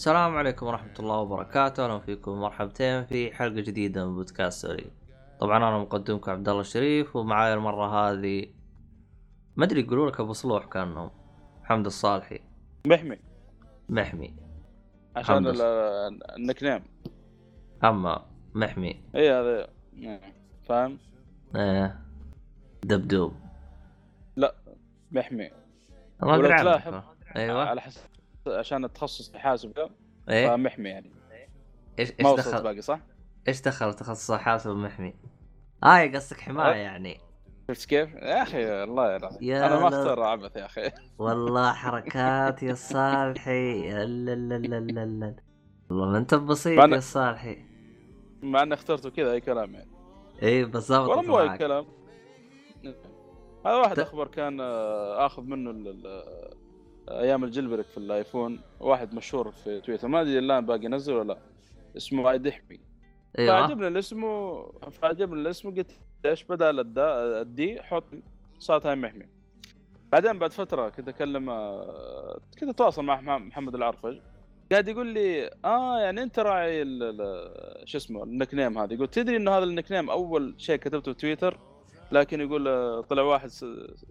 [0.00, 4.90] السلام عليكم ورحمة الله وبركاته، أهلا فيكم مرحبتين في حلقة جديدة من بودكاست سوري.
[5.40, 8.46] طبعا أنا مقدمكم عبد الله الشريف ومعاي المرة هذه
[9.56, 11.10] ما أدري يقولوا لك أبو صلوح كأنهم.
[11.62, 12.40] محمد الصالحي.
[12.86, 13.18] محمي
[13.88, 14.34] محمي
[15.16, 15.46] عشان حمد.
[15.46, 15.60] ال-
[16.36, 16.82] ال nickname.
[17.84, 19.68] أما محمي إي هذا
[20.62, 20.98] فاهم؟
[21.56, 22.00] إيه.
[22.84, 23.32] دبدوب.
[25.12, 25.50] محمي
[26.22, 26.62] ولو أدري عنك.
[26.62, 26.94] تلاحظ.
[27.36, 27.64] أيوه.
[27.64, 28.09] على حسب.
[28.46, 29.90] عشان التخصص حاسب ده.
[30.28, 31.12] إيه؟ فمحمي يعني.
[31.98, 33.00] إيش وصلت دخل باقي صح؟
[33.48, 35.14] إيش دخل تخصص حاسب محمي؟
[35.84, 37.20] آه قصدك حماية يعني.
[37.70, 39.88] شفت كيف؟ يا أخي الله يا أنا ما.
[39.88, 40.90] أختار عبث يا أخي.
[41.18, 43.90] والله حركات يا صالحي.
[43.90, 45.36] لا لا لا لا لا لا
[45.90, 47.64] والله ما أنت بسيط يا صالحي.
[48.42, 49.90] مع اني اخترته كذا أي كلام يعني.
[50.42, 51.58] اي بالضبط ولا مو أي.
[51.58, 51.86] كلام.
[53.66, 55.70] هذا واحد أخبر كان آه، آخذ منه
[57.08, 60.08] أيام الجلبرك في الآيفون واحد مشهور في تويتر.
[60.08, 61.38] ما أدري الآن باقي ينزل ولا لا.
[61.96, 62.80] اسمه عايد يحمي.
[63.38, 63.60] أيوه.
[63.60, 64.22] فعجبني الاسم.
[64.90, 65.90] فعجبني الاسم قلت
[66.26, 68.04] إيش بدل الدا الدي حط
[68.58, 69.26] صارت هاي محمي.
[70.12, 74.18] بعدين بعد فترة كنت أكلم آه، كنت أتواصل مع محمد العرفج.
[74.72, 76.84] قاعد يقول لي آه يعني أنت راعي
[77.84, 78.94] شو اسمه النك نيم هذا.
[78.94, 81.58] يقول تدري إنه هذا النك نيم أول شيء كتبته في تويتر؟
[82.12, 83.48] لكن يقول آه، طلع واحد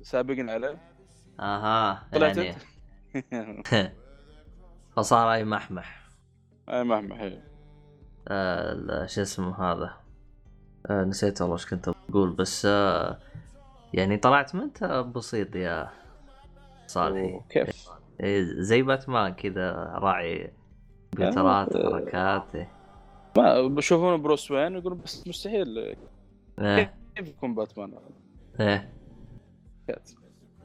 [0.01, 0.77] سابقني عليه.
[1.39, 2.55] أها طلعت يعني
[4.95, 6.09] فصار أي محمح.
[6.69, 7.41] أي محمي هي
[8.27, 9.93] آه شو اسمه هذا؟
[10.89, 13.19] آه نسيت والله إيش كنت بقول بس آه
[13.93, 14.83] يعني طلعت ما أنت
[15.15, 15.89] بسيط يا
[16.87, 17.41] صالحي.
[17.49, 20.53] كيف؟ إيه، زي باتمان كذا راعي
[21.11, 21.89] كمبيوترات آه.
[21.89, 22.71] حركات إيه.
[23.37, 25.95] ما بشوفونه بروس وين يقولون بس مستحيل.
[26.59, 26.93] إيه.
[27.15, 27.93] كيف يكون باتمان؟
[28.59, 28.93] إيه.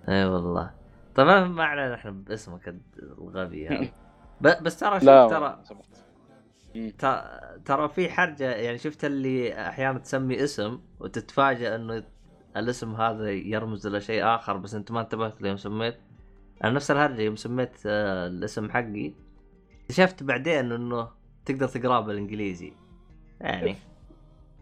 [0.08, 0.83] اي والله.
[1.14, 3.88] طبعا ما علينا إحنا باسمك الغبي هذا
[4.40, 5.64] ب- بس ترى شوف ترى
[7.64, 12.04] ترى في حرجة يعني شفت اللي أحيانا تسمي اسم وتتفاجئ إنه
[12.56, 15.96] الاسم هذا يرمز إلى شيء آخر بس أنت ما انتبهت له يوم سميت.
[16.64, 19.12] أنا نفس الهرجة يوم سميت آه، الاسم حقي
[19.82, 21.08] اكتشفت بعدين إنه
[21.44, 22.72] تقدر تقراه بالإنجليزي.
[23.40, 23.76] يعني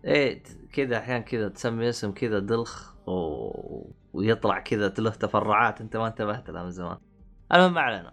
[0.04, 0.42] إيه
[0.72, 3.90] كذا أحيانا كذا تسمي اسم كذا دلخ و...
[4.12, 6.96] ويطلع كذا له تفرعات انت ما انتبهت لها من زمان.
[7.54, 8.12] المهم ما علينا.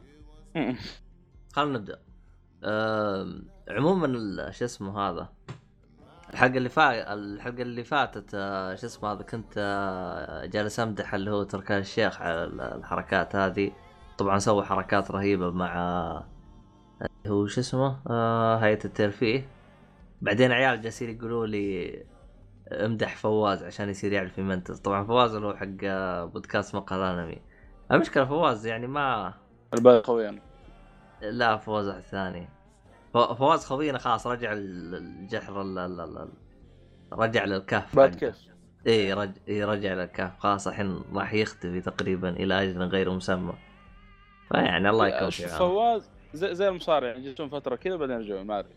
[1.53, 1.99] خلينا نبدأ.
[2.63, 5.29] أم، عموما شو اسمه هذا؟
[6.33, 11.31] الحلقة اللي فا الحلقة اللي فاتت آه، شو اسمه هذا؟ كنت آه، جالس أمدح اللي
[11.31, 13.71] هو تركان الشيخ على ال- الحركات هذه.
[14.17, 15.73] طبعا سوى حركات رهيبة مع
[17.01, 19.49] اللي هو شو اسمه؟ آه، هيئة الترفيه.
[20.21, 22.03] بعدين عيال جالسين يقولوا لي
[22.71, 24.79] امدح فواز عشان يصير يعرف يمنتج.
[24.79, 27.41] طبعا فواز اللي هو حق آه، بودكاست مقهى الانمي
[27.91, 29.33] المشكلة فواز يعني ما
[29.73, 30.39] الباقي قويان
[31.21, 32.49] لا فواز واحد ثاني.
[33.13, 36.29] ف- فواز خوينا خلاص رجع ال- الجحر ال- ال- ال-
[37.13, 38.15] رجع للكهف بعد.
[38.15, 38.37] كيف؟
[38.87, 39.31] إي رج...
[39.47, 40.39] إيه رجع للكهف.
[40.39, 43.53] خلاص الحين راح يختفي تقريبا إلى أجل غير مسمى.
[44.49, 48.59] فيعني الله يكون في فواز زي, زي المصارع يعني جتهم فترة كذا بعدين رجعوا ما
[48.59, 48.73] أدري.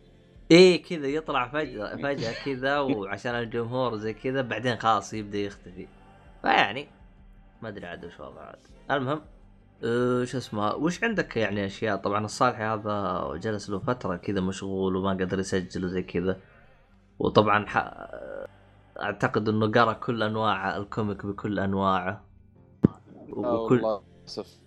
[0.53, 5.89] إيه كذا يطلع فجأة فجأة كذا وعشان الجمهور زي كذا بعدين خلاص يبدأ يختفي.
[6.43, 6.89] فيعني
[7.63, 8.59] ما أدري عاد وش وضعه عاد.
[8.91, 9.21] المهم
[9.85, 14.97] أه شو اسمه وش عندك يعني أشياء؟ طبعا الصالحي هذا جلس له فترة كذا مشغول
[14.97, 16.41] وما قدر يسجل وزي كذا.
[17.19, 17.77] وطبعا ح...
[19.01, 22.25] أعتقد إنه قرأ كل أنواع ال comic بكل أنواعه.
[22.85, 24.59] آه والله للأسف.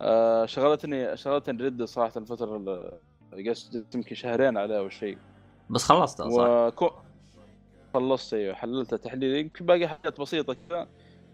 [0.00, 2.56] آه شغلتني شغلتني Red صراحة الفترة
[3.32, 5.18] قست يمكن شهرين عليه أو شيء.
[5.70, 6.90] بس خلصتها صح؟ وكو
[7.94, 10.88] خلصت أيوه حللتها تحليل يمكن باقي حاجات بسيطة كذا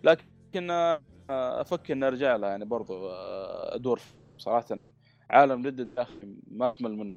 [0.05, 1.01] لكن آه،
[1.31, 4.01] أفكر إني أرجع لها يعني برضو آه، أدور
[4.39, 4.79] صراحة.
[5.31, 7.17] عالم Red يا أخي ما أكمل منه.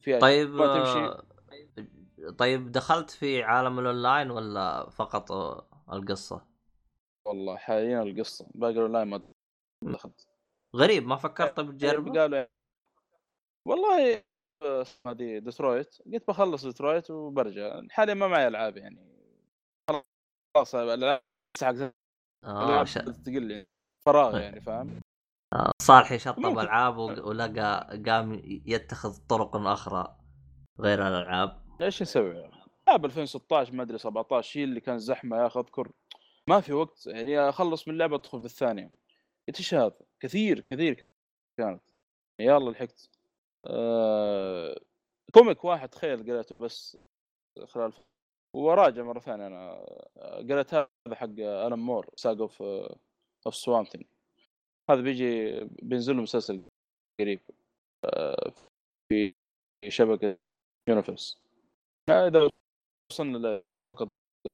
[0.00, 5.32] في طيب ما تمشي؟ آه، طيب دخلت في عالم الأونلاين ولا فقط
[5.92, 6.46] القصة؟
[7.24, 8.46] والله حاليا القصة.
[8.54, 9.20] باقي الأونلاين ما
[9.82, 10.26] دخلت.
[10.76, 12.44] غريب ما فكرت بتجربة؟ قالوا
[13.68, 14.22] والله
[15.06, 16.02] هذه ديترويت.
[16.12, 17.82] قلت بخلص ديترويت وبرجع.
[17.90, 19.18] حاليا ما معي ألعاب يعني.
[20.56, 21.20] خلاص الألعاب
[22.44, 22.94] آه ش...
[22.94, 23.66] تقل
[24.06, 25.00] فراغ يعني فاهم؟
[25.82, 26.60] صالح يشطب ممكن.
[26.60, 30.16] ألعاب ولقى قام يتخذ طرق أخرى
[30.80, 31.62] غير الألعاب.
[31.80, 32.50] إيش نسوي؟
[32.88, 35.92] ألعاب 2016 ما أدري 17 هي اللي كان زحمة يا أخي أذكر.
[36.48, 37.06] ما في وقت.
[37.06, 38.90] يعني أخلص من لعبة أدخل في الثانية.
[39.48, 41.06] قلت إيش هذا؟ كثير كثير
[41.58, 41.82] كانت.
[42.40, 43.17] يلا لحقت.
[43.66, 44.80] آه...
[45.34, 46.98] comic واحد تخيل قريته بس
[47.64, 47.92] خلال
[48.56, 49.84] وراجع مرة ثانية أنا
[50.50, 52.62] قريت هذا حق Alan Moore Saga of
[53.46, 54.04] of Swamp Thing
[54.90, 56.62] هذا بيجي بينزل له مسلسل
[57.20, 57.40] قريب
[58.04, 58.52] آه،
[59.08, 59.34] في
[59.88, 60.38] شبكة
[60.88, 61.38] يونيفرس
[62.10, 62.50] إذا
[63.10, 63.62] وصلنا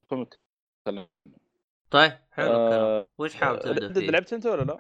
[0.05, 0.39] لكوميك
[1.91, 4.79] طيب حلو آه، الكلام وش حابب تبدأ فيه؟ لعبت أنت ولا لا؟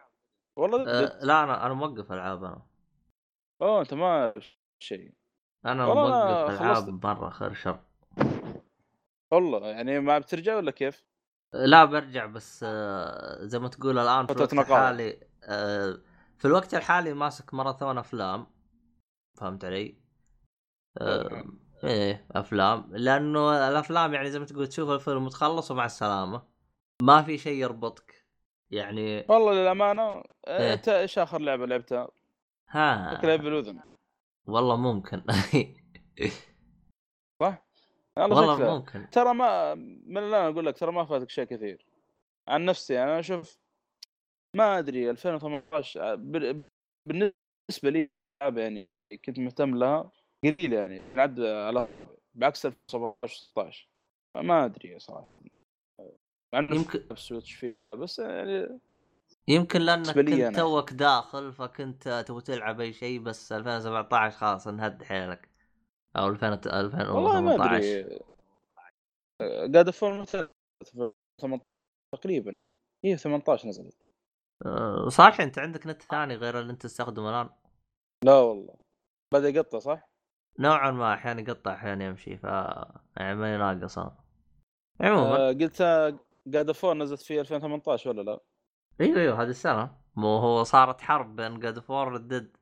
[0.58, 2.62] والله آه لا أنا أنا موقف ألعاب أنا.
[3.64, 4.34] أوه أنت ما
[4.78, 5.12] شيء
[5.66, 7.06] أنا موقف ألعاب.
[7.06, 7.80] مره خير شر
[9.32, 11.04] والله يعني ما بترجع ولا كيف؟
[11.54, 14.52] لا برجع بس آه، زي ما تقول الآن في الوقت.
[14.52, 15.98] الحالي آه،
[16.38, 18.46] في الوقت الحالي ماسك ماراثون أفلام
[19.34, 19.94] فهمت علي؟
[21.00, 21.44] آه،
[21.84, 26.42] إيه أفلام لأنه الأفلام يعني زي ما تقول تشوف الفيلم وتخلص ومع السلامة
[27.02, 28.24] ما في شيء يربطك
[28.70, 30.72] يعني والله للأمانة إيه.
[30.72, 32.08] أنت إيش آخر لعبة لعبتها؟
[32.68, 33.14] ها.
[33.18, 33.80] شكلها بالاذن
[34.46, 35.22] والله ممكن.
[37.40, 37.58] والله
[38.18, 39.10] والله شكلها ممكن.
[39.10, 41.86] ترى ما من الآن أقول لك ترى ما فاتك شيء كثير.
[42.48, 43.58] عن نفسي أنا أشوف
[44.56, 46.62] ما أدري 2018 بال-
[47.08, 48.10] بالنسبة لي
[48.42, 48.88] يعني
[49.24, 50.10] كنت مهتم لها
[50.44, 51.88] قليل يعني نعد على
[52.34, 53.88] بعكس 2017 16
[54.36, 55.26] ما أدري صراحة.
[56.52, 58.80] مع انه يمكن في سويتش فيه بس يعني
[59.48, 60.56] يمكن لأنك كنت.
[60.56, 65.48] توك داخل فكنت تبغى تلعب أي شيء بس 2017 خلاص انهد حيلك
[66.16, 68.04] أو 2000 2018 والله ما أدري
[69.74, 70.48] God of War متى
[71.40, 71.64] 18
[72.14, 72.52] تقريبا
[73.04, 73.96] هي 18 نزلت
[74.66, 77.50] أه، صالح أنت عندك نت ثاني غير اللي أنت تستخدمه الآن
[78.24, 78.76] لا والله
[79.34, 80.08] بدا يقطع صح؟
[80.58, 82.44] نوعا ما أحيانا يقطع أحيانا يمشي ف
[83.16, 84.16] يعني ما يناقص أنا.
[85.00, 85.82] عموما آه قلت
[86.52, 88.40] God of War نزلت في 2018 ولا لا؟
[89.00, 89.96] أيوه أيوه هذه السنة.
[90.16, 92.56] مو هو صارت حرب بين God of War وال Red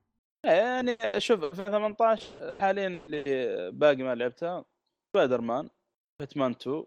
[0.45, 4.65] يعني شوف 2018 حاليا اللي باقي ما لعبتها
[5.13, 5.69] سبايدر مان
[6.21, 6.85] باتمان 2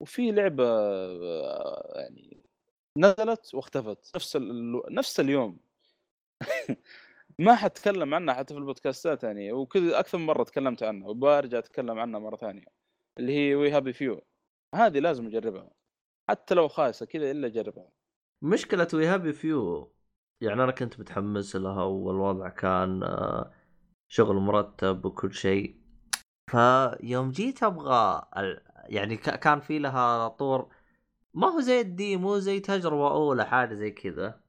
[0.00, 2.42] وفي لعبة آه، يعني
[2.98, 4.16] نزلت واختفت.
[4.16, 4.82] نفس ال...
[4.90, 5.58] نفس اليوم.
[7.38, 11.98] ما حتكلم عنها حتى في البودكاستات يعني وكذا أكثر من مرة تكلمت عنها وبرجع أتكلم
[11.98, 12.64] عنها مرة ثانية.
[13.18, 14.22] اللي هي We Happy Few
[14.74, 15.70] هذه لازم أجربها.
[16.28, 17.95] حتى لو خايسة كذا إلا أجربها.
[18.42, 19.92] مشكلة We Happy Few
[20.40, 23.52] يعني أنا كنت متحمس لها والوضع كان آه،
[24.08, 25.80] شغل مرتب وكل شيء.
[26.50, 28.28] فيوم جيت أبغى
[28.84, 30.74] يعني كان في لها طور
[31.34, 34.40] ما هو زي ال demo زي تجربة أولى حاجة زي كذا.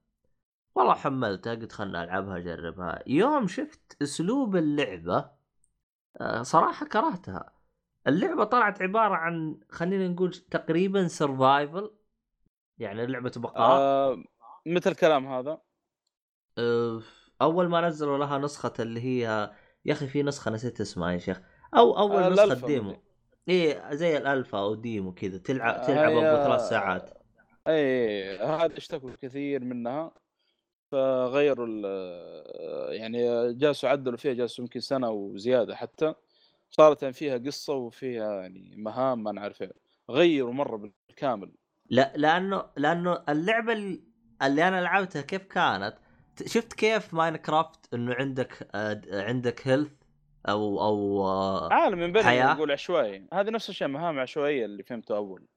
[0.76, 3.04] والله حملتها قلت خلنا ألعبها أجربها.
[3.08, 5.32] يوم شفت أسلوب اللعبة
[6.22, 7.54] آه، صراحة كرهتها.
[8.08, 11.97] اللعبة طلعت عبارة عن خلينا نقول تقريبا survival
[12.80, 14.24] يعني لعبة بقاء آه
[14.66, 15.62] متى الكلام هذا؟
[16.58, 17.02] أه،
[17.42, 19.52] أول ما نزلوا لها نسخة اللي هي
[19.86, 21.42] يا أخي في نسخة نسيت اسمها يا شيخ
[21.78, 23.02] أو أول آه، نسخة ديمو.
[23.48, 27.10] إيه زي الألفا أو ديمو كذا تلعب آه، تلعب هي- ابو ثلاث ساعات
[27.68, 30.12] اي هذا اشتكوا كثير منها
[30.92, 33.20] فغيروا ال- يعني
[33.54, 36.14] جالسوا عدلوا فيها جالسوا يمكن سنة وزيادة حتى
[36.72, 39.72] صارت يعني فيها قصة وفيها يعني مهام ما نعرف إيه.
[40.10, 40.78] غيروا مرة
[41.10, 41.52] بالكامل
[41.90, 44.02] لا لأنه لأنه اللعبة اللي,
[44.68, 45.98] أنا لعبتها كيف كانت؟
[46.46, 49.92] شفت كيف Minecraft إنه عندك آه، عندك health
[50.50, 53.28] أو أو آه، عالم من حياة؟ نقول عشوائي.
[53.34, 55.48] هذه نفس الشيء مهام عشوائية اللي فهمته أول.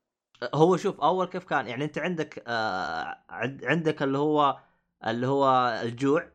[0.54, 4.60] هو شوف أول كيف كان؟ يعني أنت عندك آه عند- عندك اللي هو
[5.06, 5.48] اللي هو
[5.82, 6.32] الجوع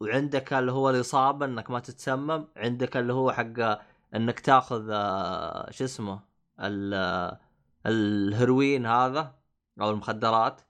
[0.00, 3.80] وعندك اللي هو الإصابة إنك ما تتسمم عندك اللي هو حق
[4.14, 6.20] إنك تاخذ آه شو اسمه
[6.60, 7.40] آه،
[7.86, 9.34] الهروين هذا
[9.80, 10.60] أو المخدرات.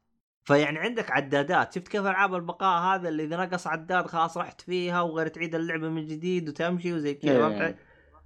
[0.44, 1.74] فيعني عندك عدادات.
[1.74, 5.88] شفت كيف ألعاب البقاء هذا اللي إذا نقص عداد خلاص رحت فيها وغير تعيد اللعبة
[5.88, 7.78] من جديد وتمشي وزي كذا إيه.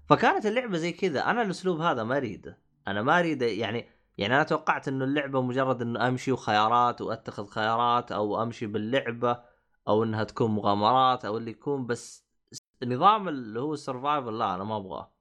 [0.09, 1.30] فكانت اللعبة زي كذا.
[1.30, 2.59] أنا الأسلوب هذا ما أريده.
[2.88, 8.12] أنا ما أريد يعني يعني أنا توقعت إنه اللعبة مجرد إنه أمشي وخيارات وأتخذ خيارات
[8.12, 9.42] أو أمشي باللعبة
[9.88, 12.26] أو إنها تكون مغامرات أو اللي يكون بس
[12.85, 15.17] نظام اللي هو السرفايفل لا أنا ما أبغاه.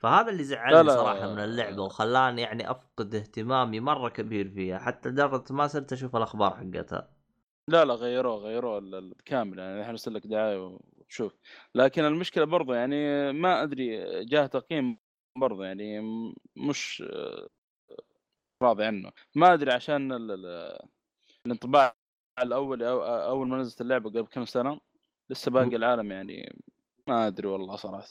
[0.00, 0.96] فهذا اللي زعلني لا.
[0.96, 6.16] صراحة من اللعبة وخلاني يعني أفقد اهتمامي مرة كبير فيها حتى لدرجة ما صرت أشوف
[6.16, 7.10] الأخبار حقتها.
[7.68, 11.36] لا لا غيروه غيروه كامل يعني إحنا نرسل لك دعاية وتشوف
[11.74, 14.98] لكن المشكلة برضه يعني ما أدري جاه تقييم
[15.36, 16.00] برضه يعني
[16.56, 17.48] مش آه،
[18.62, 19.12] راضي عنه.
[19.34, 20.78] ما أدري عشان ال- ال-
[21.46, 21.96] الانطباع
[22.42, 24.80] الأول أو أول ما نزلت اللعبة قبل كم سنة
[25.30, 26.56] لسه باقي العالم يعني
[27.08, 28.06] ما أدري والله صراحة.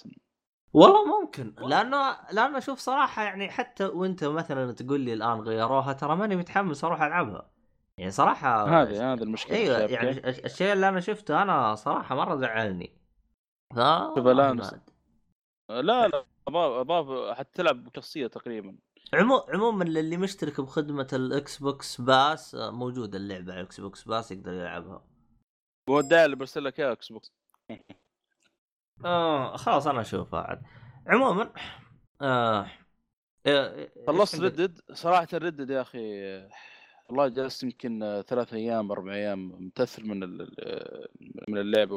[0.73, 1.55] والله ممكن.
[1.57, 6.83] لأنه لأنه شوف صراحة يعني حتى وأنت مثلا تقول لي الآن غيروها ترى ماني متحمس
[6.83, 7.49] أروح ألعبها.
[7.97, 12.93] يعني صراحة هذه هذه المشكلة أيوه يعني الشيء اللي أنا شفته أنا صراحة مرة زعلني.
[13.75, 13.77] ف
[15.69, 18.77] لا لا اضاف حتى تلعب بشخصية تقريبا.
[19.13, 19.37] عمو...
[19.37, 24.53] عموما اللي مشترك بخدمة ال Xbox Pass آه، موجودة اللعبة على ال Xbox Pass يقدر
[24.53, 25.03] يلعبها.
[25.89, 27.33] وداع اللي برسل لك اياه Xbox.
[29.05, 30.61] آه خلاص أنا اشوفها عاد
[31.07, 31.53] عموما
[32.21, 32.67] آه
[33.47, 35.99] آه، خلصت؟ Red Dead صراحة Red Dead يا أخي
[37.09, 40.19] والله جلست يمكن ثلاث أيام أربع أيام متأثر من
[41.47, 41.95] من اللعبة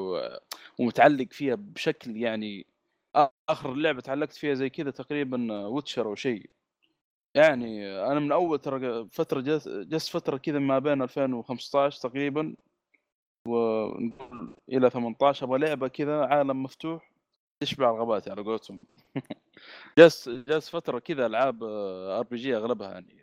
[0.78, 2.66] ومتعلق فيها بشكل يعني
[3.48, 6.50] آخر لعبة تعلقت فيها زي كذا تقريبا Witcher أو شيء.
[7.34, 12.54] يعني أنا من أول ترى فترة جلست جلست فترة كذا ما بين 2015 تقريبا.
[13.48, 17.12] ونقول إلى 18 أبغى لعبة كذا عالم مفتوح
[17.62, 18.78] تشبع رغباتي على قولتهم.
[19.98, 23.22] جلست جلست فترة كذا ألعاب RPG أغلبها يعني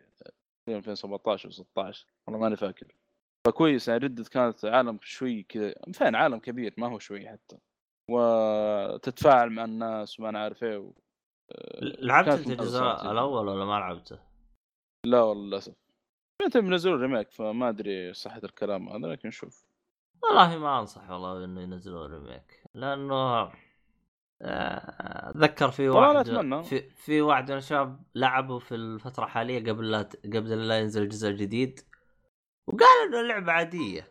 [0.70, 1.98] 2017 و16
[2.28, 2.96] والله ماني فاكر.
[3.48, 7.58] فكويس يعني Red Dead كانت عالم شوي كذا فين عالم كبير ما هو شوي حتى.
[8.10, 10.92] وتتفاعل مع الناس وما أنا عارف إيه و...
[11.82, 12.82] لعبت كانت أنت الجزء.
[12.82, 14.20] الأول ولا ما لعبته؟
[15.06, 15.76] لا والله للأسف.
[16.46, 19.69] انت بينزلوا remake فما أدري صحة الكلام هذا لكن شوف.
[20.24, 23.52] والله ما أنصح والله إنه ينزلوا remake لأنه
[24.42, 26.26] آه، أتذكر في واحد.
[26.64, 31.30] في في واحد من الشباب لعبوا في الفترة الحالية قبل لا قبل لا ينزل الجزء
[31.30, 31.80] الجديد
[32.68, 34.08] وقال إنه اللعبه عادية.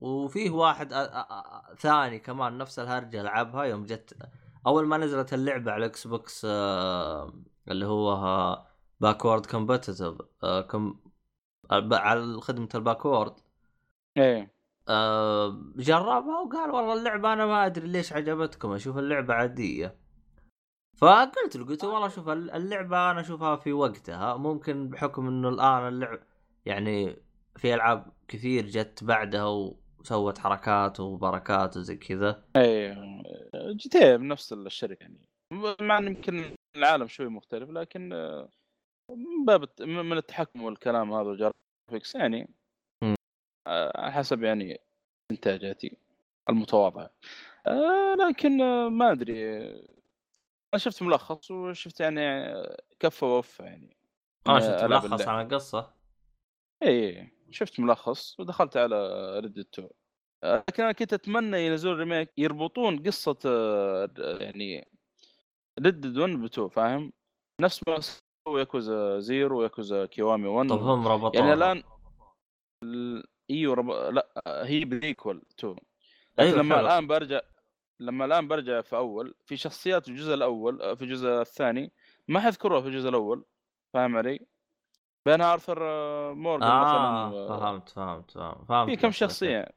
[0.00, 4.16] وفيه واحد آ- آ- آ- ثاني كمان نفس الهرجة لعبها يوم جت
[4.66, 7.32] أول ما نزلت اللعبة على ال Xbox آه،
[7.68, 8.66] اللي هو
[9.00, 10.14] backward compatible
[11.92, 13.34] على خدمة ال backward.
[14.16, 14.40] إيه.
[14.42, 14.50] آه،
[15.76, 19.96] جربها وقال والله اللعبة أنا ما أدري ليش عجبتكم أشوف اللعبة عادية.
[20.98, 25.88] فقلت له قلت له والله شوف اللعبة أنا أشوفها في وقتها ممكن بحكم إنه الآن
[25.88, 26.18] اللعب
[26.66, 27.16] يعني
[27.56, 32.44] في ألعاب كثير جت بعدها وسوت حركات وبركات وزي كذا.
[33.54, 35.28] GTA بنفس الشركة يعني.
[35.80, 36.44] مع إن يمكن
[36.76, 38.48] العالم شوي مختلف لكن آه،
[39.10, 42.42] من باب من التحكم والكلام هذا وال graphics يعني.
[42.42, 42.61] آه،
[43.66, 44.80] على حسب يعني
[45.30, 45.96] إنتاجاتي
[46.48, 47.10] المتواضعة.
[47.66, 49.58] آه، لكن آه، ما أدري.
[49.58, 49.88] آه،
[50.74, 53.96] أنا شفت ملخص وشفت يعني آه، كفه ووفه يعني.
[54.48, 55.28] من شفت ملخص.
[55.28, 55.94] عن القصة.
[56.82, 58.96] إي شفت ملخص ودخلت على
[59.40, 59.88] Red Dead 2
[60.44, 64.88] آه، لكن أنا كنت أتمنى ينزلون remake يربطون قصة آه، يعني
[65.80, 67.12] Red Dead 1 ب 2 فاهم؟
[67.60, 71.40] نفس ما سووا Yakuza Zero و Yakuza Kiwami 1 طب هم ربطوها.
[71.42, 71.82] يعني الآن
[72.84, 73.90] ال- إيوه رب...
[73.90, 75.82] لأ هي prequel 2 لكن
[76.38, 76.86] أيوة، لما حلو.
[76.86, 77.40] الآن برجع
[78.00, 81.92] لما الآن برجع في أول في شخصيات في الجزء الأول آه، في الجزء الثاني
[82.28, 83.44] ما حذكروها في الجزء الأول
[83.94, 84.40] فاهم علي؟
[85.26, 89.10] بينها آرثر آه، مورجان مثلا آه و- فهمت فهمت فهمت فهمت في كم.
[89.10, 89.68] شخصية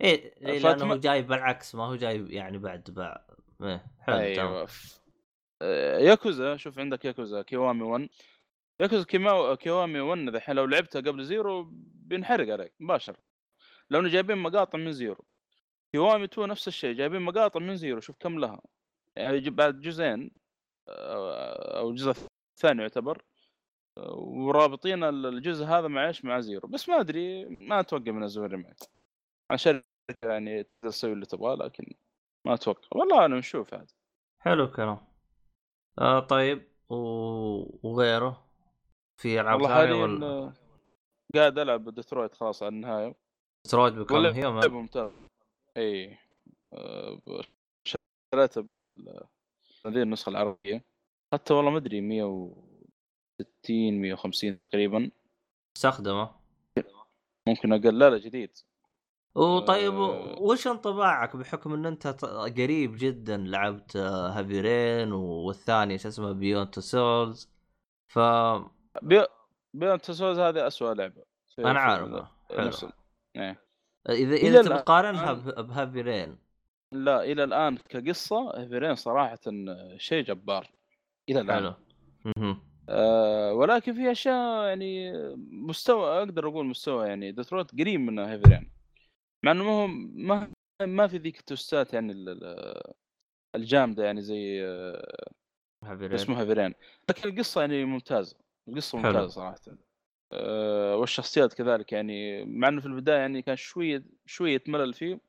[0.00, 3.18] إيه إيه، فأتم- لأنه جاي بالعكس ما هو جاي يعني بعد بعد
[3.62, 4.68] إيه حلو تمام أيوه
[5.62, 8.08] آه، ياكوزا شوف عندك Yakuza Kiwami 1
[8.80, 11.72] Yakuza Kiwa- Kiwami 1 ذحين لو لعبتها قبل Zero
[12.04, 13.16] بينحرق عليك مباشر
[13.90, 15.24] لو جايبين مقاطع من Zero.
[15.92, 18.60] Kiwami 2 نفس الشيء جايبين مقاطع من Zero شوف كم لها.
[19.16, 20.30] يعني بعد جزئين
[20.88, 22.14] آه، أو الجزء
[22.56, 23.24] الثاني يعتبر
[24.16, 26.68] ورابطين الجزء هذا مع إيش؟ مع Zero.
[26.68, 28.76] بس ما أدري ما أتوقع ينزلون remake
[29.50, 29.82] عشان
[30.24, 31.94] يعني تسوي اللي تبغاه لكن
[32.46, 32.88] ما أتوقع.
[32.92, 33.90] والله أنا نشوف عاد.
[34.40, 34.98] حلو الكلام.
[35.98, 36.96] آه طيب و...
[37.88, 38.44] وغيره
[39.16, 40.63] في ألعاب ثانية ولا؟
[41.36, 43.14] قاعد ألعب ديترويت خلاص على النهاية.
[43.74, 45.12] Become والله Human لعبة ممتاز
[45.76, 46.18] إي.
[46.72, 47.20] آه،
[47.84, 48.64] شريتها
[49.86, 50.84] هذه النسخة العربية.
[51.32, 55.10] حتى والله ما أدري 160 150 تقريبا.
[55.74, 56.30] تستخدمه
[57.48, 57.98] ممكن أقل.
[57.98, 58.58] لا لا جديد.
[59.34, 60.38] وطيب آه.
[60.38, 62.06] وش انطباعك؟ بحكم إن أنت
[62.58, 67.50] قريب جدا لعبت آه، Heavy Rain والثاني شو اسمه Beyond Two Souls
[68.08, 68.18] ف
[69.02, 69.26] بي...
[69.74, 71.22] Beyond Two Souls هذه اسوء لعبة.
[71.58, 72.90] أنا عارفه حلو.
[73.36, 73.60] إيه.
[74.08, 76.38] اذا إلى اذا الآن- تقارنها ب Heavy Rain
[76.92, 79.38] لا إلى الآن كقصة Heavy Rain صراحة
[79.96, 80.70] شيء جبار.
[81.28, 81.74] إلى الآن.
[82.36, 82.56] حلو.
[82.88, 85.12] آه ولكن في أشياء يعني
[85.50, 88.70] مستوى أقدر أقول مستوى يعني ديترويت قريب من Heavy Rain
[89.44, 90.52] مع إنه ما هو ما
[90.82, 92.92] ما في ذيك التويستات يعني ال- ال-
[93.54, 95.26] الجامدة يعني زي آه،
[95.84, 96.40] Heavy Rain اسمه
[97.10, 98.36] لكن القصة يعني ممتازة.
[98.68, 98.98] القصة.
[98.98, 99.56] ممتازة صراحة.
[100.32, 105.20] آه والشخصيات كذلك يعني مع إنه في البداية يعني كان شوية شوية ملل فيه.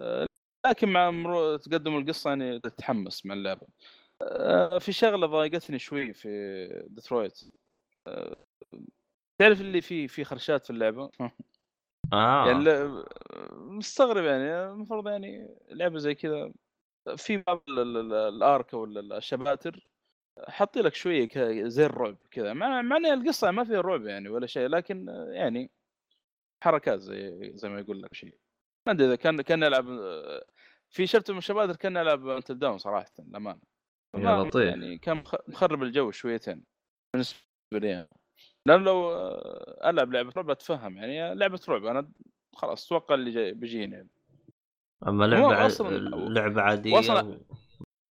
[0.00, 0.26] آه
[0.66, 3.66] لكن مع مرور تقدم القصة يعني تتحمس مع اللعبة.
[4.22, 6.28] آه في شغلة ضايقتني شوي في
[6.88, 7.40] ديترويت.
[8.06, 8.36] آه
[9.40, 11.10] تعرف اللي في في خرشات في اللعبة؟
[12.12, 12.46] آه.
[12.46, 13.04] يعني
[13.52, 14.72] مستغرب يعني.
[14.72, 16.52] المفروض يعني لعبة زي كذا.
[17.16, 19.88] في بعض ال- ال- ال- الآرك ال- الشباتر.
[20.48, 21.28] حاطي لك شوية
[21.68, 25.70] زي الرعب كذا مع مع ان القصة ما فيها رعب يعني ولا شيء لكن يعني
[26.64, 28.34] حركات زي زي ما يقول لك شيء
[28.86, 29.84] ما أدري إذا كان كان يلعب
[30.90, 33.60] في شفت من الشباتر كان يلعب انت داون صراحة للأمانة
[34.14, 34.54] يا ما- لطيف.
[34.64, 36.64] يعني كان مخ- مخرب الجو شويتين
[37.12, 37.38] بالنسبة
[37.72, 38.08] لي يعني.
[38.66, 39.12] لأن لو
[39.84, 42.10] ألعب لعبة رعب أتفهم يعني لعبة رعب أنا
[42.54, 44.08] خلاص أتوقع اللي جاي بيجيني يعني.
[45.06, 45.66] أما لعبة ع...
[46.28, 46.92] لعبة عادية.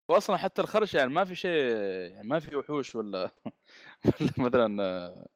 [0.10, 1.76] واصلا حتى الخرش يعني ما في شيء
[2.12, 3.32] يعني ما في وحوش ولا
[4.22, 5.28] ولا مثلا آه،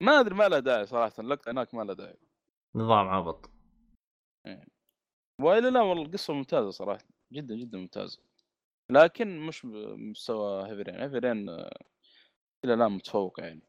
[0.00, 2.18] ما أدري ما له داعي صراحة اللقطه هناك ما له داعي.
[2.74, 3.50] نظام عبط.
[5.40, 8.18] والا لا والله القصة ممتازة صراحة جدا جدا ممتازة.
[8.90, 11.70] لكن مش بمستوى هيفرين هيفرين آه،
[12.64, 13.62] إلى الآن متفوق يعني.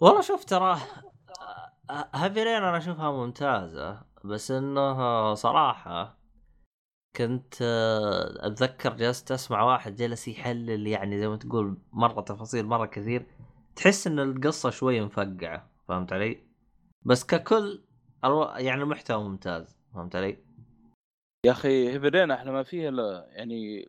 [0.00, 0.78] والله شوف ترى
[1.90, 6.15] هافيرين أنا أشوفها ممتازة بس انه صراحة
[7.16, 12.86] كنت آه، أتذكر جلست أسمع واحد جلس يحلل يعني زي ما تقول مرة تفاصيل مرة
[12.86, 13.26] كثير
[13.76, 16.46] تحس إن القصة شوي مفقعة فهمت علي؟
[17.02, 17.84] بس ككل
[18.56, 20.38] يعني المحتوى ممتاز فهمت علي؟
[21.46, 23.88] يا أخي Heavy Rain أحلى ما فيها لا يعني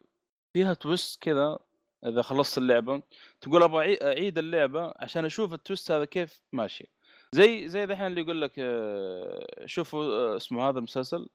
[0.53, 1.59] فيها twist كذا
[2.05, 3.03] إذا خلصت اللعبة
[3.41, 6.89] تقول أبغى أعيد اللعبة عشان أشوف ال twist هذا كيف ماشي
[7.35, 11.29] زي زي دحين اللي يقول لك آه، شوفوا آه، اسمه هذا المسلسل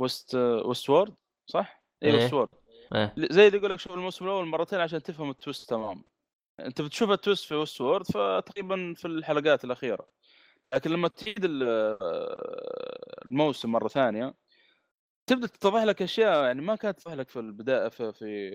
[0.00, 1.14] West Westworld
[1.50, 2.24] صح؟ اي إيه.
[2.24, 2.48] Westworld
[2.94, 6.04] إيه زي اللي يقول لك شوف الموسم الأول مرتين عشان تفهم ال twist تمام.
[6.60, 10.08] أنت بتشوف ال twist في Westworld فتقريبا في الحلقات الأخيرة.
[10.74, 11.96] لكن لما تعيد ال-
[13.30, 14.34] الموسم مرة ثانية
[15.26, 18.50] تبدأ تتضح لك أشياء يعني ما كانت تتضح لك في البداية في, في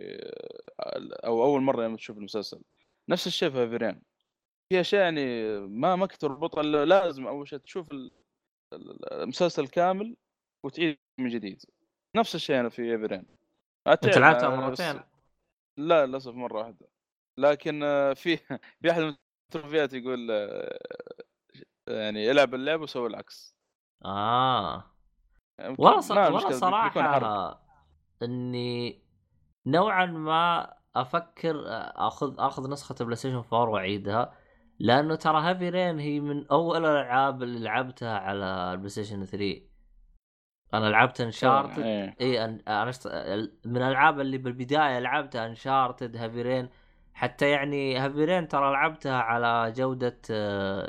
[1.26, 2.62] أو أول مرة لما تشوف المسلسل.
[3.10, 4.02] نفس الشيء في Heavy Rain
[4.70, 8.12] في أشياء يعني ما ما كنت تربطها لازم أول شيء تشوف ال-
[8.74, 10.16] ال- المسلسل كامل
[10.64, 11.62] وتعيد من جديد.
[12.16, 13.26] نفس الشيء أنا في Heavy Rain
[13.88, 15.02] أنت لعبتها مرتين؟
[15.78, 16.88] لا للأسف مرة واحدة.
[17.38, 18.38] لكن آه، في
[18.82, 20.80] في أحد من التروفيات يقول آه،
[21.88, 23.56] يعني العب اللعبه وسوي العكس.
[24.06, 24.84] آه.
[25.60, 26.02] والله.
[26.52, 27.64] صراحة
[28.24, 29.04] إني
[29.66, 31.64] نوعا ما أفكر
[32.08, 34.38] أخذ أخذ نسخة PlayStation 4 وأعيدها
[34.80, 39.73] لأنه ترى Heavy Rain هي من أول الألعاب اللي لعبتها على ال PlayStation 3
[40.74, 42.16] أنا لعبت Uncharted إيه.
[42.22, 43.08] اي أن- أنا اشت...
[43.66, 46.70] من الألعاب اللي بالبداية لعبتها Uncharted Heavy Rain
[47.14, 50.20] حتى يعني Heavy Rain ترى لعبتها على جودة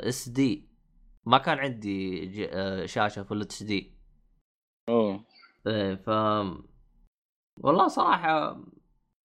[0.09, 0.67] SD
[1.25, 2.49] ما كان عندي ج...
[2.53, 3.93] آه، شاشة Full HD
[4.89, 5.23] أوه.
[5.67, 6.09] إيه ف
[7.59, 8.57] والله صراحة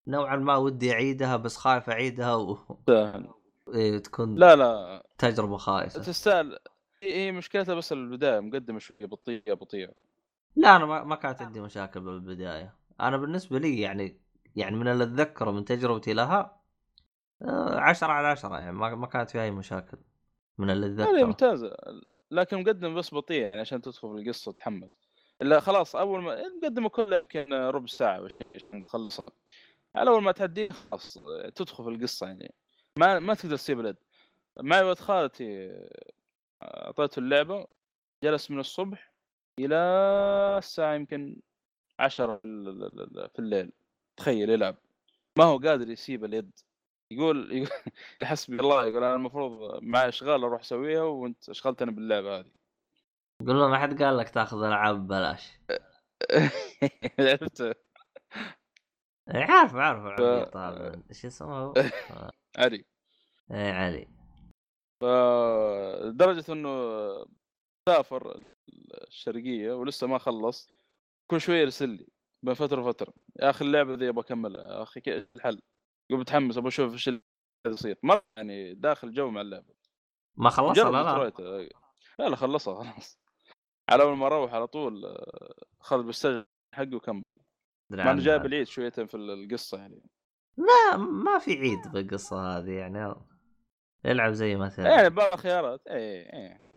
[0.07, 2.57] نوعا ما ودي أعيدها بس خايف أعيدها و...
[2.87, 3.27] سهل.
[3.75, 5.03] إيه تكون لا لا.
[5.17, 6.01] تجربة خايسة.
[6.01, 6.57] تستاهل.
[7.03, 9.91] هي هي مشكلتها بس البداية مقدمة شوية بطيئة بطيئة.
[10.55, 12.75] لا أنا ما, ما كانت عندي مشاكل بالبداية.
[13.01, 14.21] أنا بالنسبة لي يعني
[14.55, 16.61] يعني من اللي أتذكره من تجربتي لها
[17.41, 19.97] آه، عشرة على عشرة يعني ما, كانت فيها أي مشاكل
[20.57, 21.25] من اللي أتذكره.
[21.25, 21.77] ممتازة.
[22.31, 24.89] لكن مقدم بس بطيء يعني عشان تدخل في القصة تتحمل
[25.41, 29.25] الا خلاص أول ما المقدمه كلها يمكن ربع ساعة عشان تخلصها.
[29.95, 31.17] على أول ما تعديه خلاص
[31.55, 32.53] تدخل في القصة يعني.
[32.97, 33.95] ما ما تقدر تسيب اليد
[34.59, 35.71] معي ولد خالتي
[36.63, 37.67] أعطيته اللعبة
[38.23, 39.10] جلس من الصبح
[39.65, 39.75] إلى
[40.57, 41.41] الساعة يمكن
[41.99, 43.71] عشرة في ال- في الليل.
[44.17, 44.75] تخيل يلعب.
[45.37, 46.51] ما هو قادر يسيب اليد.
[47.11, 47.69] يقول يقول
[48.23, 52.51] حسبي الله يقول أنا المفروض معي أشغال أروح أسويها وأنت أشغلتني باللعبة هذه.
[53.47, 55.51] قول له ما حد قال لك تاخذ ألعاب ببلاش.
[57.19, 60.01] عرفت؟ إيه، عارف عارف
[60.57, 61.73] هذا إيش اسمه هو؟
[62.57, 62.85] عري
[63.51, 64.07] إيه علي.
[65.01, 66.69] فلدرجه إنه
[67.89, 68.43] سافر
[69.07, 70.71] الشرقية ولسه ما خلص
[71.31, 72.07] كل شوية يرسل لي
[72.43, 75.61] بين فترة وفتره يا أخي اللعبة ذي أبغى أكملها يا أخي كيف الحل؟
[76.09, 77.21] يقول متحمس أبغى أشوف إيش اللي
[77.67, 77.97] يصير.
[78.03, 79.73] ما يعني داخل جو مع اللعبة.
[80.35, 81.69] ما خلصت جرب لا لا.
[82.19, 83.19] لا لا خلصها خلاص.
[83.89, 85.17] على أول ما أروح على طول
[85.81, 87.23] اخذ بالسجن حقه وكمل.
[87.89, 88.21] مع إنه.
[88.21, 90.03] جايب العيد شوية في القصة يعني.
[90.57, 93.15] ما ما في عيد بالقصة هذه يعني.
[94.05, 94.91] يلعب زي ما تلعب.
[94.91, 95.87] يعني بعض الخيارات.
[95.87, 96.70] إيه إيه.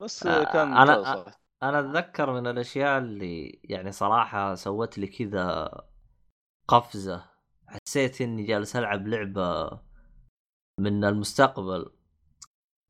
[0.00, 1.40] بس آه، كان صراحة.
[1.62, 5.70] أنا أتذكر من الأشياء اللي يعني صراحة سوت لي كذا
[6.68, 7.30] قفزة.
[7.66, 9.80] حسيت إني جالس ألعب لعبة
[10.78, 11.92] من المستقبل.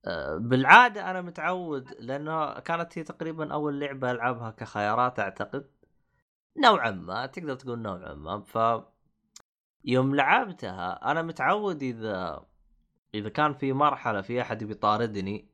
[0.07, 5.71] آه، بالعادة أنا متعود لأنه كانت هي تقريبا أول لعبة ألعبها كخيارات أعتقد.
[6.65, 8.41] نوعا ما تقدر تقول نوعا ما.
[8.41, 8.59] ف
[9.85, 12.47] يوم لعبتها أنا متعود إذا
[13.15, 15.51] إذا كان في مرحلة في أحد بيطاردني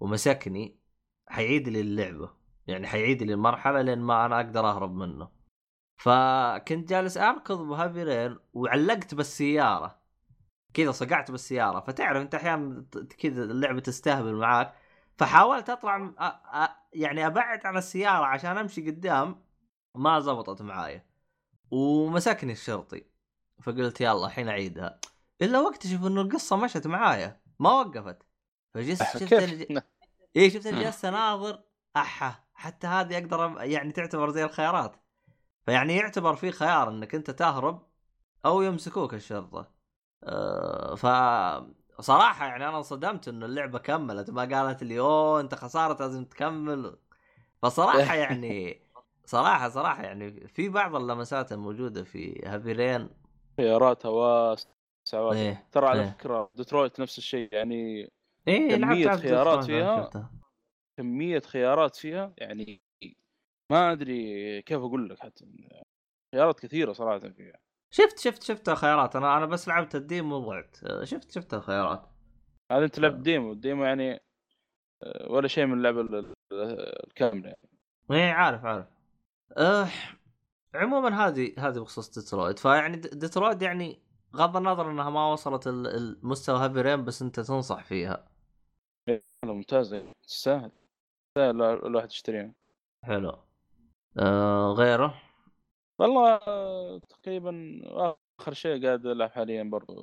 [0.00, 0.85] ومسكني
[1.28, 2.30] حيعيد لي اللعبة.
[2.66, 5.28] يعني حيعيد لي المرحلة لين ما أنا أقدر أهرب منه.
[5.96, 9.98] فكنت جالس أركض بهافي رين وعلقت بالسيارة.
[10.74, 11.80] كذا صقعت بالسيارة.
[11.80, 12.86] فتعرف أنت أحيانا
[13.18, 14.74] كذا اللعبة تستهبل معاك.
[15.18, 19.42] فحاولت أطلع م- أ- أ- يعني أبعد عن السيارة عشان أمشي قدام.
[19.94, 21.06] ما زبطت معايا.
[21.70, 23.04] ومسكني الشرطي.
[23.62, 25.00] فقلت يلا الحين أعيدها.
[25.42, 27.40] إلا واكتشف إنه القصة مشت معايا.
[27.58, 28.22] ما وقفت.
[28.74, 29.86] فجلست شفت
[30.36, 31.62] إيه شفت جالس أناظر؟
[31.96, 34.96] أحا حتى هذه أقدر يعني تعتبر زي الخيارات.
[35.66, 37.86] فيعني يعتبر في خيار إنك أنت تهرب
[38.44, 39.72] أو يمسكوك الشرطة.
[40.24, 41.06] أه ف
[42.00, 46.96] صراحة يعني أنا انصدمت إنه اللعبة كملت ما قالت لي أوه أنت خسارة لازم تكمل.
[47.62, 48.80] فصراحة يعني
[49.24, 53.08] صراحة صراحة يعني في بعض اللمسات الموجودة في Heavy Rain
[53.56, 55.32] خياراتها واسعة.
[55.32, 56.10] إيه ترى على إيه.
[56.10, 58.10] فكرة ديترويت نفس الشيء يعني
[58.48, 60.02] إيه كمية خيارات فيها.
[60.04, 60.30] شفتها.
[60.98, 62.82] كمية خيارات فيها؟ يعني
[63.72, 65.46] ما أدري كيف أقول لك حتى.
[66.34, 67.58] خيارات كثيرة صراحة فيها.
[67.90, 70.76] شفت شفت شفت الخيارات أنا أنا بس لعبت ال demo وضعت.
[71.02, 72.08] شفت شفت الخيارات
[72.72, 73.52] هذا أنت لعبت demo.
[73.52, 74.20] ال demo يعني
[75.02, 76.14] آه، ولا شيء من اللعبة ال-
[76.52, 77.58] ال- الكاملة يعني.
[78.10, 78.86] إيه عارف عارف.
[79.56, 79.88] أه
[80.74, 82.58] عموما هذه هذه بخصوص ديترويت.
[82.58, 84.02] فيعني د- ديترويت يعني
[84.36, 88.28] غض النظر إنها ما وصلت ال- المستوى Heavy Rain بس أنت تنصح فيها.
[89.44, 90.70] ممتازه تستاهل
[91.34, 92.52] تستاهل الواحد يشتريها
[93.04, 93.38] حلو.
[94.18, 95.22] أه غيره؟
[95.98, 97.80] والله آه، تقريبا
[98.40, 99.94] آخر شيء قاعد ألعب حاليا برضو.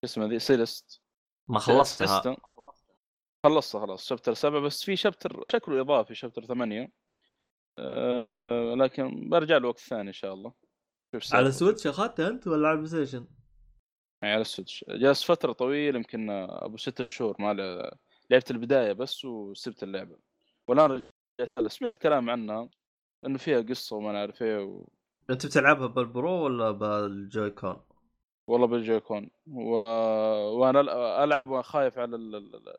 [0.00, 1.00] شو اسمه ذي؟ Celeste
[1.48, 2.36] ما خلصتها.
[3.46, 6.92] خلصتها خلاص chapter سبعة بس في chapter شكله إضافي chapter ثمانية.
[7.78, 10.52] آه، آه، لكن برجع له وقت ثاني إن شاء الله.
[11.14, 11.90] شوف سالفته.
[11.90, 13.26] اخذتها أنت ولا على ال PlayStation؟
[14.22, 14.84] يعني على ال Switch.
[14.88, 17.90] جالس فترة طويلة يمكن آه، أبو ستة شهور ما ل-
[18.30, 20.16] لعبت البداية بس وسبت اللعبة
[20.68, 21.12] والآن رجعت.
[21.66, 22.68] سمعت كلام عنها
[23.26, 24.84] انه فيها قصة وما نعرف إيه و...
[25.30, 27.76] أنت بتلعبها بال Pro ولا بال Joy-Con؟
[28.46, 29.60] والله بال Joy-Con و...
[30.58, 30.80] وأنا
[31.24, 32.74] ألعب وخايف على ال...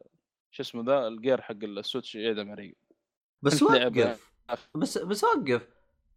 [0.51, 2.75] شو اسمه ذا ال gear حق ال Switch يعدم علي
[3.41, 4.17] بس لعبة.
[4.49, 5.67] وقف بس بس وقف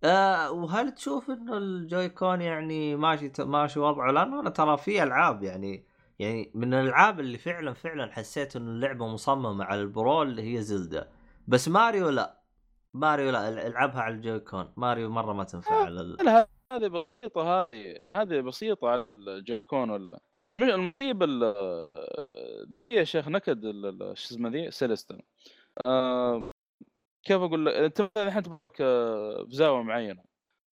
[0.05, 5.43] آه وهل تشوف إنه ال Joy-Con يعني ماشي ماشي وضعه لأنه أنا ترى في ألعاب
[5.43, 5.87] يعني
[6.19, 10.63] يعني من الألعاب اللي فعلا فعلا حسيت إنه اللعبة مصممة على ال Pro اللي هي
[10.63, 11.11] Zelda.
[11.49, 12.41] بس ماريو لا.
[12.95, 16.17] ماريو لا العبها على ال Joy-Con Mario مرة ما تنفع على ال...
[16.25, 20.21] لا هذه بسيطة هذه هذه بسيطة على ال Joy-Con ولا.
[20.61, 21.45] بس المصيبة اللي
[22.93, 25.21] هي يا شيخ نكد ال- ال- شو اسمه ذي؟ Celeste.
[25.87, 26.51] آه
[27.23, 28.59] كيف أقول لك؟ أنت الحين تبغى
[29.47, 30.23] في زاوية معينة.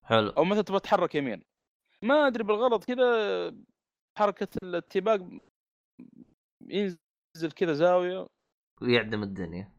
[0.03, 0.29] حلو.
[0.29, 1.43] أو مثلا تبغى تتحرك يمين.
[2.01, 3.05] ما أدري بالغلط كذا
[4.17, 5.19] حركة الاتباق
[6.61, 8.27] ينزل كذا زاوية.
[8.81, 9.71] يعدم الدنيا.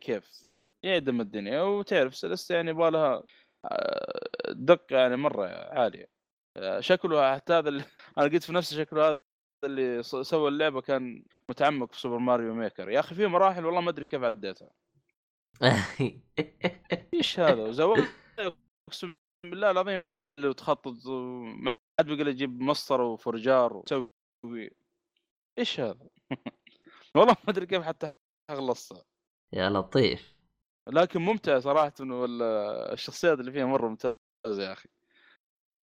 [0.00, 0.50] كيف؟
[0.82, 1.62] يعدم الدنيا.
[1.62, 3.22] وتعرف سلسة يعني يبغى لها
[3.64, 6.06] آه، دقة يعني مرة عالية.
[6.56, 7.84] آه، شكله حتى هذا اللي
[8.18, 9.20] أنا قلت في نفسي شكله هذا
[9.64, 13.90] اللي سوى اللعبة كان متعمق في سوبر ماريو ميكر يا أخي في مراحل والله ما
[13.90, 14.70] أدري كيف عديتها.
[17.14, 18.08] إيش هذا؟ وزوايا
[18.88, 19.14] أقسم
[19.46, 20.02] بالله العظيم
[20.38, 24.70] اللي تخطط ما حد بيقول يجيب مسطرة وفرجار وتسوي.
[25.58, 26.08] إيش هذا؟
[27.14, 28.14] والله ما أدري كيف حتى
[28.50, 29.04] خلصتها
[29.52, 30.34] يا لطيف.
[30.88, 31.92] لكن ممتع صراحة
[32.92, 34.88] الشخصيات اللي فيها مرة ممتازة يا أخي.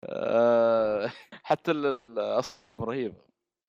[0.03, 1.11] آه،
[1.49, 3.15] حتى ال- الأصل رهيبه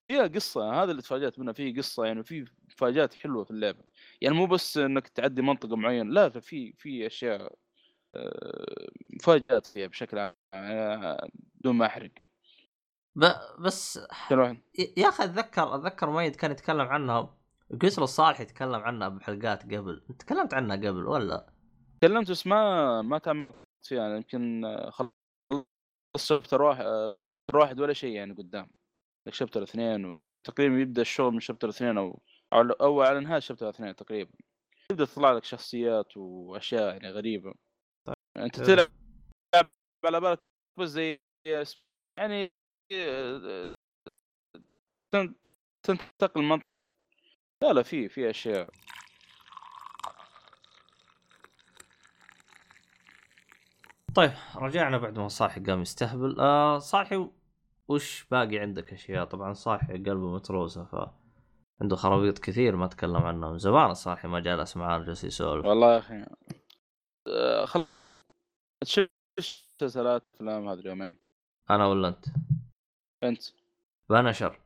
[0.08, 3.84] فيها قصة هذا اللي تفاجأت منها فيه قصة يعني في مفاجآت حلوة في اللعبة.
[4.20, 7.54] يعني مو بس إنك تعدي منطقة معينة لا في في أشياء
[9.10, 12.10] مفاجآت فيها بشكل عام آه، بدون ما احرق
[13.16, 13.24] ب...
[13.58, 14.00] بس
[14.96, 17.38] يا أخي أتذكر أتذكر ميد كان يتكلم عنها
[17.82, 20.02] قسر الصالح يتكلم عنها بحلقات قبل.
[20.18, 21.52] تكلمت عنها قبل ولا؟
[22.00, 25.14] تكلمت بس ما ما تعمقت فيها يعني يمكن خلصت
[26.16, 28.70] شابتر واحد شابتر واحد ولا شيء يعني قدام.
[29.26, 30.04] لك شابتر اثنين
[30.44, 32.20] وتقريبا يبدأ الشغل من شابتر اثنين أو
[32.52, 34.32] أو على نهاية شابتر اثنين تقريبا.
[34.90, 37.54] يبدأ تطلع لك شخصيات وأشياء يعني غريبة.
[38.44, 38.66] انت حلو.
[38.66, 39.70] تلعب
[40.04, 40.40] على بالك
[40.80, 41.20] زي
[42.18, 42.52] يعني
[42.92, 43.74] آه،
[45.14, 45.34] تن-
[45.82, 46.66] تنتقل منطقه
[47.62, 48.70] لا لا في في أشياء.
[54.14, 56.40] طيب رجعنا بعد ما صالحي قام يستهبل.
[56.40, 57.28] آه صالحي
[57.88, 60.96] وش باقي عندك أشياء؟ طبعا صالحي قلبه متروسة ف
[61.80, 65.66] عنده خرابيط كثير ما تكلم عنها من زمان صالحي ما جالس معاه جالس يسولف.
[65.66, 66.24] والله يا أخي
[67.28, 67.86] آه، خل
[68.84, 71.18] تشوف مسلسلات أفلام هذا اليومين
[71.70, 72.26] أنا ولا أنت؟
[73.22, 73.44] أنت.
[74.10, 74.60] بنشر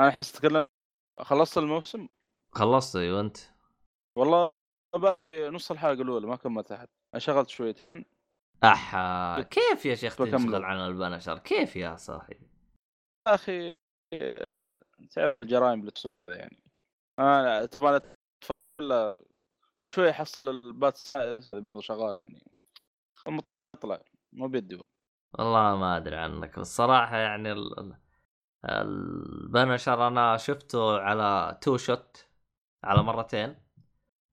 [0.00, 0.66] أنا احس تكلم
[1.20, 2.08] خلصت الموسم؟
[2.52, 3.36] خلصت أيوه أنت.
[4.18, 4.50] والله
[4.94, 6.88] باقي نص الحلقة الأولى ما كملت أحد.
[7.14, 8.04] أنا شغلت شويتين.
[8.64, 10.16] أحا كيف يا شيخ.
[10.16, 12.34] تنشغل عن البنشر كيف يا صاحي
[13.28, 13.76] يا أخي
[15.10, 16.62] تعرف الجرائم اللي تصير يعني.
[17.18, 18.00] أنا تبغى
[19.94, 20.96] شوي احصل البات
[21.78, 22.59] شغال يعني.
[23.28, 24.00] مطلع
[24.32, 24.80] مو بيدي.
[25.38, 26.58] والله ما أدري عنك.
[26.58, 27.80] بس صراحة يعني ال...
[27.80, 27.96] ال-
[28.64, 32.26] البنشر أنا شفته على تو شوت
[32.84, 33.56] على مرتين.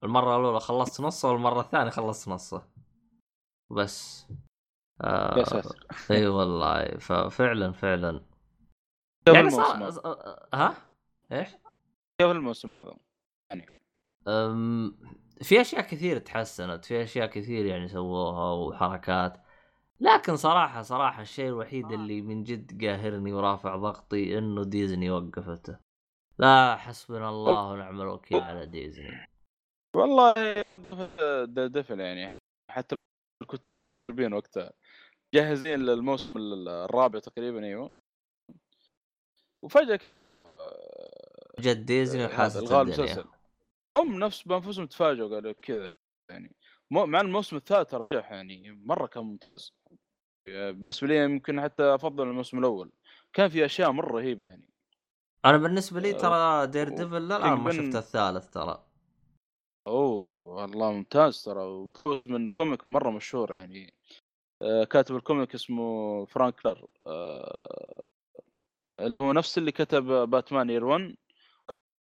[0.03, 2.67] المرة الأولى خلصت نصه والمرة الثانية خلصت نصه.
[3.71, 4.27] بس
[5.01, 5.63] آه
[6.11, 6.97] إي والله.
[6.97, 8.21] ففعلا فعلا
[9.27, 10.01] يعني صار؟
[10.53, 10.75] ها؟
[11.31, 11.49] إيش؟
[12.21, 12.69] كيف الموسم؟
[14.27, 14.97] أم...
[15.41, 19.37] في أشياء كثير تحسنت في أشياء كثير يعني سووها وحركات.
[19.99, 25.79] لكن صراحة صراحة الشيء الوحيد اللي من جد قاهرني ورافع ضغطي إنه ديزني وقفته.
[26.37, 29.27] لا حسبنا الله ونعم الوكيل على ديزني.
[29.95, 30.33] والله
[31.45, 32.37] دفل يعني
[32.71, 32.95] حتى
[33.41, 34.71] الكتابين وقتها.
[35.35, 37.91] جاهزين للموسم الرابع تقريبا أيوه.
[39.63, 39.99] وفجأة
[41.59, 42.97] جد ديزني وحاسة الغاء الدنيا.
[42.97, 43.36] المسلسل
[43.97, 45.97] هم نفس بأنفسهم تفاجئوا قالوا كذا
[46.29, 46.55] يعني.
[46.91, 49.73] مع الموسم الثالث ترى يعني مرة كان ممتاز.
[50.47, 52.91] بالنسبة لي يمكن حتى أفضل الموسم الأول.
[53.33, 54.69] كان في أشياء مرة رهيبة يعني.
[55.45, 58.83] أنا بالنسبة لي أه، ترى Daredevil للآن ما شفت الثالث ترى.
[59.87, 61.63] أوه والله ممتاز ترى.
[61.63, 63.93] وفوز من comic مرة مشهور يعني.
[64.61, 67.55] آه، كاتب ال comic اسمه فرانك ميلر آه،
[69.21, 71.15] هو نفس اللي كتب باتمان Year 1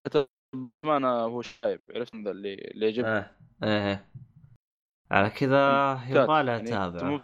[0.08, 3.06] كتب باتمان هو شايب عرفت؟ ذا اللي اللي يجيب.
[3.06, 4.10] إيه إيه.
[5.12, 7.22] على كذا يبغى يعني اتابع مو-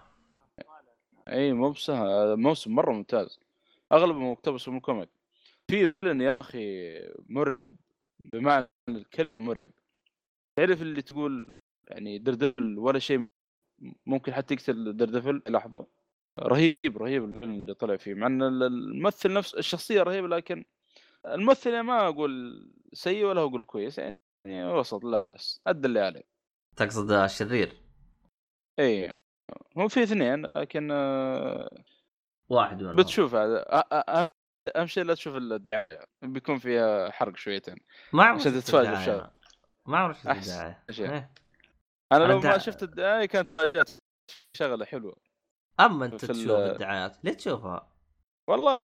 [1.28, 2.38] اي مو بسهل.
[2.38, 3.40] موسم مرة ممتاز.
[3.92, 5.10] اغلبه مقتبس من ال comic
[5.68, 6.92] في villain يا أخي
[7.30, 7.60] مرعب.
[8.34, 9.72] بمعنى الكلمة مرعب.
[10.56, 11.48] تعرف اللي تقول
[11.88, 13.28] يعني Daredevil ولا شيء؟
[14.06, 15.42] ممكن حتى يقتل Daredevil.
[15.50, 15.88] لحظة.
[16.40, 18.14] رهيب رهيب الفيلم اللي طلع فيه.
[18.14, 20.66] مع إن ال- الممثل نفس الشخصية رهيبة لكن
[21.26, 26.24] الممثل يعني ما أقول سيء ولا أقول كويس يعني وسط لا بس ادى اللي عليه
[26.76, 27.82] تقصد الشرير
[28.80, 29.12] اي
[29.78, 31.84] هو في اثنين لكن آه،
[32.50, 33.66] واحد منهم بتشوف هذا
[34.76, 37.76] أهم شيء لا تشوف الدعاية بيكون فيها حرق شويتين
[38.14, 39.32] ما عمري عشان تتفاجئ بشغله.
[39.86, 41.12] ما شفت أحسن الدعاية شيء.
[41.12, 41.32] إيه.
[42.12, 43.90] أنا لو ما شفت الدعاية كانت
[44.58, 45.16] شغلة حلوة
[45.80, 47.92] أما أنت تشوف الدعايات ليه تشوفها؟
[48.48, 48.80] والله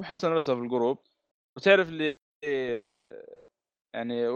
[0.00, 0.98] احسن نفسها في الجروب.
[1.56, 2.16] وتعرف اللي
[3.94, 4.28] يعني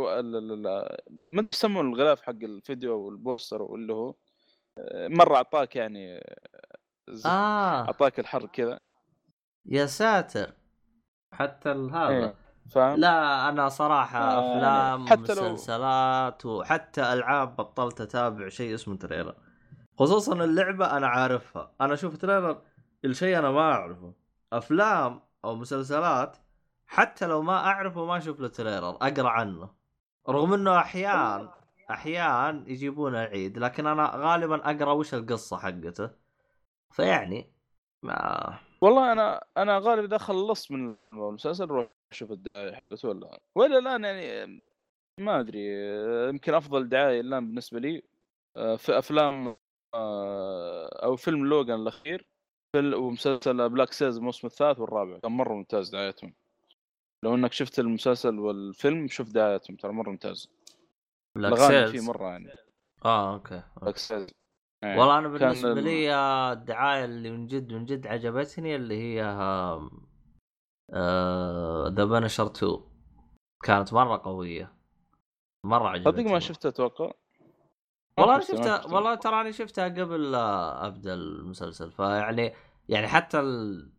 [1.33, 4.15] ما يسمون الغلاف حق الفيديو وال poster واللي هو
[4.93, 6.21] مرة أعطاك يعني
[7.27, 7.85] آه.
[7.85, 8.79] أعطاك الحرق كذا.
[9.67, 10.53] يا ساتر.
[11.35, 12.09] حتى هذا.
[12.09, 12.35] إيه،
[12.71, 18.97] فاهم؟ لا أنا صراحة آه، أفلام حتى لو- مسلسلات وحتى ألعاب بطلت أتابع شيء اسمه
[18.97, 19.37] trailer.
[19.99, 21.75] خصوصا اللعبة أنا عارفها.
[21.81, 22.63] أنا أشوف trailer
[23.05, 24.15] الشيء أنا ما أعرفه.
[24.53, 26.37] أفلام أو مسلسلات
[26.87, 29.71] حتى لو ما أعرفه ما أشوف له تريلر أقرأ عنه.
[30.29, 31.49] رغم إنه أحيان
[31.91, 36.11] أحيان يجيبون العيد لكن أنا غالبا أقرأ وش القصة حقته.
[36.91, 37.53] فيعني
[38.03, 43.79] ما والله أنا أنا غالبا اذا خلصت من المسلسل أروح أشوف الدعاية حقته ولا ولا
[43.79, 44.63] الآن يعني
[45.21, 45.61] ما أدري
[46.29, 48.03] يمكن أفضل دعاية الآن بالنسبة لي
[48.57, 49.57] آه، في أفلام
[49.95, 52.27] آه، أو فيلم لوغان الأخير.
[52.77, 55.19] ومسلسل Black Sails الموسم الثالث والرابع.
[55.19, 56.35] كان مرة ممتاز دعايتهم.
[57.25, 60.49] لو إنك شفت المسلسل والفيلم شوف دعايتهم ترى مرة ممتاز.
[61.37, 62.53] Black الأغاني فيه مرة يعني.
[63.05, 64.31] آه أوكي Black Sails
[64.85, 64.99] إيه.
[64.99, 66.15] والله أنا بالنسبة ال- لي
[66.53, 69.23] الدعاية اللي من جد من جد عجبتني اللي هي
[71.97, 72.81] The Punisher 2
[73.65, 74.75] كانت مرة قوية.
[75.67, 77.13] مرة عجبتني صدق ما شفته أتوقع.
[78.19, 78.95] والله أنا شفتها شفته.
[78.95, 82.53] والله تراني شفتها قبل لا ابدا المسلسل فيعني
[82.89, 83.43] يعني حتى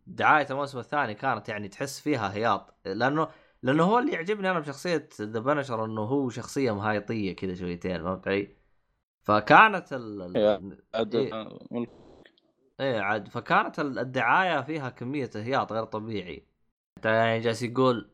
[0.06, 3.28] دعايه الموسم الثاني كانت يعني تحس فيها هياط لأنه
[3.62, 8.28] لأنه هو اللي يعجبني أنا بشخصية ذا بنشر إنه هو شخصية مهايطية كذا شويتين فهمت
[8.28, 8.56] علي؟
[9.22, 10.36] فكانت ال...
[10.36, 11.88] إيه.
[12.80, 16.46] إيه عاد فكانت ال- الدعاية فيها كمية هياط غير طبيعي
[16.98, 18.10] حتى يعني جالس يقول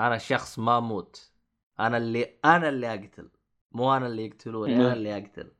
[0.00, 1.32] أنا شخص ما أموت
[1.80, 3.30] أنا اللي أنا اللي أقتل
[3.76, 4.92] مو أنا اللي يقتلوني أنا مم.
[4.92, 5.52] اللي أقتل.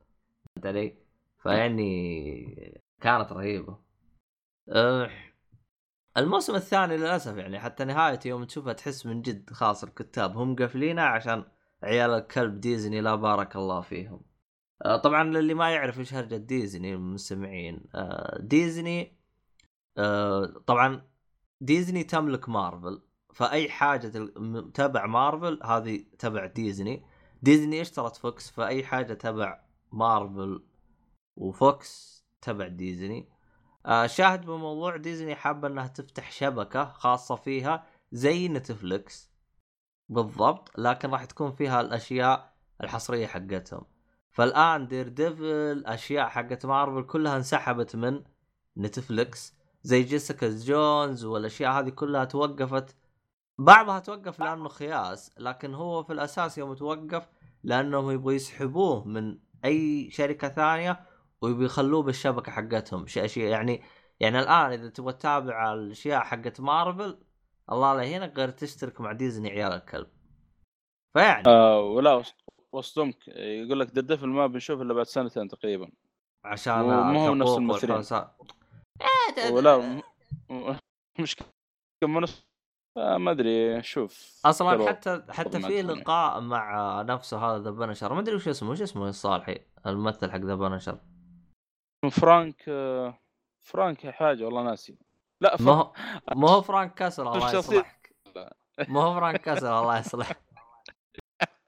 [0.55, 0.95] فهمت علي؟
[1.37, 3.77] فيعني كانت رهيبة.
[4.69, 5.09] أه
[6.17, 11.03] الموسم الثاني للأسف يعني حتى نهايته يوم تشوفها تحس من جد خلاص الكتاب هم قافلينها
[11.03, 11.43] عشان
[11.83, 14.21] عيال الكلب ديزني لا بارك الله فيهم.
[14.85, 17.83] آه، طبعا للي ما يعرف إيش هرجة ديزني المستمعين.
[17.95, 19.17] آه، ديزني
[19.97, 21.01] آه، طبعا
[21.61, 23.01] ديزني تملك مارفل.
[23.33, 24.07] فأي حاجة
[24.73, 27.03] تبع مارفل هذه تبع ديزني.
[27.41, 29.59] ديزني اشترت فوكس؟ فأي حاجة تبع
[29.91, 30.63] مارفل
[31.35, 33.29] وفوكس تبع ديزني.
[33.85, 39.31] آه شاهد بموضوع ديزني حابة إنها تفتح شبكة خاصة فيها زي نتفلكس
[40.09, 43.85] بالضبط لكن راح تكون فيها الأشياء الحصرية حقتهم.
[44.31, 48.23] فالآن Daredevil أشياء حقت مارفل كلها انسحبت من
[48.77, 52.95] نتفلكس زي جيسيكا جونز والأشياء هذه كلها توقفت
[53.61, 57.29] بعضها توقف لأنه خياس لكن هو في الأساس يوم توقف
[57.63, 61.05] لأنهم يبغوا يسحبوه من أي شركة ثانية
[61.41, 63.07] ويبغوا يخلوه بالشبكة حقتهم.
[63.07, 63.83] شيء شيء يعني
[64.19, 67.19] يعني الآن إذا تبغى تتابع الأشياء حقت مارفل
[67.71, 70.07] الله لا يهينك غير تشترك مع ديزني عيال الكلب.
[71.13, 71.43] فيعني.
[71.47, 72.35] آه ولا وص-
[72.71, 73.27] وصدمك.
[73.27, 75.91] يقول لك Devil ما بنشوف إلا بعد سنتين تقريبا.
[76.45, 77.91] عشان وما هو نفس الممثلين.
[77.91, 78.35] والحوسات.
[79.51, 80.01] ولا
[81.19, 81.47] مشكلة.
[82.03, 82.46] كم نص
[82.97, 85.81] آه ما أدري شوف أصلا حتى حتى في.
[85.81, 90.37] لقاء مع نفسه هذا The Punisher ما أدري وش اسمه وش اسمه الصالحي الممثل حق
[90.39, 90.97] The Punisher
[92.11, 93.19] فرانك آه،
[93.63, 94.97] فرانك حاجة والله ناسي.
[95.41, 95.93] لا ما هو
[96.41, 98.15] ما هو فرانك كاسل الله يصلحك.
[98.89, 100.37] ما هو فرانك كاسل الله يصلحك.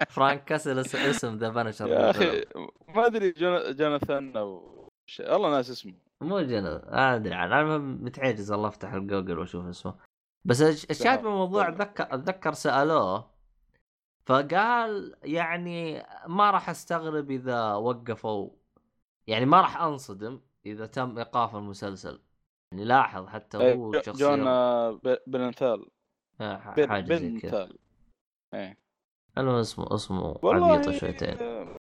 [0.10, 2.46] فرانك كاسل اس- اسم The Punisher يا أخي
[2.88, 4.80] ما أدري جون- جوناثان أو
[5.20, 5.94] والله ناسي اسمه.
[6.22, 7.62] مو جنب ما أدري عنه.
[7.62, 10.09] أنا متعجز الله افتح الجوجل وأشوف اسمه.
[10.50, 11.68] بس الش- الشاهد بالموضوع.
[11.68, 13.30] اتذكر اتذكر سألوه
[14.26, 18.50] فقال يعني ما راح أستغرب إذا وقفوا
[19.28, 22.22] يعني ما راح أنصدم إذا تم إيقاف المسلسل.
[22.72, 25.86] يعني لاحظ حتى إيه، هو شخصية جون آه، بنثال
[26.42, 26.82] آه، حاجة
[27.16, 27.66] زي كذا.
[27.66, 27.78] بنثال
[28.54, 28.78] إيه.
[29.38, 31.38] المهم اسمه اسمه والله عبيطه شويتين.
[31.38, 31.78] آه،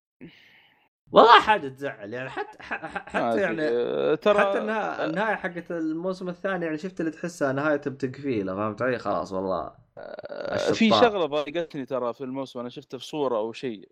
[1.11, 3.41] والله حاجة تزعل يعني حتى حتى.
[3.41, 8.55] يعني آه، ترى حتى النهايه النهاية حقت الموسم الثاني يعني شفت اللي تحسها نهاية بتقفيلة
[8.55, 9.71] فهمت علي؟ خلاص والله.
[9.97, 11.01] آه، في الشطار.
[11.11, 13.89] شغلة ضايقتني ترى في الموسم أنا شفته في صورة أو شيء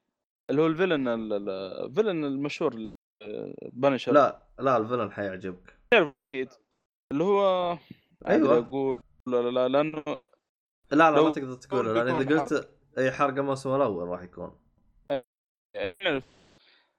[0.50, 1.50] اللي هو الفيلن ال- ال-
[1.86, 2.90] الفيلن المشهور
[3.22, 5.78] آه، بنشر لا لا الفيلن حيعجبك.
[7.14, 7.72] اللي هو
[8.28, 8.52] أيوة.
[8.58, 10.04] أدري أقول لا لا لا لأنه
[10.92, 14.60] لا لا ما تقدر تقوله لأن إذا قلت أي حرق الموسم الأول راح يكون.
[15.76, 16.24] يعني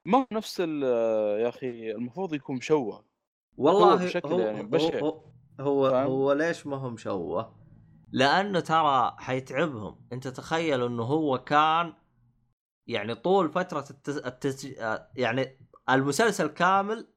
[0.09, 3.05] ما هو نفس يا أخي المفروض يكون مشوه
[3.57, 4.99] والله هو بشكل يعني بشع.
[5.01, 5.21] هو
[5.61, 7.59] هو, فاهم؟ هو ليش ما هو مشوه؟
[8.12, 11.92] لأنه ترى حيتعبهم أنت تخيل إنه هو كان
[12.87, 14.16] يعني طول فترة التس...
[14.16, 14.64] التس...
[15.16, 15.59] يعني
[15.90, 17.09] المسلسل كامل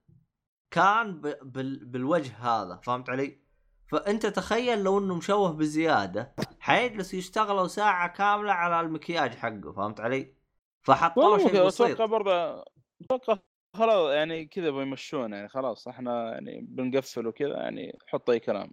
[0.71, 1.35] كان ب...
[1.41, 1.85] بال...
[1.85, 3.41] بالوجه هذا فهمت علي؟
[3.87, 10.33] فأنت تخيل لو إنه مشوه بزيادة حيجلس يشتغلوا ساعة كاملة على المكياج حقه فهمت علي؟
[10.81, 12.63] فحطوا له شيء أتوقع بسيط برضه
[13.03, 13.37] أتوقع
[13.77, 18.71] خلاص يعني كذا بيمشون يعني خلاص إحنا يعني بنقفل وكذا يعني حط أي كلام.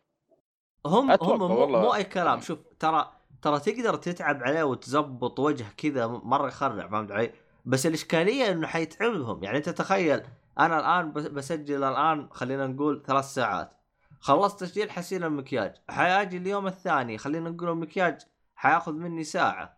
[0.87, 1.81] هم هم مو, والله.
[1.81, 2.41] مو أي كلام.
[2.41, 3.13] شوف ترى
[3.43, 7.33] ترى تقدر تتعب عليه وتزبط وجه كذا مرة يخرع فهمت علي؟
[7.67, 9.45] بس الإشكالية إنه حيتعبهم.
[9.45, 10.23] يعني أنت تخيل
[10.59, 13.73] أنا الآن بس- بسجل الآن خلينا نقول ثلاث ساعات.
[14.21, 18.21] خلصت تسجيل حسين المكياج حاجي اليوم الثاني خلينا نقول المكياج
[18.55, 19.78] حيأخذ مني ساعة.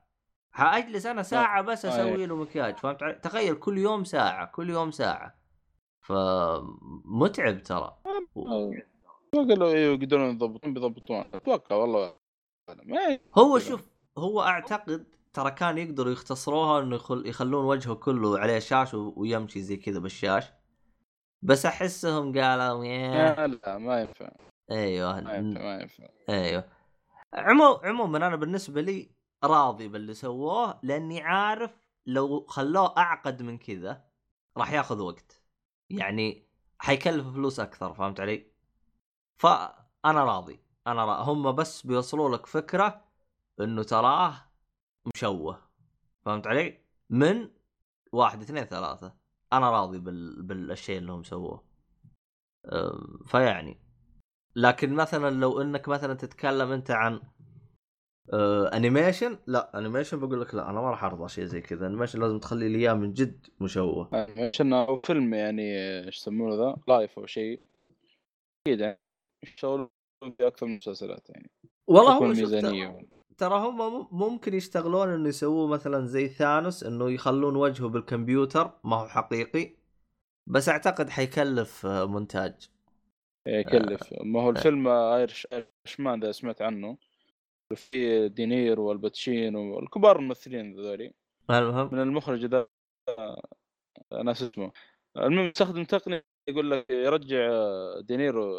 [0.52, 4.70] حاجلس أنا ساعة بس آه، أسوي له مكياج فهمت علي؟ تخيل كل يوم ساعة كل
[4.70, 5.34] يوم ساعة.
[6.00, 7.96] فمتعب ترى.
[9.34, 11.24] أتوقع لو إيه يقدرون يضبطون بيضبطون.
[11.34, 12.14] أتوقع والله.
[12.84, 13.58] ما هو.
[13.58, 13.88] شوف
[14.18, 19.60] هو أعتقد ترى كان يقدروا يختصروها إنه يخل يخلون وجهه كله عليه شاش و- ويمشي
[19.62, 20.44] زي كذا بالشاش.
[21.42, 24.30] بس أحسهم قالوا لا لا ما ينفع.
[24.70, 26.08] أيوه ما ينفع ما ينفع.
[26.28, 26.64] أيوه.
[27.34, 29.10] عمو عموما أنا بالنسبة لي
[29.44, 31.70] راضي باللي سووه لأني عارف
[32.06, 34.04] لو خلوه أعقد من كذا
[34.56, 35.42] راح ياخذ وقت.
[35.90, 36.46] يعني
[36.78, 38.46] حيكلف فلوس أكثر فهمت علي؟
[39.36, 40.60] فأنا راضي.
[40.86, 41.22] أنا را...
[41.22, 43.04] هم بس بيوصلوا لك فكرة
[43.60, 44.34] إنه تراه
[45.14, 45.62] مشوه
[46.22, 46.78] فهمت علي؟
[47.10, 47.50] من
[48.12, 49.14] واحد اثنين ثلاثة.
[49.52, 50.42] أنا راضي بال...
[50.42, 51.64] بالشيء اللي هم سووه.
[53.26, 53.80] فيعني.
[54.56, 57.20] لكن مثلا لو إنك مثلا تتكلم أنت عن
[58.32, 61.86] آه animation لا animation بقول لك لا أنا ما راح ارضى شيء زي كذا.
[61.86, 64.08] animation لازم تخلي لي إياه من جد مشوه.
[64.38, 65.62] عشان هو فيلم يعني
[66.06, 67.60] إيش يسمونه ذا؟ live أو شيء.
[68.66, 68.98] أكيد يعني.
[69.42, 69.88] يشتغلون
[70.20, 71.50] في أكثر من مسلسلات يعني.
[71.86, 72.98] والله هو ميزانية.
[73.38, 78.70] ترى هم مم- ممكن يشتغلون إنه يسووه مثلا زي ثانوس إنه يخلون وجهه بالكمبيوتر.
[78.84, 79.70] ما هو حقيقي.
[80.46, 82.68] بس أعتقد حيكلف آه، مونتاج.
[83.46, 86.96] يكلف ما هو الفيلم Irish Irishman ذا سمعت عنه.
[87.74, 91.12] في دينيرو والباتشينو والكبار الممثلين ذولي.
[91.50, 92.66] المهم من المخرج ذا
[94.24, 94.72] ناسي اسمه
[95.16, 97.50] المهم يستخدم تقنية يقول لك يرجع
[98.00, 98.58] دينيرو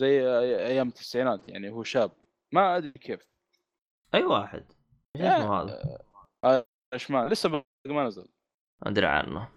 [0.00, 0.20] زي
[0.66, 2.12] أيام التسعينات يعني هو شاب.
[2.54, 3.28] ما أدري كيف.
[4.14, 4.64] أي واحد.
[5.16, 6.64] إيش يا- اسمه هذا؟
[6.94, 8.28] Irishman لسه ما نزل.
[8.82, 9.48] ما أدري عنه.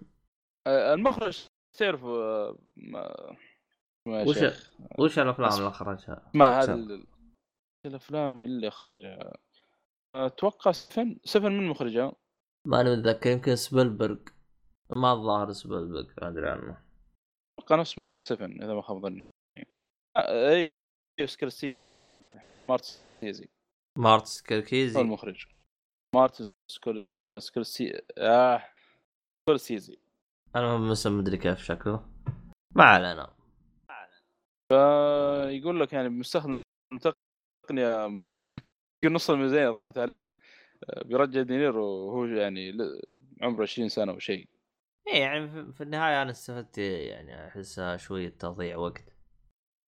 [0.68, 3.36] آه، المخرج تعرف آه، ما
[4.08, 4.38] ما وش
[5.00, 5.54] وش الأفلام.
[5.54, 7.04] اللي أخرجها؟ ما هذا
[7.86, 9.34] الأفلام اللي اخرجها
[10.16, 12.14] أتوقع سفن سفن من مخرجها.
[12.68, 14.18] ماني متذكر يمكن سبيلبرغ.
[14.96, 16.84] ما الظاهر سبيلبرغ ما أدري عنه.
[17.60, 17.96] أتوقع نفس
[18.28, 19.24] سفن إذا ما خاب ظني.
[20.18, 20.72] آه، أي
[21.26, 21.76] سكرسي
[22.70, 23.50] مارت سكورسيزي.
[23.98, 25.46] مارت هو سكركيزي المخرج.
[26.16, 27.08] مارت سكول
[27.40, 28.64] سكورسي آه
[29.42, 29.98] سكورسيزي.
[30.56, 32.10] المهم اسم مدري كيف شكله.
[32.76, 33.36] ما علينا.
[34.72, 36.62] فيقول لك يعني مستخدم
[37.66, 38.06] تقنيه
[39.04, 42.74] يمكن نص الميزانية آه، بيرجع دينيرو وهو يعني
[43.42, 44.48] عمره 20 سنة وشيء
[45.08, 49.04] إيه يعني في- النهاية أنا استفدت يعني أحسها شوية تضييع وقت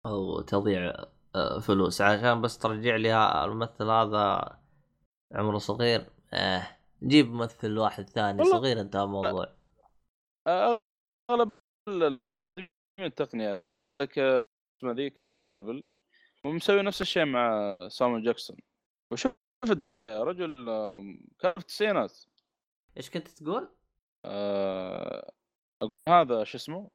[0.07, 0.95] أو تضييع
[1.35, 2.01] آه، فلوس.
[2.01, 4.59] عشان بس ترجع لي الممثل هذا
[5.35, 6.11] عمره صغير.
[6.33, 6.66] آه
[7.03, 9.57] جيب ممثل واحد ثاني صغير انتهى الموضوع.
[10.47, 10.79] آه،
[11.31, 11.51] أغلب
[11.89, 12.20] ال- ال-
[13.01, 13.64] التقنية.
[14.03, 14.47] لك آه،
[14.79, 15.20] اسمه ذيك
[16.47, 18.57] ومسوي نفس الشيء مع سامويل جاكسون.
[19.12, 19.32] وشوف
[20.11, 20.55] يا رجل
[21.38, 22.24] كان في التسعينات.
[22.97, 23.68] إيش كنت تقول؟
[24.24, 25.30] آه،
[26.09, 26.90] هذا شو اسمه؟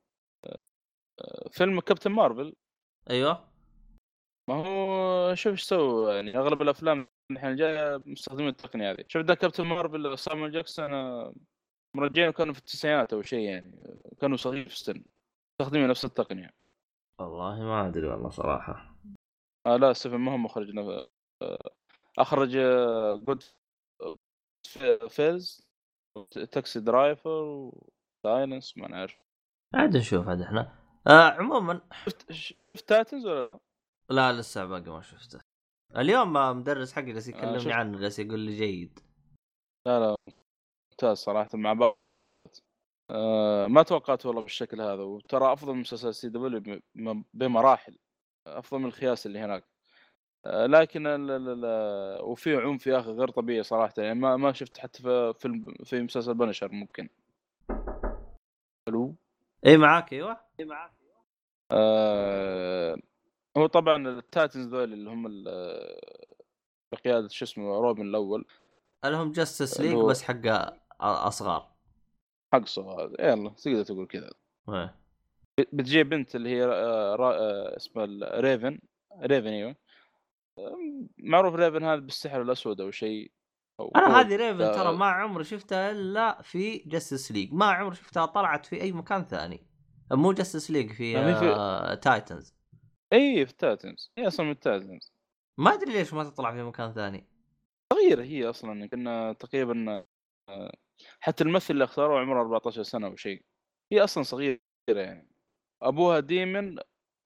[0.45, 2.55] آه، فيلم كابتن مارفل.
[3.09, 3.47] أيوه.
[4.49, 9.05] ما هو شوف إيش سووا يعني أغلب الأفلام الحين الجايه مستخدمين التقنية هذه.
[9.07, 11.33] شوف ذا كابتن مارفل سامويل جاكسون آه،
[11.95, 13.95] مرجعينه كانوا في التسعينات أو شيء يعني.
[14.21, 15.03] كانوا صغير في السن.
[15.61, 16.53] مستخدمين نفس التقنية.
[17.19, 18.95] والله ما أدري والله صراحة.
[19.67, 20.77] آه لا ستيفن ما هو مخرج
[21.41, 21.71] آه،
[22.19, 22.57] أخرج
[23.23, 25.67] Goodfellas
[26.51, 29.15] Taxi Driver و Silence ما نعرف
[29.75, 30.75] عاد نشوف عاد إحنا.
[31.07, 33.59] آه عموما شفت شفت Titans ولا لا؟
[34.09, 35.39] لا لسه باقي ما شفته.
[35.97, 37.71] اليوم مدرس حقي جالس يكلمني شفت.
[37.71, 38.99] عنه جالس يقول لي جيد.
[39.87, 40.15] لا لا
[40.91, 41.97] ممتاز صراحة مع بعض.
[43.11, 46.81] آه ما توقعت والله بالشكل هذا وترى أفضل مسلسل CW
[47.33, 47.97] بمراحل.
[48.47, 49.63] أفضل من الخياس اللي هناك.
[50.45, 54.51] آه لكن ال ال ال وفي عنف يا أخي غير طبيعي صراحة يعني ما ما
[54.53, 57.09] شفت حتى في فيلم في مسلسل بنشر ممكن.
[58.89, 59.15] ألو
[59.65, 60.37] إي معاك أيوه.
[61.71, 62.97] آه
[63.57, 65.99] هو طبعا ال Titans ذول اللي هم ال-
[66.91, 68.45] بقيادة شو اسمه روبن الأول.
[69.05, 70.41] لهم Justice League بس حق
[71.01, 71.71] اصغار
[72.53, 73.15] حق صغار.
[73.19, 74.29] يلا تقدر تقول كذا.
[75.59, 75.65] إيه.
[75.73, 77.15] بتجي بنت اللي هي آه،.
[77.19, 78.05] آه، اسمها
[78.39, 78.79] ريفن
[79.21, 79.75] ريفن أيوه.
[80.59, 83.31] آم، معروف ريفن هذا بالسحر الأسود أو شيء
[83.95, 84.19] أنا.
[84.21, 88.65] هذه ريفن آه، ترى ما عمري شفتها إلا في Justice League ما عمري شفتها طلعت
[88.65, 89.67] في أي مكان ثاني.
[90.11, 92.55] مو Justice League في, يعني في- آه Titans
[93.13, 95.13] إي في ال Titans هي أصلا من ال Titans
[95.57, 97.27] ما أدري ليش ما تطلع في مكان ثاني.
[97.93, 100.05] صغيرة هي أصلا كنا تقريبا
[100.49, 100.71] آه،
[101.19, 103.43] حتى الممثل اللي اختاروه عمره 14 سنة أو شيء.
[103.91, 105.27] هي أصلا صغيرة يعني.
[105.81, 106.79] أبوها demon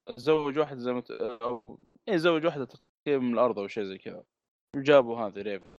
[0.05, 4.23] تزوج واحد زي ما أو إيه زوج واحدة تقريبا من الأرض أو شيء زي كذا.
[4.75, 5.75] وجابوا هذه ريفن.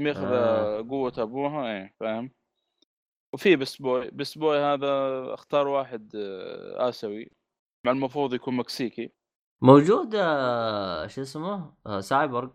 [0.00, 0.80] ياخذ آه.
[0.80, 2.30] قوة أبوها إيه فاهم؟
[3.34, 4.88] وفي Beast Boy Beast Boy هذا
[5.34, 7.30] اختاروا واحد آه، آسيوي
[7.86, 9.12] مع المفروض يكون مكسيكي.
[9.62, 12.50] موجود آه شو اسمه؟ آه سايبورغ.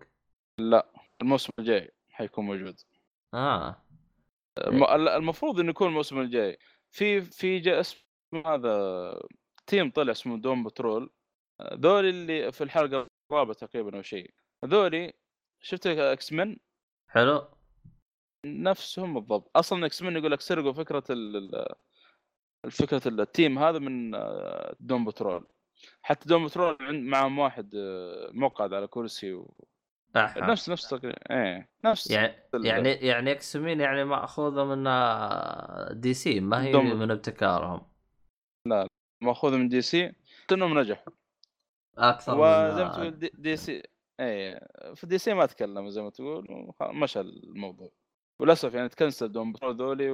[1.22, 2.80] الموسم الجاي حيكون موجود.
[3.34, 3.82] آه.
[4.58, 6.58] الم- المفروض إنه يكون الموسم الجاي.
[6.92, 8.07] في في اسم
[8.46, 9.20] هذا
[9.68, 11.10] team طلع اسمه Doom Patrol.
[11.74, 14.34] ذولي اللي في الحلقة الرابعة تقريبا أو شيء.
[14.64, 15.14] هذولي
[15.62, 16.58] شفت X-Men
[17.08, 17.48] حلو.
[18.46, 19.52] نفسهم بالضبط.
[19.56, 21.74] أصلا X-Men يقول لك سرقوا فكرة ال ال-
[22.66, 25.48] الفكرة ال team هذا من آه، Doom Patrol.
[26.02, 26.78] حتى Doom Patrol
[27.10, 29.54] معهم واحد آه، مقعد على كرسي و...
[30.16, 30.40] أحا.
[30.42, 36.40] نفس نفس تقريبا إيه نفس يعني ال- يعني يعني X-Men يعني مأخوذة من آه، DC
[36.40, 37.82] ما هي Doom- من ابتكارهم.
[39.22, 40.14] ماخوذ من DC
[40.52, 41.14] انهم نجحوا.
[41.98, 43.84] أكثر وزي ما تقول دي, دي سي
[44.20, 44.60] اي
[44.96, 47.90] في DC ما تكلم زي ما تقول مشى الموضوع.
[48.40, 50.12] وللأسف يعني تكنسل Doom ذولي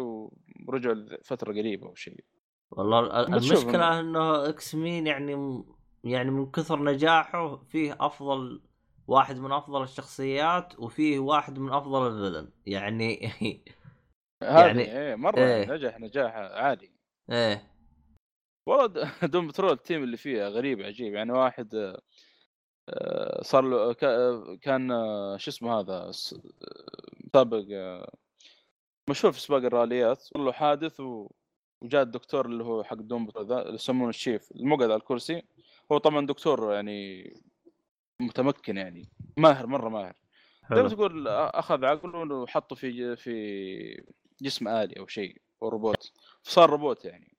[0.68, 2.24] ورجعوا لفترة قريبة أو شيء.
[2.72, 5.64] والله المشكلة إنه X-Men يعني
[6.04, 8.62] يعني من كثر نجاحه فيه أفضل
[9.08, 12.51] واحد من أفضل الشخصيات وفيه واحد من أفضل ال villain.
[12.66, 13.64] يعني يعني-
[14.41, 15.72] يعني إيه مرة إيه.
[15.72, 16.91] نجح نجاح عالي
[17.32, 17.72] إيه.
[18.66, 18.88] والله
[19.34, 21.95] Doom Patrol ال team اللي فيها غريب عجيب يعني واحد
[22.89, 26.11] آه، صار له كا- كان آه، شو اسمه هذا
[27.34, 28.14] سابق آه،
[29.09, 30.99] مشهور في سباق الراليات صار له حادث.
[31.82, 35.41] وجاء الدكتور اللي هو حق Doom Patrol ذا اللي يسمونه ال Chief المقعد على الكرسي.
[35.91, 37.34] هو طبعا دكتور يعني
[38.20, 40.14] متمكن يعني ماهر مرة ماهر.
[40.64, 40.88] حلو.
[40.89, 44.03] تقول أخذ عقله وحطه في في
[44.41, 46.11] جسم آلي أو شيء أو روبوت.
[46.43, 47.33] فصار روبوت يعني.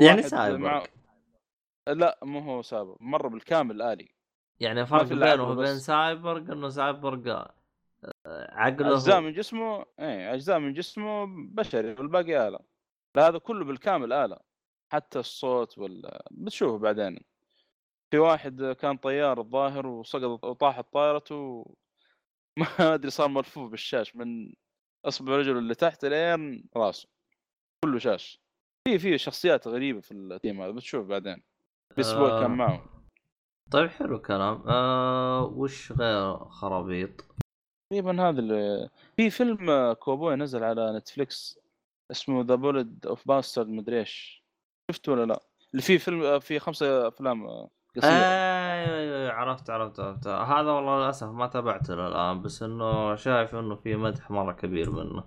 [0.00, 0.82] يعني سايبر مع-
[1.88, 4.14] لا مو هو سايبر مره بالكامل الي
[4.60, 5.86] يعني إلا بينه وبين بس.
[5.86, 7.54] سايبرغ إنه سايبرغ آه،
[8.54, 12.58] عقله أجزاء من جسمه إيه أجزاء من جسمه بشري والباقي آلة.
[13.16, 14.38] لا هذا كله بالكامل آلة.
[14.92, 17.18] حتى الصوت وال بتشوفه بعدين.
[18.10, 21.64] في واحد كان طيار الظاهر وسقط وطاحت طائرته
[22.58, 24.52] ما أدري صار ملفوف بالشاش من
[25.04, 27.08] أصبع رجله اللي تحت لين راسه.
[27.84, 28.40] كله شاش.
[28.88, 31.42] في في شخصيات غريبة في ال team هذا بتشوف بعدين.
[31.98, 32.54] أسبوع كان آه.
[32.54, 32.80] معهم
[33.70, 34.62] طيب حلو الكلام.
[34.68, 37.24] آه وش غير خرابيط؟
[37.90, 41.58] تقريبا هذا اللي في فيلم آه، كوبوي نزل على نتفليكس
[42.10, 44.44] اسمه The Ballad of Buster مدري إيش.
[44.90, 45.40] شفته ولا لا؟
[45.72, 48.12] اللي فيه فيلم آه، في خمسة أفلام آه، قصيرة.
[48.12, 50.26] أيوه أيوه عرفت عرفت عرفت.
[50.26, 55.24] هذا والله للأسف ما تابعته الان بس إنه شايف إنه في مدح مرة كبير منه.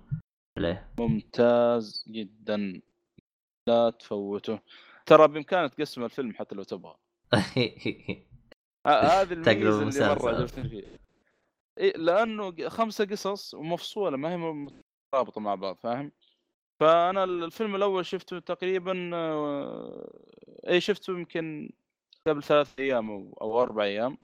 [0.58, 2.80] عليه ممتاز جدا.
[3.66, 4.58] لا تفوته.
[5.06, 6.96] ترى بإمكانك تقسم الفيلم حتى لو تبغى.
[8.86, 10.08] هذه الميزة اللي المسلسل.
[10.08, 11.06] مره عجبتني فيه
[11.78, 16.12] إيه لأنه خمسة قصص ومفصولة ما هي مترابطه مع بعض فاهم؟
[16.80, 20.10] فأنا الفيلم الأول شفته تقريبا آه،
[20.68, 21.70] إي شفته يمكن
[22.26, 24.18] قبل ثلاث أيام أو أو أربع أيام.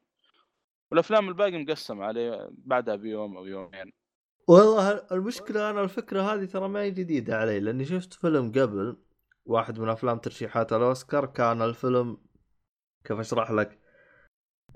[0.90, 3.92] والأفلام الباقي مقسم عليه بعدها بيوم أو يومين.
[4.48, 8.96] والله المشكلة أنا الفكرة هذه ترى ما هي جديدة علي لأني شفت فيلم قبل.
[9.46, 12.18] واحد من أفلام ترشيحات الأوسكار كان الفيلم
[13.04, 13.78] كيف أشرح لك؟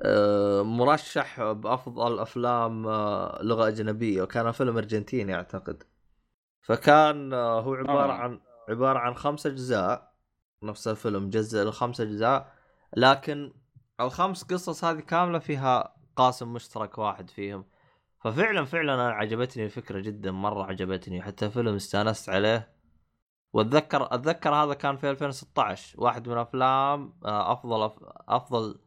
[0.02, 5.82] آه، مرشح بأفضل أفلام آه، لغة أجنبية وكان فيلم أرجنتيني أعتقد.
[6.62, 8.16] فكان آه، هو عبارة آه.
[8.16, 10.12] عن عبارة عن خمس أجزاء
[10.62, 12.54] نفس الفيلم جزء لخمس أجزاء
[12.96, 13.52] لكن
[14.00, 17.64] الخمس قصص هذه كاملة فيها قاسم مشترك واحد فيهم.
[18.24, 22.75] ففعلا فعلا أنا عجبتني الفكرة جدا مرة عجبتني حتى فيلم استانست عليه
[23.56, 27.90] واتذكر أتذكر هذا كان في 2016 واحد من أفلام آه، أفضل
[28.28, 28.78] أفضل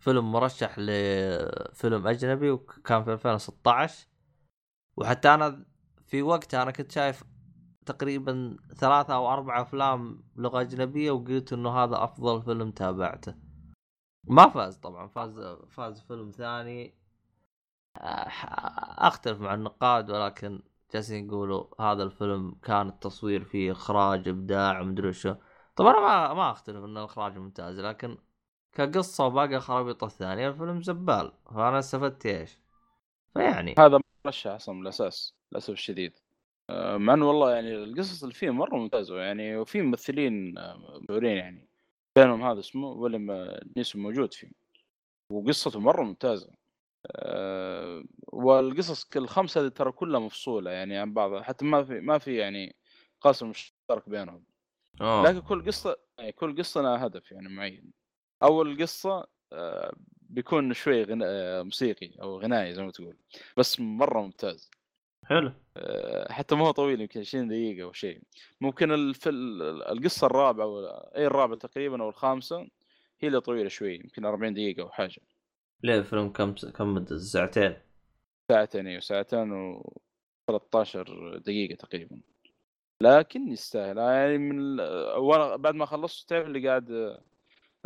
[0.00, 4.06] فيلم مرشح لفيلم أجنبي وكان في 2016
[4.96, 5.64] وحتى أنا
[6.06, 7.24] في وقتها أنا كنت شايف
[7.86, 13.34] تقريبا ثلاثة أو أربع أفلام لغة أجنبية وقلت إنه هذا أفضل فيلم تابعته.
[14.24, 16.94] ما فاز طبعا فاز فاز فيلم ثاني.
[18.98, 20.62] أختلف مع النقاد ولكن
[20.96, 25.34] جالسين يقولوا هذا الفيلم كان التصوير فيه إخراج إبداع مدري شو
[25.76, 28.18] طبعا أنا ما ما أختلف ان الاخراج ممتاز لكن
[28.72, 31.32] كقصة وباقي الخرابيط الثانية الفيلم زبال.
[31.54, 32.58] فأنا استفدت إيش؟
[33.34, 33.74] فيعني.
[33.78, 36.18] هذا مرشح أصلا من الاساس للأسف الشديد.
[36.70, 41.36] آه، مع إنه والله يعني القصص اللي فيه مرة ممتازة يعني وفي ممثلين آه، مشهورين
[41.36, 41.68] يعني.
[42.16, 44.50] بينهم هذا اسمه آه، نيسون موجود فيه.
[45.30, 46.50] وقصته مرة ممتازة.
[47.12, 52.18] آه، والقصص كل الخمسه هذه ترى كلها مفصولة يعني عن بعض حتى ما في ما
[52.18, 52.76] في يعني
[53.20, 54.44] قاسم مشترك بينهم.
[55.00, 55.22] أوه.
[55.22, 57.92] لكن كل قصة يعني كل قصة لها هدف يعني معين.
[58.42, 59.92] أول قصة آه،
[60.22, 61.24] بيكون شوي غنا...
[61.28, 63.16] آه، موسيقي أو غنائي زي ما تقول
[63.56, 64.70] بس مرة ممتاز.
[65.24, 65.52] حلو.
[65.76, 68.20] آه، حتى ما هو طويل يمكن 20 دقيقة أو شيء.
[68.60, 69.28] ممكن الف...
[69.28, 70.86] القصة الرابعة أو
[71.16, 72.68] أي الرابعة تقريبا أو الخامسة
[73.20, 75.20] هي اللي طويلة شوي يمكن 40 دقيقة أو حاجة.
[75.82, 77.76] ليه الفيلم كم كم مدة؟ ساعتين.
[78.50, 79.92] ساعتين أيوة ساعتين و
[80.50, 82.20] 13 دقيقة تقريبا.
[83.02, 83.98] لكن يستاهل.
[83.98, 84.80] يعني من ال...
[85.18, 87.18] وأنا بعد ما خلصت تعرف اللي قاعد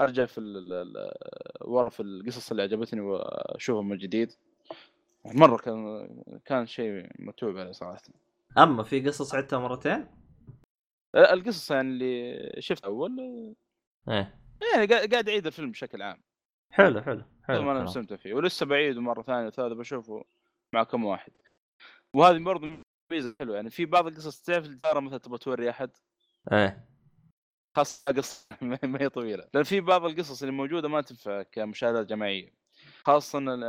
[0.00, 1.12] أرجع في ال...
[1.60, 4.32] ورا في القصص اللي عجبتني وأشوفها من جديد.
[5.24, 6.08] مرة كان
[6.44, 8.02] كان شيء متعوب عليه صراحة.
[8.58, 10.06] أما في قصص عدتها مرتين؟
[11.14, 13.20] القصص يعني اللي شفت أول.
[14.08, 14.40] إيه.
[14.74, 16.22] يعني قاعد أعيد الفيلم بشكل عام.
[16.70, 17.82] حلو حلو حلو ما أنا.
[17.82, 18.34] مستمتع فيه.
[18.34, 20.24] ولسه بعيده مره ثانية وثالثة بشوفه
[20.74, 21.32] مع كم واحد.
[22.14, 22.70] وهذه برضه
[23.12, 25.90] ميزة حلوة يعني في بعض القصص تعرف الجاره مثلا تبغى توري أحد؟
[26.52, 26.88] إيه.
[27.76, 29.48] خاصة قصة ما هي طويلة.
[29.54, 32.54] لأن في بعض القصص اللي موجودة ما تنفع كمشاهدات جماعية.
[33.04, 33.64] خاصة ال-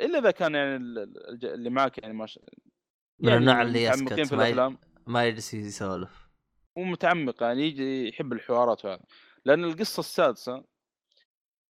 [0.00, 2.38] إلا إذا كان يعني اللي معك يعني ما ش...
[3.20, 4.76] من يعني النوع اللي متعمقين يسكت ما ي-
[5.06, 6.28] ما يجلس يسولف.
[6.76, 9.02] ومتعمق يعني يجي يحب الحوارات وهذا
[9.44, 10.64] لأن القصة السادسة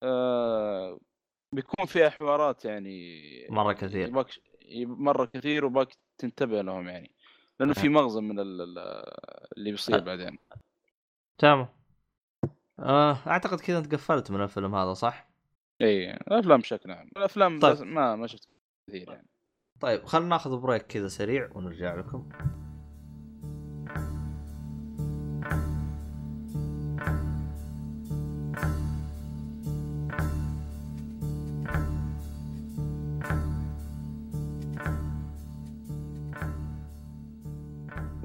[0.03, 0.99] آه
[1.55, 4.27] بيكون فيها حوارات يعني مرة كثير يبغاك
[4.85, 5.87] مرة كثير وباك
[6.17, 7.11] تنتبه لهم يعني
[7.59, 9.03] لأنه في مغزى من ال- ال-
[9.57, 9.99] اللي بيصير.
[9.99, 10.37] بعدين
[11.37, 11.67] تمام
[12.79, 15.27] آه أعتقد كذا أنت قفلت من الفيلم هذا صح؟
[15.81, 17.81] إي الأفلام بشكل عام الأفلام طيب.
[17.81, 18.47] ما ما شفت
[18.87, 19.27] كثير يعني
[19.79, 22.29] طيب خلينا ناخذ بريك كذا سريع ونرجع لكم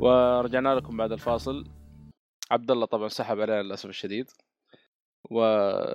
[0.02, 1.64] ورجعنا لكم بعد الفاصل.
[2.50, 4.30] عبد الله طبعا سحب علينا للأسف الشديد.
[5.30, 5.42] و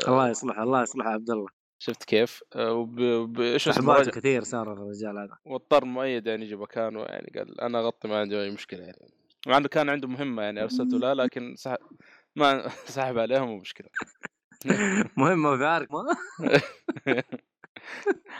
[0.07, 1.47] الله يصلح الله يصلح عبد الله
[1.79, 2.99] شفت كيف؟ آه، وب...
[3.39, 5.37] إيش اسمه؟ رجع- كثير صار الرجال هذا.
[5.45, 9.07] واضطر مؤيد يعني يجي مكانه يعني قال أنا اغطي ما عندي أي مشكلة يعني.
[9.47, 11.77] مع إنه كان عنده مهمة يعني أرسلته له لكن سحب
[12.35, 13.89] ما سحب عليهم مو مشكلة.
[15.17, 16.03] مهمه في عارك ما؟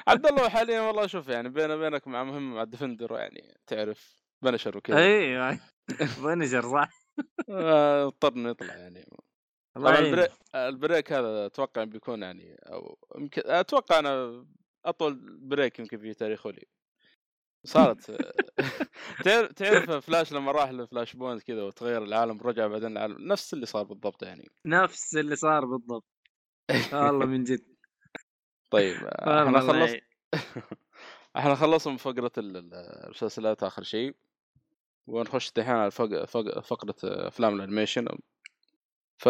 [0.07, 4.26] عبد الله حاليا والله شوف يعني بيني وبينك مع مهمه مع الديفندر يعني تعرف.
[4.41, 4.97] بنشر وكذا.
[4.97, 5.59] أيوه.
[6.23, 6.89] بنجر صح.
[7.49, 9.05] آه، اضطر انه يطلع يعني.
[9.75, 9.99] طبعا.
[9.99, 14.45] ال break, ال break هذا أتوقع بيكون يعني أو يمكن أتوقع أنا
[14.85, 16.65] أطول break يمكن في تاريخ لي
[17.65, 18.11] صارت.
[19.55, 23.83] تعرف فلاش لما راح ل Flashpoint كذا وتغير العالم رجع بعدين العالم؟ نفس اللي صار
[23.83, 24.49] بالضبط يعني.
[24.65, 26.05] نفس اللي صار بالضبط.
[26.93, 27.75] والله من جد.
[28.71, 30.01] طيب إحنا والله خلص يعين.
[31.38, 31.97] إحنا خلصنا من
[32.38, 32.73] ال-
[33.05, 34.15] المسلسلات آخر شيء.
[35.07, 36.25] ونخش دحين على فق...
[36.25, 36.59] فق...
[36.59, 38.07] فقرة أفلام ال animation.
[39.17, 39.27] ف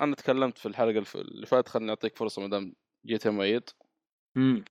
[0.00, 2.74] أنا تكلمت في الحلقة اللي فاتت خليني أعطيك فرصة ما دام
[3.06, 3.70] جيت مؤيد
[4.36, 4.64] مم.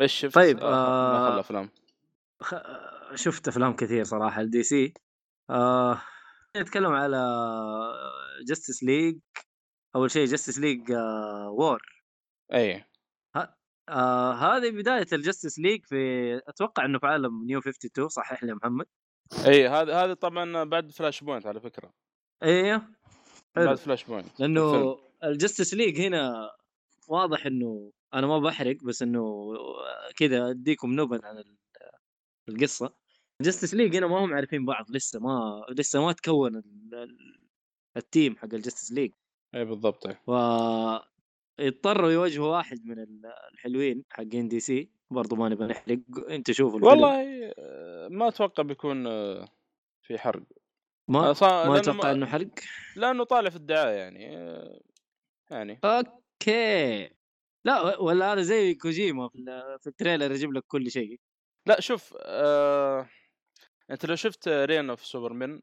[0.00, 0.64] إيش شفت؟ طيب، آه...
[0.64, 1.34] آه، آه...
[1.34, 1.70] الأفلام؟
[2.42, 4.94] خ- شفت أفلام كثير صراحة ال DC
[5.50, 6.02] آه
[6.56, 7.18] نتكلم على
[8.48, 9.18] Justice League
[9.96, 10.92] أول شيء Justice League
[11.48, 11.82] War
[12.52, 12.84] اي
[13.88, 15.96] آه هذه بداية ال Justice League في
[16.48, 18.86] أتوقع إنه في عالم New 52 صحح لي يا محمد؟
[19.46, 21.94] اي هذا هذا طبعا بعد Flashpoint على فكرة
[22.42, 22.82] أيوه.
[23.56, 24.98] بعد Flashpoint لأنه.
[25.24, 26.50] ال Justice League هنا
[27.08, 29.52] واضح إنه أنا ما بحرق بس إنه
[30.16, 31.56] كذا أديكم نبذ عن ال-
[32.48, 32.94] القصة
[33.40, 37.40] Justice League هنا ما هم عارفين بعض لسه ما لسه ما تكون ال- ال-
[37.96, 39.12] ال team حق ال Justice League
[39.54, 40.06] اي بالضبط.
[40.06, 40.30] ف
[41.60, 45.98] يضطروا يواجهوا واحد من ال- الحلوين حقين DC برضو ما نبغى نحرق.
[46.28, 46.92] انت شوفوا الفيلم.
[46.92, 49.48] والله آه، ما أتوقع بيكون آه،
[50.02, 50.42] في حرق.
[51.08, 52.48] ما آه، صا- ما أتوقع إنه حرق.
[52.96, 54.80] لأنه طالع في الدعاية يعني آه،
[55.50, 55.80] يعني.
[55.84, 57.10] أوكي.
[57.64, 61.20] لا ولا هذا زي كوجيما في ال- في ال trailer يجيب لك كل شيء.
[61.66, 63.08] لا شوف آه...
[63.90, 65.62] أنت لو شفت Reign of Superman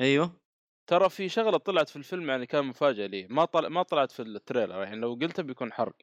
[0.00, 0.40] أيوه.
[0.86, 3.26] ترى في شغلة طلعت في الفيلم يعني كان مفاجأة لي.
[3.26, 5.96] ما طلع ما طلعت في ال trailer يعني لو قلتها بيكون حرق.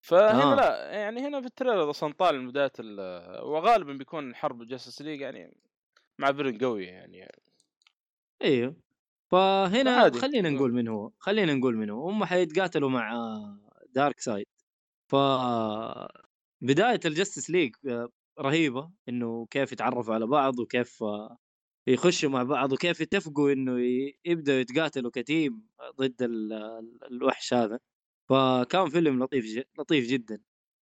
[0.00, 0.56] فهنا آه.
[0.56, 5.02] لا يعني هنا في ال trailer أصلا طالع من بداية ال- وغالبا بيكون حرب Justice
[5.02, 5.56] League يعني
[6.18, 7.28] مع villain قوي يعني
[8.42, 8.76] إيوه
[9.30, 10.18] فهنا عادي.
[10.18, 10.52] خلينا آه.
[10.52, 13.12] نقول من هو خلينا نقول من هو هم حيتقاتلوا مع
[13.94, 14.46] Darkseid
[15.10, 15.16] ف
[16.60, 17.74] بداية ال Justice League
[18.40, 21.38] رهيبة إنه كيف يتعرفوا على بعض وكيف آه،
[21.86, 23.80] يخشوا مع بعض وكيف يتفقوا إنه
[24.24, 25.68] يبدأوا يتقاتلوا ك team
[26.00, 27.78] ضد ال- ال- الوحش هذا
[28.28, 29.62] فكان فيلم لطيف ج...
[29.78, 30.40] لطيف جدا.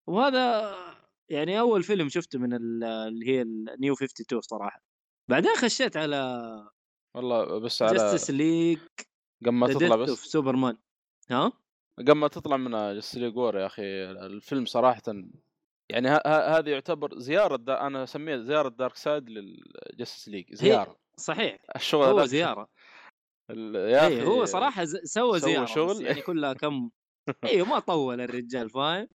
[0.09, 0.75] وهذا
[1.31, 4.83] يعني أول فيلم شفته من ال- اللي هي ال New 52 صراحة.
[5.31, 6.45] بعدين خشيت على
[7.17, 8.79] والله بس على Justice League
[9.43, 10.77] قبل ما تطلع بس سوبرمان
[11.31, 11.53] ها؟
[11.99, 15.03] قبل ما تطلع من Justice League War يا أخي الفيلم صراحة
[15.91, 20.97] يعني هذا يعتبر زيارة دا أنا اسميها زيارة Darkseid لل Justice League زيارة.
[21.17, 22.69] صحيح الشغل هو زيارة.
[23.51, 25.95] يا إيه أخي هو صراحة سوى سوى زيارة شغل.
[25.95, 26.91] بس يعني كلها كم
[27.45, 29.09] أيوه ما طول الرجال فاهم؟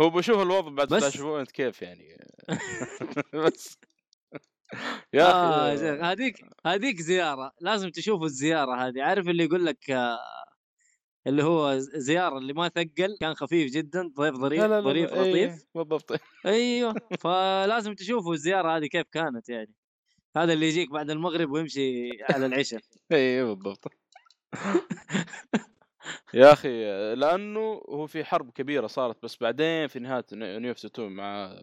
[0.00, 2.16] هو بشوف الوضع بعد بس- Flashpoint كيف يعني.
[3.44, 3.78] بس.
[5.14, 9.02] يا آه أخي هذيك هذيك زيارة لازم تشوفوا الزيارة هذه.
[9.02, 10.18] عارف اللي يقول لك آه،
[11.26, 16.20] اللي هو زيارة اللي ما ثقل كان خفيف جدا ضيف ظريف ظريف إيه، لطيف؟ بالضبط
[16.46, 19.74] أيوه فلازم تشوفوا الزيارة هذه كيف كانت يعني.
[20.36, 22.80] هذا اللي يجيك بعد المغرب ويمشي على العشاء.
[23.12, 23.92] اي بالضبط.
[26.34, 26.84] يا أخي
[27.14, 31.56] لأنه هو في حرب كبيرة صارت بس بعدين في نهاية New 52 مع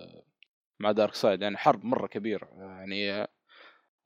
[0.79, 3.27] مع Darkseid يعني حرب مرة كبيرة يعني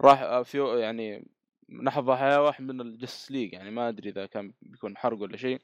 [0.01, 1.27] راح في يعني
[1.69, 5.37] بعض ضحايا واحد من ال Justice League يعني ما أدري إذا كان بيكون حرق ولا
[5.37, 5.61] شيء.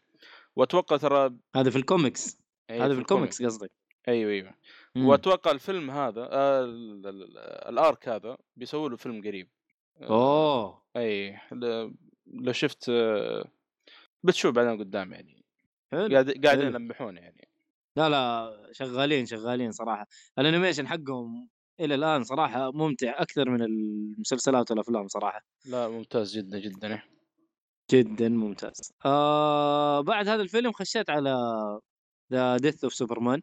[0.56, 2.42] وأتوقع ترى هذا في الكوميكس.
[2.70, 3.54] أي هذا في الكوميكس ال comic.
[3.54, 3.72] قصدك.
[4.08, 4.54] أيوه أيوه.
[4.96, 5.08] مم.
[5.08, 7.38] وأتوقع الفيلم هذا آه ال- ال-
[7.70, 9.50] ال arc هذا بيسووا له فيلم قريب.
[10.02, 10.82] آه، أوه.
[10.98, 11.38] اي
[12.28, 13.46] لو شفت آه،
[14.24, 15.44] بتشوف بعدين قدام يعني.
[15.94, 16.68] قاعد قاعدين.
[16.68, 17.48] يلمحون يعني.
[17.96, 20.08] لا لا شغالين شغالين صراحة.
[20.40, 21.50] ال animation حقهم
[21.80, 25.42] إلى الآن صراحة ممتع أكثر من المسلسلات والأفلام صراحة.
[25.66, 27.04] لا ممتاز جدا جدا إيه.
[27.92, 28.94] جدا ممتاز.
[29.06, 31.36] آه بعد هذا الفيلم خشيت على
[32.34, 33.42] The Death of Superman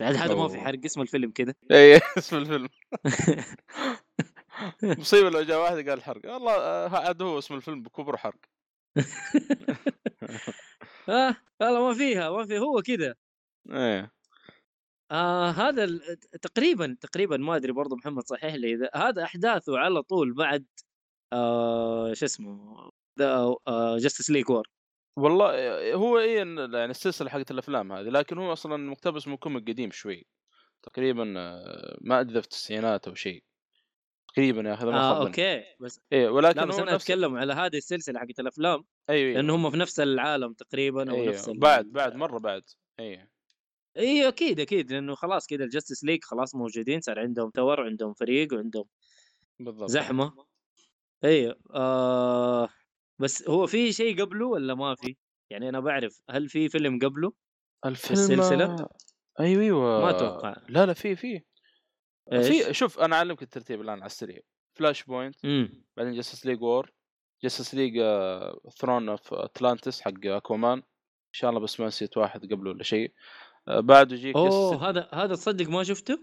[0.00, 0.60] بعد هذا ما في.
[0.60, 2.68] حرق اسم الفيلم كذا اي اسم الفيلم.
[5.00, 6.32] مصيبة لو جاء واحد قال حرق.
[6.32, 8.40] والله آه، عاد هو اسم الفيلم أكبر حرق.
[11.08, 13.14] آه والله ما فيها ما في هو كذا
[13.70, 14.12] إيه.
[15.10, 15.86] آه هذا
[16.42, 20.66] تقريبا تقريبا ما أدري برضه محمد صحح لي إذا هذا أحداثه على طول بعد
[21.32, 22.90] آه شو اسمه
[23.98, 24.66] Justice League War
[25.16, 29.90] والله هو إيه يعني السلسلة حقت الأفلام هذه لكن هو أصلا مقتبس من comic قديم
[29.90, 30.26] شوي.
[30.82, 33.44] تقريبا آه، ما أدري في التسعينات أو شيء.
[34.34, 35.26] تقريبا يا أخي ما آه ظني.
[35.26, 39.34] أوكي بس إيه ولكن لا بس أنا نفس أتكلم على هذه السلسلة حقت الأفلام أيوه
[39.34, 41.50] لأنه أيوه هم في نفس العالم تقريبا أو أيوه نفس.
[41.50, 42.62] بعد بعد مرة بعد
[43.00, 43.28] أيوه
[43.96, 48.14] اي أكيد أكيد لأنه خلاص كذا ال Justice League خلاص موجودين صار عندهم tower وعندهم
[48.14, 48.84] فريق وعندهم
[49.60, 50.32] بالضبط زحمة
[51.24, 52.68] أيوه آه
[53.18, 55.16] بس هو في شيء قبله ولا ما في؟
[55.50, 57.32] يعني أنا بعرف هل في فيلم قبله؟
[57.86, 58.88] الفيلم السلسلة؟
[59.40, 61.42] أيوه أيوه ما أتوقع لا لا في في؟
[62.30, 64.40] في شوف أنا أعلمك الترتيب الآن على السريع.
[64.74, 65.84] Flashpoint إمم.
[65.96, 66.92] بعدين Justice League War
[67.42, 67.92] Justice League
[68.78, 73.12] Throne of Atlantis حق اكوامان إن شاء الله بس ما نسيت واحد قبله ولا شيء.
[73.68, 76.18] آه، بعده يجيك أوه Justice- هذا هذا تصدق ما شفته؟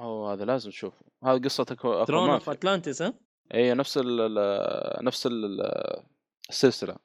[0.00, 3.14] أوه هذا لازم تشوفه هذا Throne اكوامان of Atlantis ها؟
[3.54, 5.60] اي نفس ال ال- نفس ال
[6.50, 6.96] السلسلة.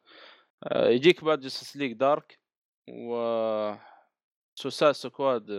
[0.63, 2.39] آه، يجيك بعد Justice League Dark
[2.89, 3.15] و
[4.55, 5.51] Suicide Squad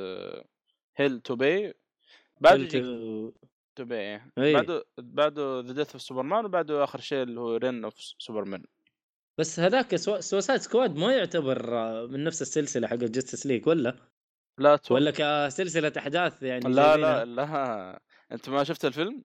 [0.97, 1.75] هيل to be
[2.41, 2.83] بعد يجيك
[3.77, 4.31] to be إيه.
[4.39, 4.55] إيه.
[4.55, 8.65] بعده بعده The Death of Superman وبعده آخر شيء اللي هو Reign of Superman
[9.41, 13.97] بس هذاك Suicide Squad ما يعتبر آه، من نفس السلسلة حق Justice League ولا؟
[14.59, 14.95] لا أتوقع.
[14.95, 18.01] ولا كسلسلة أحداث يعني لا؟ لا لا
[18.33, 19.23] أنت ما شفت الفيلم؟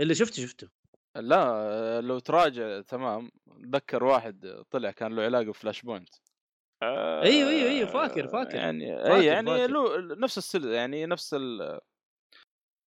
[0.00, 0.68] اللي شفته شفته
[1.16, 6.14] لا لو تراجع تمام اتذكر واحد طلع كان له علاقة ب Flashpoint
[6.82, 8.54] أيوه، أيوه، أيوه، فاكر- فاكر.
[8.56, 9.70] يعني فاكر- اي يعني فاكر.
[9.72, 11.80] له نفس السلسلة يعني نفس ال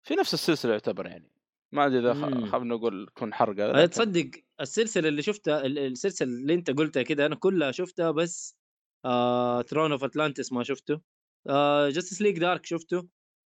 [0.09, 1.31] في نفس السلسلة يعتبر يعني.
[1.71, 2.45] ما أدري إذا مم.
[2.45, 4.31] خ- خلنا نقول تكون حرقة تصدق
[4.61, 8.57] السلسلة اللي شفتها ال- السلسلة اللي أنت قلتها كده أنا كلها شفتها بس
[9.05, 11.01] آه Throne of Atlantis ما شفته.
[11.49, 13.07] آه Justice League Dark شفته.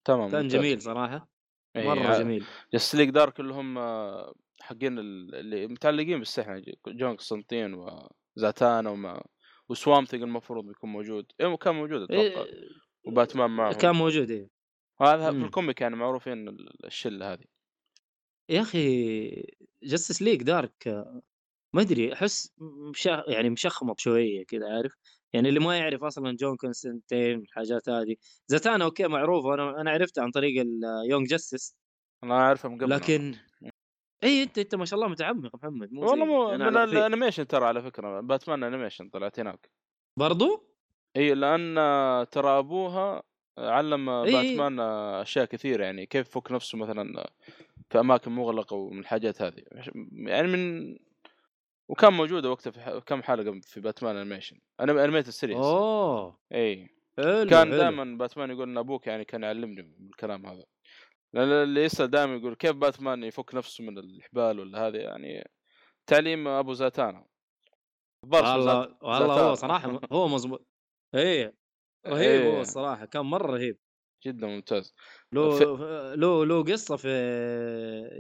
[0.05, 0.61] تمام كان ممتاز.
[0.61, 1.29] جميل صراحة.
[1.77, 2.45] إيه، مرة ع- جميل.
[2.73, 7.75] Justice League Dark اللي هم آه، حقين ال- اللي متعلقين بالسحر جون كونستانتين
[8.37, 9.23] وزاتانا وما
[9.69, 11.33] و Swamp Thing المفروض بيكون موجود.
[11.41, 12.21] إيه كان موجود أتوقع.
[12.21, 12.69] إيه
[13.05, 13.73] وباتمان معهم.
[13.73, 14.56] كان موجود إيه.
[15.01, 15.45] هذا في مم.
[15.45, 17.45] ال comic يعني معروفين ال- الشلة هذه.
[18.51, 19.29] يا أخي
[19.83, 20.87] Justice League Dark
[21.75, 22.53] ما أدري أحس
[22.91, 24.95] مش يعني مشخمط شوية كذا عارف؟
[25.33, 28.17] يعني اللي ما يعرف أصلا جون كونستانتين الحاجات هذه.
[28.49, 31.77] زاتانا okay معروفة أنا أنا عرفتها عن طريق ال Young Justice
[32.25, 33.35] أنا اعرفه من قبل لكن
[34.25, 37.65] إي أنت أنت ما شاء الله متعمق محمد مو والله مو من في- الانيميشن ترى
[37.67, 39.71] على فكرة باتمان انيميشن طلعت هناك.
[40.19, 40.69] برضو؟
[41.17, 41.75] إي لأن
[42.33, 43.23] ترى أبوها
[43.59, 44.07] علم.
[44.25, 44.81] باتمان
[45.21, 47.31] أشياء كثيرة يعني كيف يفك نفسه مثلا
[47.91, 49.63] في أماكن مغلقة ومن الحاجات هذه.
[50.13, 50.97] يعني من
[51.89, 56.39] وكان موجودة وقتها في ح- كم حلقة في باتمان انيميشن أنا انميت السيريز أوه.
[56.53, 56.89] إي.
[57.17, 57.71] كان.
[57.71, 60.65] دائما باتمان يقول إن أبوك يعني كان يعلمني بالكلام هذا.
[61.33, 65.51] لأن اللي يسأل دائما يقول كيف باتمان يفك نفسه من الحبال ولا هذه؟ يعني
[66.07, 67.25] تعليم أبو زاتانا
[68.23, 69.55] والله والله هو.
[69.55, 70.67] صراحة هو مظبوط
[71.15, 71.55] إيه
[72.09, 72.57] رهيب إيه.
[72.57, 73.79] هو الصراحة كان مرة رهيب.
[74.27, 74.95] جدا ممتاز.
[75.33, 75.81] له ف-
[76.17, 77.09] له له قصة في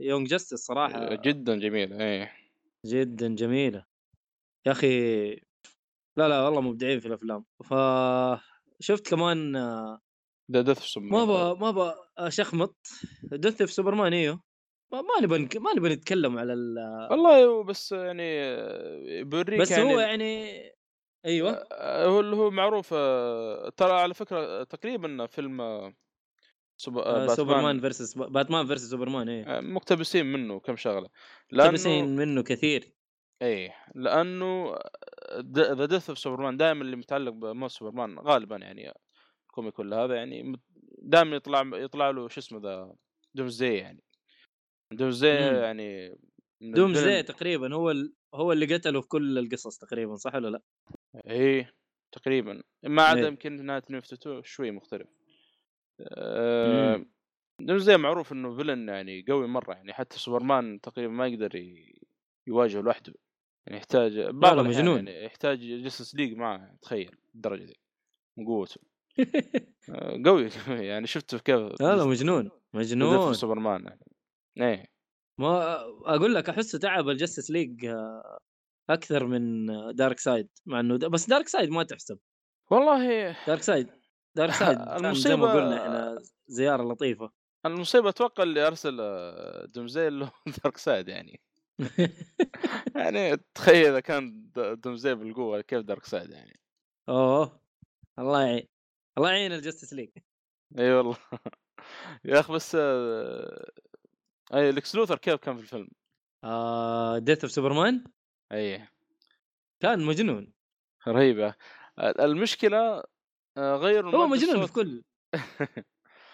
[0.02, 1.14] يونج جاستس صراحة.
[1.14, 2.32] جدا جميل إيه.
[2.86, 3.84] جدا جميلة.
[4.66, 5.30] يا أخي
[6.16, 7.44] لا لا والله مبدعين في الأفلام.
[7.64, 7.74] ف
[8.80, 10.00] شفت كمان آه،
[10.52, 12.76] The Death ما أبغى ما أبغى اشخمط
[13.22, 14.42] Death of Superman إيوه.
[14.92, 16.74] ما نك- ما نبغى نتكلم على ال...
[17.10, 20.50] والله بس يعني آه، بيوريك بس يعني هو يعني
[21.26, 21.50] أيوه.
[21.72, 25.94] آه، هو اللي هو معروف آه، ترى على فكرة تقريبا فيلم آه،
[26.76, 29.44] سوب- آه، آه، سوبرمان versus باتمان versus سوبرمان إيه.
[29.44, 31.08] آه، مقتبسين منه كم شغلة.
[31.50, 32.92] لأنه مقتبسين منه كثير.
[33.42, 34.78] إيه لأنه
[35.56, 38.92] The Death of Superman دائما اللي متعلق بموت سوبرمان غالبا يعني
[39.46, 40.60] ال comic ولا هذا يعني
[40.98, 42.92] دائما يطلع يطلع له شو اسمه ذا
[43.34, 44.02] دومزداي يعني.
[44.92, 45.56] دومزداي مم.
[45.56, 46.18] يعني
[46.60, 48.14] من دوم الفيلم- زي تقريبا هو ال...
[48.34, 50.60] هو اللي قتله في كل القصص تقريبا صح ولا لا؟
[51.26, 51.74] إيه
[52.12, 52.62] تقريبا.
[52.84, 53.26] ما عدا إيه.
[53.26, 55.08] يمكن نهايه New 52 شوي مختلف.
[56.00, 57.10] آه مم.
[57.60, 61.74] دومزداي معروف إنه villain يعني قوي مرة يعني حتى سوبرمان تقريبا ما يقدر
[62.46, 63.14] يواجهه لوحده.
[63.66, 65.08] يعني يحتاج بعض الأحيان مجنون.
[65.08, 67.76] يعني يحتاج Justice League معه تخيل الدرجة دي
[68.36, 68.80] من قوته.
[69.90, 70.48] آه، قوي
[70.90, 73.34] يعني شفته كيف هذا مجنون مجنون.
[73.34, 74.06] سوبرمان يعني.
[74.60, 74.86] إيه.
[75.40, 77.84] ما أقول لك أحسه تعب ال Justice League
[78.90, 79.66] أكثر من
[79.96, 82.18] دارك سايد مع إنه د- بس دارك سايد ما تحسب.
[82.70, 83.88] والله دارك سايد
[84.36, 87.30] دارك سايد كان زي ما قلنا إحنا زيارة لطيفة.
[87.66, 88.96] المصيبة أتوقع اللي أرسل
[89.74, 90.30] دومزداي اللي هو
[90.64, 91.40] دارك سايد يعني.
[92.96, 96.60] يعني تخيل إذا كان دومزداي بالقوة كيف دارك سايد يعني.
[97.08, 97.60] أوه
[98.18, 98.68] الله يعين
[99.18, 100.10] الله يعين ال Justice League
[100.78, 101.16] إي والله.
[102.24, 103.70] يا أخي بس آه،
[104.54, 105.88] أي ليكس لوثر كيف كان في الفيلم؟
[106.44, 108.04] آه Death of Superman
[108.52, 108.88] اي
[109.80, 110.52] كان مجنون.
[111.08, 111.54] رهيبه
[111.98, 113.02] المشكلة
[113.56, 114.72] آه، غيروا هو مجنون في.
[114.72, 115.02] كل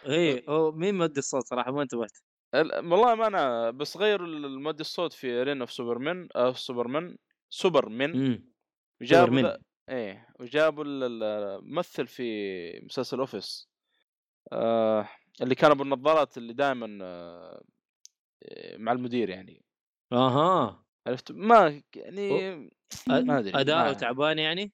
[0.07, 2.19] إيه هو مين مؤدي الصوت صراحة ما انتبهت.
[2.55, 7.17] ال- والله ما أنا بس غيروا المؤدي الصوت في Reign of Superman آه سوبرمان
[7.51, 8.43] سوبرمان
[9.01, 9.57] وجابوا
[9.89, 12.25] إيه وجابوا ال- ال- الممثل في
[12.81, 13.69] مسلسل Office
[14.53, 15.09] آه
[15.43, 17.63] اللي كان أبو النظارات اللي دائما آه
[18.77, 19.65] مع المدير يعني.
[20.13, 20.85] أها.
[21.09, 22.55] عرفت؟ ما يعني
[23.09, 24.73] ما أدري أداؤه تعبان يعني؟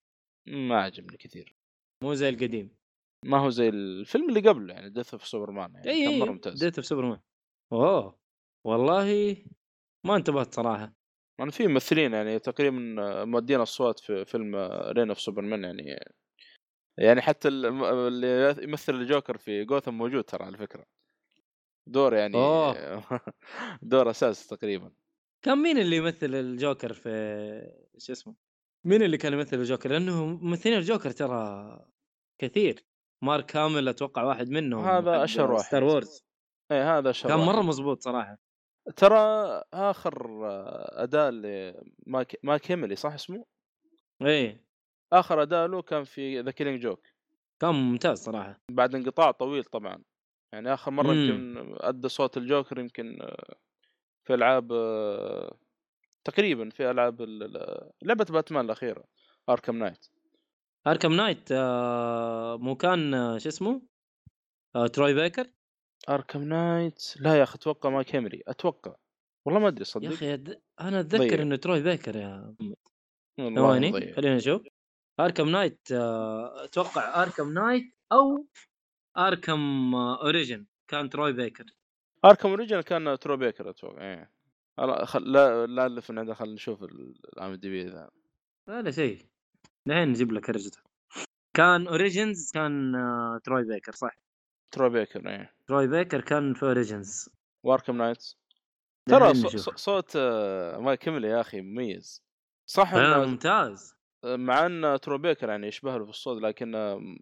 [0.49, 1.57] ما عجبني كثير.
[2.05, 2.77] مو زي القديم.
[3.25, 6.33] ما هو زي الفيلم اللي قبله يعني Death of Superman يعني اي كان مرة اي
[6.33, 6.65] ممتاز.
[6.65, 7.21] Death of Superman
[7.73, 8.19] أوه
[8.67, 9.37] والله
[10.07, 10.93] ما انتبهت صراحة.
[11.39, 12.77] يعني في ممثلين يعني تقريبا
[13.25, 14.57] مؤدين أصوات في فيلم
[14.97, 16.05] Reign of Superman يعني
[16.99, 20.87] يعني حتى اللي يمثل الجوكر في جوثم موجود ترى على فكرة.
[21.89, 23.03] دور يعني أوه.
[23.83, 24.93] دور أساس تقريبا.
[25.43, 27.11] كان مين اللي يمثل الجوكر في
[27.99, 28.35] شو اسمه؟
[28.85, 31.87] مين اللي كان يمثل الجوكر؟ لأنه ممثلين الجوكر ترى
[32.39, 32.85] كثير
[33.23, 35.65] مارك هاميل أتوقع واحد منهم هذا حق أشهر واحد.
[35.65, 36.25] Star Wars
[36.73, 37.63] إيه هذا شر كان مرة.
[37.63, 38.39] مزبوط صراحة
[38.97, 39.19] ترى
[39.73, 40.41] آخر
[41.03, 43.45] أداء لمارك مارك هاميل صح اسمه؟
[44.23, 44.65] إيه
[45.13, 47.07] آخر أداء له كان في The Killing Joke
[47.61, 50.03] كان ممتاز صراحة بعد انقطاع طويل طبعا
[50.53, 51.13] يعني آخر مرة.
[51.13, 53.19] يمكن أدى صوت الجوكر يمكن
[54.29, 55.59] في ألعاب آه،
[56.25, 59.05] تقريبا في ألعاب ال- ال- لعبة باتمان الأخيرة
[59.49, 60.07] Arkham Knight
[60.87, 61.53] Arkham Knight
[62.63, 63.83] مو كان آه، شو اسمه؟
[64.77, 65.51] آه تروي بيكر؟
[66.09, 68.95] Arkham Knight لا يا أخي أتوقع مارك هاميل أتوقع.
[69.47, 70.63] والله ما أدري يا صدق؟ أخي أد...
[70.81, 71.43] أنا أتذكر.
[71.43, 72.55] إنه تروي بيكر يا
[73.39, 74.13] ثواني.
[74.13, 74.63] خلينا نشوف
[75.21, 78.47] Arkham Knight أتوقع Arkham Knight أو
[79.19, 81.65] Arkham Origin كان Troy Baker.
[82.25, 84.31] Arkham Origin كان Troy Baker أتوقع إيه.
[84.79, 85.33] لا خل...
[85.33, 88.11] لا لا ألف من عنده خلينا نشوف ال IMDb ذا.
[88.69, 89.27] ولا شيء.
[89.87, 90.79] الحين نجيب لك رجته
[91.57, 94.17] كان Origins كان آه، Troy Baker صح؟
[94.71, 95.55] Troy Baker إيه.
[95.67, 97.29] Troy Baker كان في Origins
[97.65, 98.25] و Arkham Knight
[99.09, 99.35] ترى
[99.75, 102.23] صوت آه، Mark Hamill يا أخي مميز.
[102.71, 103.95] صح آه، إنه- ممتاز.
[104.25, 107.17] مع إن Troy Baker يعني يشبه له في الصوت لكن آه،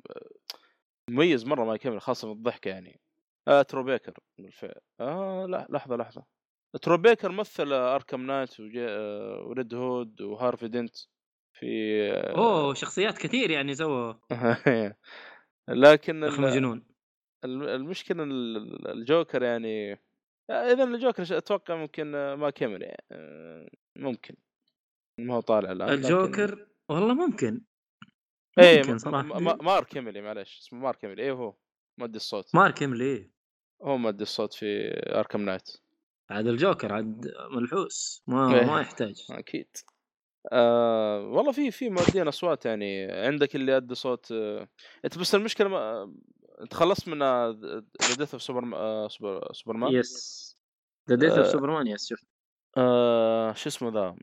[1.11, 3.01] مميز مرة Mark Hamill خاصة في الضحكة يعني.
[3.49, 4.81] آه Troy Baker بالفعل.
[5.01, 6.25] آه لا لحظة لحظة.
[6.83, 8.61] Troy Baker مثل Arkham Knight.
[8.79, 10.97] آه، و Red Hood و Harvey Dent
[11.59, 11.67] في
[12.13, 14.15] آه، اوه شخصيات كثير يعني سووا.
[15.69, 16.87] لكن مجنون.
[17.45, 19.93] الم- المشكلة ال- الجوكر يعني
[20.51, 24.35] إذا الجوكر أتوقع ممكن آه، ما كمل يعني آه، ممكن.
[25.21, 27.61] ما هو طالع الآن لكن- الجوكر والله ممكن.
[28.59, 29.23] إيه ممكن صراحة.
[29.63, 31.55] Mark Hamill معلش اسمه Mark Hamill إيه هو؟
[32.01, 32.55] مؤدي الصوت.
[32.55, 33.31] Mark Hamill
[33.83, 35.71] هو مؤدي الصوت في Arkham Knight
[36.31, 38.67] عاد الجوكر عاد ملحوس ما إيه.
[38.67, 39.27] ما يحتاج.
[39.31, 39.77] أكيد.
[40.53, 44.69] آه والله في في مؤدين أصوات يعني عندك اللي ادى صوت آه
[45.05, 46.15] أنت بس المشكلة ما
[46.61, 47.83] أنت خلصت من ذا
[48.19, 49.09] Death of Super
[49.53, 50.57] سوبرمان؟ Yes
[51.11, 51.53] The Death of آه.
[51.53, 52.25] سوبرمان yes شوف
[52.77, 54.17] آه شو اسمه ذا؟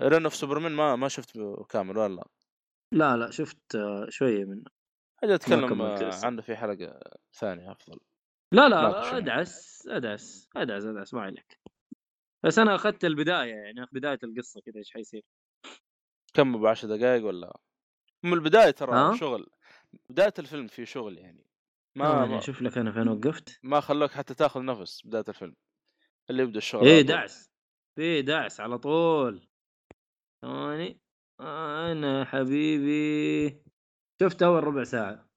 [0.00, 1.38] Reign of Superman ما ما شفت
[1.68, 2.22] كامل ولا
[2.92, 4.64] لا؟ لا شفت آه، شوية منه.
[5.22, 6.10] أجي أتكلم آه،.
[6.24, 7.00] عنه في حلقة
[7.34, 8.00] ثانية أفضل.
[8.52, 9.18] لا لا يعني.
[9.18, 11.60] أدعس أدعس أدعس أدعس ما عليك.
[12.44, 15.22] بس أنا أخذت البداية يعني بداية القصة كذا إيش حيصير؟
[16.34, 17.58] كم؟ ب 10 دقائق ولا؟
[18.22, 19.46] من البداية ترى ها؟ شغل
[20.10, 21.46] بداية الفيلم في شغل يعني.
[21.96, 23.60] ما ثواني ما, أشوف لك أنا فين وقفت.
[23.62, 25.56] ما خلوك حتى تاخذ نفس بداية الفيلم
[26.30, 27.02] اللي يبدأ الشغل إيه.
[27.02, 27.50] دعس
[27.96, 29.48] في دعس على طول.
[30.42, 31.00] ثواني.
[31.40, 33.62] أنا حبيبي.
[34.22, 35.31] شفت أول ربع ساعة.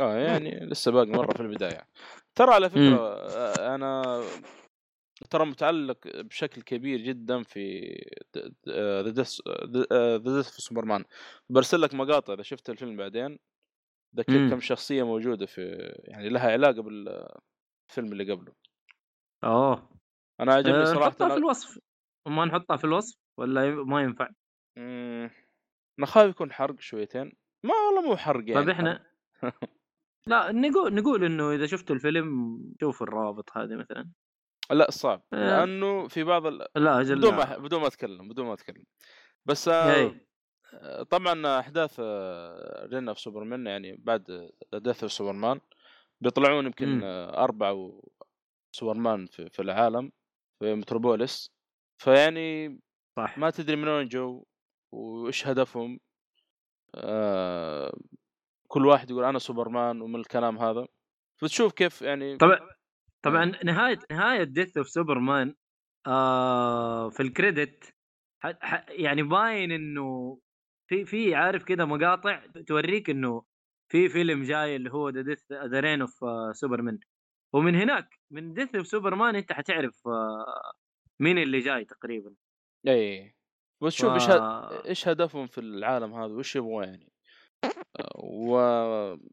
[0.00, 1.88] آه يعني لسه باقي مرة في البداية.
[2.34, 2.94] ترى على فكرة مم.
[2.98, 4.22] آه، أنا
[5.30, 7.80] ترى متعلق بشكل كبير جدا في
[8.68, 9.40] ذا ديث
[10.28, 11.04] ذا في سوبرمان
[11.50, 13.38] برسل لك مقاطع إذا شفت الفيلم بعدين.
[14.16, 14.50] ذكر مم.
[14.50, 18.52] كم شخصية موجودة في يعني لها علاقة بالفيلم اللي قبله.
[19.44, 19.88] اوه
[20.40, 21.34] أنا عجبني أه صراحة نحطها في.
[21.34, 21.78] الوصف.
[22.28, 24.28] ما نحطها في الوصف ولا ما ينفع؟
[24.78, 25.30] مم،
[25.98, 27.32] أنا خايف يكون حرق شويتين.
[27.64, 29.06] ما والله مو حرق يعني طيب إحنا
[30.26, 34.10] لا نقول نقول إنه إذا شفتوا الفيلم شوفوا الروابط هذه مثلا
[34.70, 35.36] لا صعب آه.
[35.36, 36.66] لأنه في بعض ال...
[36.76, 37.36] لا أجل بدون لا.
[37.36, 38.84] ما بدون ما أتكلم بدون ما أتكلم
[39.46, 40.24] بس آه، إيه.
[41.02, 42.00] طبعا أحداث
[42.92, 45.60] Reign of Superman يعني بعد Death of Superman
[46.20, 47.00] بيطلعون يمكن مم.
[47.04, 47.90] آه، أربع
[48.72, 50.12] سوبرمان في, في العالم
[50.58, 51.52] في متروبوليس
[51.98, 52.80] فيعني
[53.16, 54.44] صح ما تدري من وين جو
[54.92, 56.00] وإيش هدفهم
[56.94, 57.96] آه
[58.74, 60.86] كل واحد يقول أنا سوبرمان ومن الكلام هذا.
[61.40, 62.58] فتشوف كيف يعني طبعا
[63.22, 65.54] طبعا نهاية نهاية Death of Superman
[66.06, 67.94] آه في ال credit
[68.42, 70.38] ح- ح- يعني باين إنه
[70.90, 73.42] في في عارف كذا مقاطع توريك إنه
[73.92, 76.18] في فيلم جاي اللي هو The Death The Reign of
[76.56, 76.98] Superman
[77.52, 80.72] ومن هناك من Death of Superman أنت حتعرف آه
[81.20, 82.34] مين اللي جاي تقريبا.
[82.88, 83.34] اي
[83.82, 87.13] بس شوف إيش ف- إيش هدفهم في العالم هذا وش يبغوا يعني.
[88.18, 88.56] و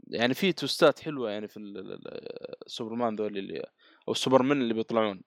[0.07, 3.59] يعني في twist ات حلوة يعني في ال- ال- ال- السوبرمان ذول اللي
[4.07, 5.21] أو السوبرمان اللي بيطلعون.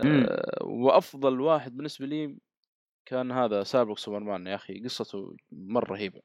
[0.00, 2.38] آه، وأفضل واحد بالنسبة لي
[3.08, 6.20] كان هذا Cyborg Superman يا أخي قصته مرة رهيبة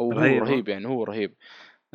[0.00, 0.44] أو هو رهيبة.
[0.46, 1.36] رهيب يعني هو رهيب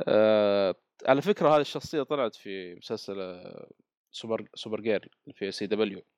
[0.08, 0.76] آه
[1.08, 3.70] على فكرة هذه الشخصية طلعت في مسلسل آه،
[4.12, 6.15] Super Supergirl في CW آه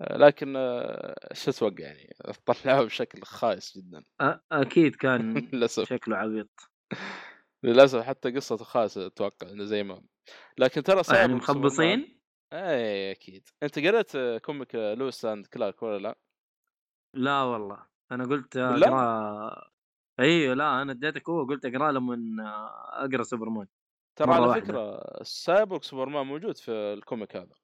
[0.00, 2.14] لكن آه، شو أتوقع يعني؟
[2.46, 4.04] طلعوه بشكل خايس جدا.
[4.52, 5.88] أكيد كان للأسف.
[5.88, 6.50] شكله عبيط.
[7.62, 10.02] للأسف حتى قصته خاصه أتوقع إنه زي ما
[10.58, 12.20] لكن ترى يعني Cyborg Superman- مخبصين؟
[12.52, 13.48] اي أكيد.
[13.62, 16.18] أنت قريت آه، comic آه، Lois and Clark ولا لا؟
[17.14, 17.86] لا والله.
[18.12, 19.70] أنا قلت؟ أقرأ
[20.20, 22.14] أيوه لا أنا اديتك هو قلت أقرأ لما
[23.04, 23.66] أقرأ سوبرمان.
[24.18, 24.64] ترى على واحدة.
[24.64, 27.54] فكرة Cyborg Superman موجود في ال comic هذا.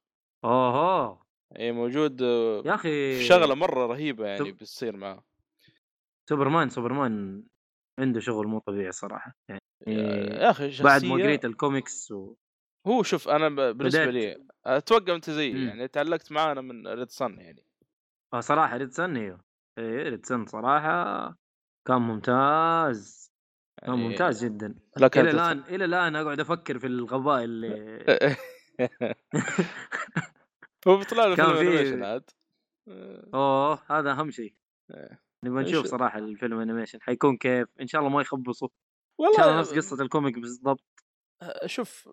[0.45, 1.27] اوه
[1.59, 5.25] اي موجود آه، يا أخي شغلة مرة رهيبة يعني طب- بتصير معاه
[6.29, 7.43] سوبرمان سوبرمان
[8.01, 9.37] عنده شغل مو طبيعي صراحة.
[9.49, 12.35] يعني يا أخي شخصيه بعد ما قريت الكوميكس و...
[12.87, 15.67] هو شوف أنا بالنسبة بدأت- لي أتوقع أنت زيي.
[15.67, 17.65] يعني تعلقت معاه أنا من Red Son يعني.
[18.35, 19.41] آه صراحة Red Son أيوه.
[19.79, 21.37] إيه Red Son صراحة
[21.89, 23.33] كان ممتاز.
[23.83, 24.75] كان يعني ممتاز جدا.
[24.97, 28.07] إلى الآن إلى الآن أقعد أفكر في الغباء اللي
[30.89, 32.31] هو بيطلع له كان في- animation عاد.
[32.89, 34.55] آه، أوه هذا أهم شيء.
[34.95, 35.23] إيه.
[35.45, 37.69] نبغى نشوف صراحة الفيلم animation حيكون كيف.
[37.81, 38.69] إن شاء الله ما يخبصوا
[39.21, 40.85] ان شاء الله نفس والله قصة ال comic بالضبط.
[41.67, 42.09] شوف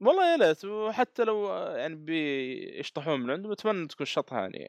[0.00, 0.64] والله يا ليت.
[0.64, 4.68] وحتى لو يعني بيشطحون من عنده بتمنى تكون شطحة يعني.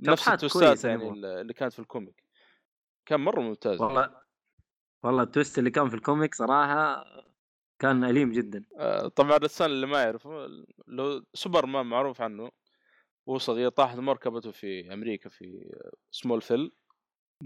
[0.00, 1.08] نفس ال twist ات يعني.
[1.10, 2.24] اللي كانت في ال comic.
[3.06, 3.80] كان مرة ممتاز.
[3.80, 4.20] والله
[5.04, 7.04] والله ال twist اللي كان في ال comic صراحة
[7.78, 8.64] كان أليم جدا.
[8.78, 10.46] آه، طبعا ال Red Son اللي ما يعرفه
[10.86, 12.50] لو سوبرمان معروف عنه.
[13.26, 15.70] وهو صغير طاحت مركبته في أمريكا في
[16.10, 16.72] Smallville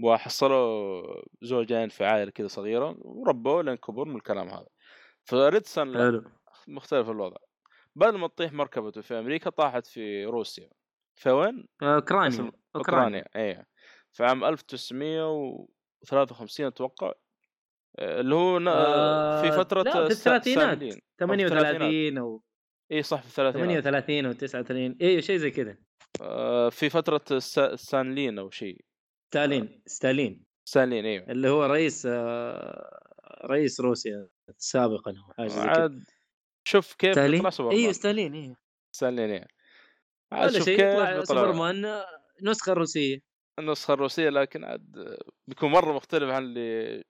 [0.03, 1.03] وحصلوا
[1.41, 4.67] زوجين في عائلة كذا صغيرة وربوه لين كبر من الكلام هذا.
[5.23, 6.23] ف Red Son
[6.67, 7.37] مختلف الوضع.
[7.95, 10.69] بدل ما تطيح مركبته في أمريكا طاحت في روسيا.
[11.15, 12.51] في وين؟ أوكرانيا.
[12.75, 13.65] أوكرانيا اي
[14.11, 17.13] في عام 1953 أتوقع
[17.99, 20.93] آه، اللي هو آه، في فترة لا في الثلاثينات الستالين.
[20.93, 22.43] أو في 38 أو
[22.91, 23.83] اي صح في الثلاثينات.
[23.83, 25.77] 38 أو 39 أيوه شيء زي كذا.
[26.21, 27.21] آه، في فترة
[27.57, 28.85] السانلين أو شيء.
[29.31, 30.45] ستالين ستالين.
[30.65, 31.31] ستالين إيوه.
[31.31, 32.99] اللي هو رئيس آه،
[33.45, 34.27] رئيس روسيا
[34.57, 35.69] سابقا أو حاجة زي كذا.
[35.69, 36.03] عاد
[36.67, 38.57] شوف كيف ستالين؟ أيوه ستالين أيوه
[38.95, 39.47] ستالين أيوه
[40.31, 42.05] ولا شيء يطلع سوبرمان آه،
[42.43, 43.19] نسخة روسية.
[43.59, 45.17] النسخة الروسية لكن عاد
[45.47, 47.03] بيكون مرة مختلف عن اللي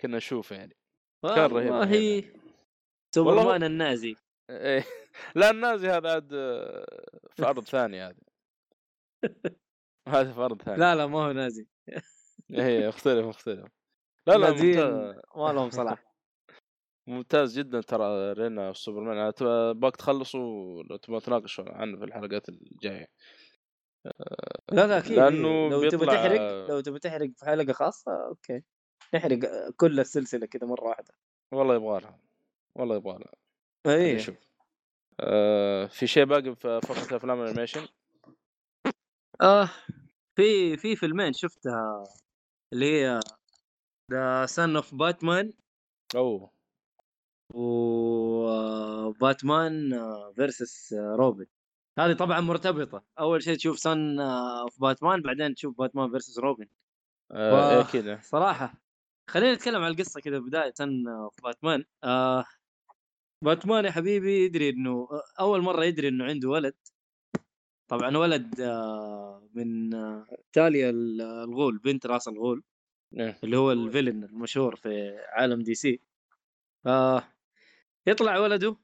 [0.00, 0.76] كنا نشوفه يعني.
[1.24, 2.40] كان رهيب والله يعني.
[3.14, 4.16] سوبرمان النازي.
[4.50, 4.84] إيه.
[5.34, 8.16] لا النازي هذا عاد آه، في ارض ثانية هذا.
[10.08, 11.66] هذا في ارض ثانية لا لا ما هو نازي.
[12.50, 13.66] إيه مختلف مختلف.
[14.26, 15.16] لا لا ممتاز.
[15.36, 16.04] ما لهم صلاح
[17.08, 22.48] ممتاز جدا ترى Reign of Supermen تبغى- باك تخلصوا لو تبغى تناقشوا عنه في الحلقات
[22.48, 23.06] الجاية.
[24.72, 25.18] لا لا أكيد.
[25.18, 25.28] إيه.
[25.70, 28.62] لو تبي بيطلع- تحرق لو تبي تحرق في حلقة خاصة أوكي.
[29.14, 29.38] نحرق
[29.76, 31.14] كل السلسلة كذا مرة واحدة.
[31.52, 32.20] والله يبغى لها.
[32.74, 33.32] والله يبغى لها.
[33.96, 34.36] اي نشوف.
[34.36, 34.53] آه
[35.88, 37.86] في شيء باقي في فقره أفلام ال animation
[39.40, 39.70] آه
[40.36, 42.04] في في فيلمين شفتها
[42.72, 43.20] اللي هي
[44.12, 45.52] the Son of Batman
[46.16, 46.50] أوه.
[48.64, 49.90] و Batman
[50.36, 51.46] versus Robin
[51.98, 53.04] هذه طبعا مرتبطة.
[53.18, 56.66] أول شيء تشوف Son of Batman بعدين تشوف Batman versus Robin
[57.32, 58.74] آه و- إيه كذا صراحة
[59.30, 62.44] خلينا نتكلم عن القصة كذا بداية اوف باتمان آه
[63.44, 65.08] باتمان يا حبيبي يدري إنه
[65.40, 66.74] أول مرة يدري إنه عنده ولد.
[67.88, 72.62] طبعا ولد آه من آه تاليا ال- الغول بنت راس الغول.
[73.18, 73.38] إيه.
[73.44, 76.00] اللي هو ال villain المشهور في عالم DC.
[76.86, 77.22] آه
[78.06, 78.76] يطلع ولده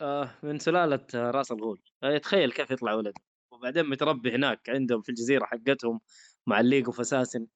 [0.00, 1.82] آه من سلالة آه، راس الغول.
[2.02, 3.20] آه يتخيل كيف يطلع ولده.
[3.52, 6.00] وبعدين متربي هناك عندهم في الجزيرة حقتهم
[6.46, 7.46] مع ال League of Assassins.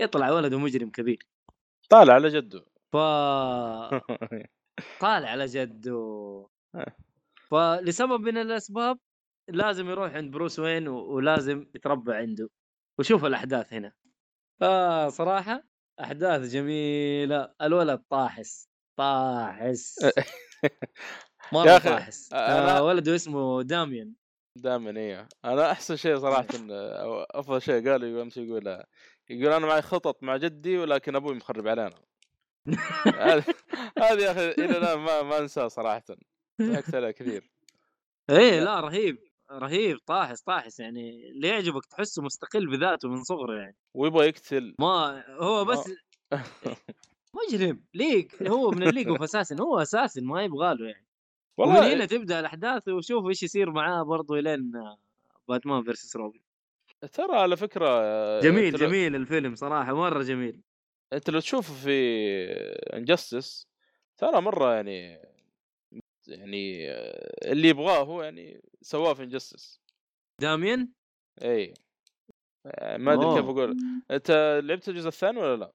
[0.00, 1.26] يطلع ولده مجرم كبير.
[1.90, 2.96] طالع على جده ف
[5.00, 5.92] طالع على جده.
[6.74, 6.96] آه.
[7.50, 8.98] فلسبب من الأسباب
[9.48, 12.50] لازم يروح عند Bruce Wayne و- ولازم يتربى عنده.
[12.98, 13.92] وشوف الأحداث هنا.
[14.62, 15.62] آه صراحة
[16.00, 17.54] أحداث جميلة.
[17.62, 18.68] الولد طاحس.
[18.98, 19.98] طاحس.
[21.52, 22.30] مره طاحس.
[22.30, 24.14] أنا- آه ولده اسمه داميان.
[24.58, 26.46] دائما إيه أنا أحسن شيء صراحة
[27.02, 28.84] أو أفضل شيء قال يقول امس يقول
[29.30, 31.94] يقول أنا معي خطط مع جدي ولكن أبوي مخرب علينا.
[33.98, 36.04] هذه يا أخي إلى الآن ما ما انساه صراحة.
[36.62, 37.50] ضحكت كثير.
[38.30, 39.18] إيه لا رهيب
[39.52, 43.76] رهيب طاحس طاحس يعني اللي يعجبك تحسه مستقل بذاته من صغره يعني.
[43.94, 44.74] ويبغى يقتل.
[44.78, 45.92] ما هو بس
[47.48, 51.06] مجرم league هو من ال League of Assassins هو assassin ما يبغى له يعني.
[51.56, 54.72] ومن والله هنا تبدأ الأحداث وشوف إيش يصير معاه برضه لين
[55.48, 56.40] Batman versus Robin.
[57.12, 57.86] ترى على فكرة
[58.40, 60.60] جميل انت لو- جميل الفيلم صراحة مرة جميل.
[61.12, 61.92] أنت لو تشوفه في
[62.96, 63.68] Injustice
[64.16, 65.22] ترى مرة يعني
[66.28, 66.90] يعني
[67.52, 69.80] اللي يبغاه هو يعني سواه في Injustice
[70.40, 70.88] Damian؟
[71.42, 71.74] إي.
[72.98, 73.44] ما أدري كيف.
[73.44, 73.76] أقول.
[74.10, 74.30] أنت
[74.64, 75.72] لعبت الجزء الثاني ولا لا؟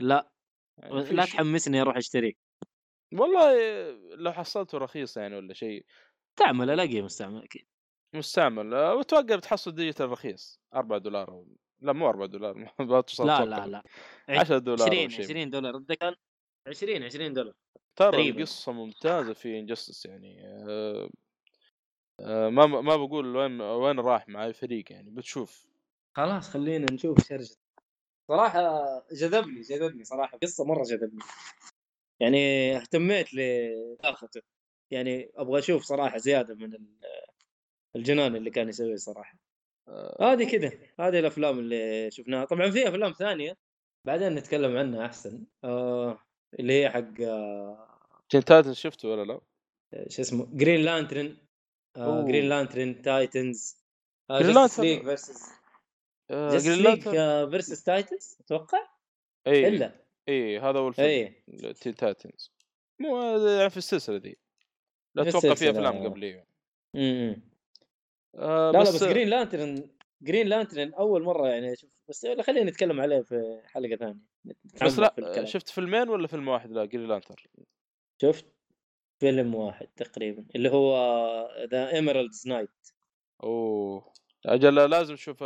[0.00, 0.30] لا.
[0.78, 2.32] يعني لا تحمسني أروح أشتريه.
[3.14, 3.54] والله
[4.14, 5.84] لو حصلته رخيص يعني ولا شيء.
[6.36, 7.66] تعمل ألاقيه مستعمل أكيد.
[8.14, 8.74] مستعمل.
[8.74, 11.46] وأتوقع بتحصل digital رخيص 4 دولار أو...
[11.84, 13.44] لا مو 4 دولار ما توصل لا.
[13.44, 13.82] لا لا.
[14.28, 15.24] 10 دولار 20 أو شيء.
[15.24, 15.82] 20 دولار.
[16.00, 16.14] كان
[16.68, 17.54] 20 20 دولار.
[17.96, 18.30] ترى.
[18.30, 21.08] القصة ممتازة في Injustice يعني أه...
[22.20, 25.66] أه ما ما بقول وين وين راح مع اي فريق يعني بتشوف
[26.16, 27.56] خلاص خلينا نشوف شرجة
[28.28, 28.62] صراحة
[29.12, 30.38] جذبني جذبني صراحة.
[30.38, 31.22] قصة مرة جذبني.
[32.20, 34.40] يعني اهتميت لآخرته
[34.90, 36.98] يعني أبغى أشوف صراحة زيادة من ال-
[37.96, 39.38] الجنان اللي كان يسويه صراحة.
[39.38, 39.43] أه...
[40.20, 42.44] هذه كذا هذه الأفلام اللي شفناها.
[42.44, 43.56] طبعا في أفلام ثانية
[44.06, 45.44] بعدين نتكلم عنها أحسن.
[45.64, 46.18] آه
[46.60, 47.94] اللي هي حق آه
[48.28, 49.40] Teen Titans شفته ولا لا؟
[50.08, 51.36] شو اسمه؟ Green Lantern
[51.96, 52.26] آه.
[52.26, 53.84] Green Lantern Titans
[54.28, 56.50] versus أه...
[56.50, 58.88] Justice Green Lantern versus Titans أتوقع؟
[59.46, 60.04] اي إلا.
[60.28, 62.52] اي هذا هو الفيلم اي Teen Titans
[63.00, 64.36] مو يعني في السلسلة ذي
[65.14, 65.70] لا أتوقع في.
[65.70, 66.46] أفلام قبليه
[66.96, 67.53] إمم.
[68.38, 69.90] آه لا بس, لا بس Green Lantern
[70.22, 74.20] Green Lantern أول مرة يعني أشوف بس خلينا نتكلم عليه في حلقة ثانية.
[74.84, 75.46] بس في لا الكلام.
[75.46, 77.46] شفت فيلمين ولا فيلم واحد؟ لا Green Lantern
[78.22, 78.46] شفت
[79.20, 80.96] فيلم واحد تقريبا اللي هو
[81.70, 82.70] the Emerald Knights
[83.42, 84.12] أوه.
[84.46, 85.42] أجل لازم أشوف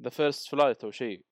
[0.00, 1.24] the First Flight أو شيء.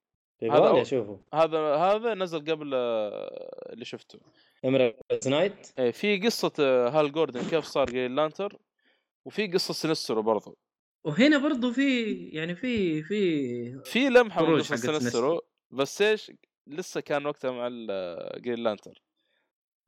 [0.42, 1.20] هذا أشوفه.
[1.34, 4.20] هذا هذا نزل قبل آه، اللي شفته.
[4.64, 8.58] Emerald Knights إيه في قصة آه، Hal Jordan كيف صار Green Lantern
[9.24, 10.58] وفي قصه Sinestro برضو.
[11.04, 15.40] وهنا برضو في يعني في في في لمحة من قصه حقت Sinestro
[15.70, 16.32] بس إيش؟
[16.66, 17.68] لسه كان وقتها مع
[18.38, 19.02] جرين لانتر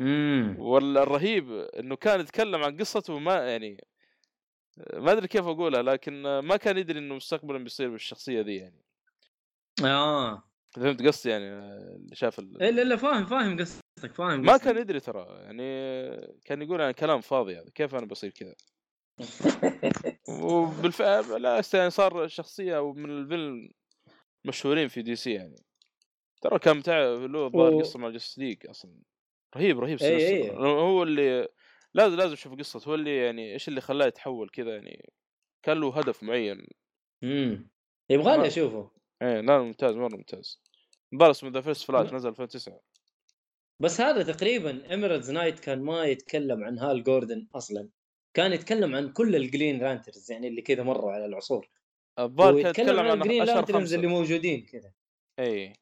[0.00, 0.60] إمم.
[0.60, 3.84] والرهيب إنه كان يتكلم عن قصته وما يعني
[4.94, 8.84] ما أدري كيف أقولها لكن ما كان يدري إنه مستقبلا بيصير بالشخصية ذي يعني.
[9.84, 10.42] آه.
[10.70, 11.44] فهمت قصدي يعني؟
[11.96, 12.62] اللي شاف ال...
[12.62, 14.64] إلا إلا فاهم فاهم قصدك فاهم ما قصدك.
[14.64, 15.62] كان يدري ترى يعني
[16.44, 18.54] كان يقول يعني كلام فاضي هذا كيف أنا بصير كذا؟
[20.28, 23.68] وبالفعل لا يعني صار شخصية من الفيلم
[24.44, 25.56] مشهورين في DC يعني.
[26.42, 29.02] ترى كان متع له ظاهر و- قصة مع Justice League أصلا.
[29.56, 30.02] رهيب رهيب أي-.
[30.02, 30.50] أي.
[30.56, 31.48] هو اللي
[31.94, 35.12] لازم لازم أشوف قصته هو اللي يعني إيش اللي خلاه يتحول كذا يعني.
[35.62, 36.66] كان له هدف معين.
[37.24, 37.70] إمم.
[38.10, 38.90] يبغى ما- لي أشوفه.
[39.22, 40.62] إيه لا ممتاز مرة ممتاز.
[41.12, 42.80] مباراة اسمه the First Flight نزل 2009
[43.82, 47.88] بس هذا تقريبا Emerald Knights كان ما يتكلم عن Hal Jordan أصلا.
[48.36, 51.68] كان يتكلم عن كل ال Green Lanterns يعني اللي كذا مروا على العصور.
[52.18, 53.96] الظاهر كان ويتكلم يتكلم عن عن ال Green أشهر Lanterns خمسة.
[53.96, 54.92] اللي موجودين كذا.
[55.38, 55.72] إي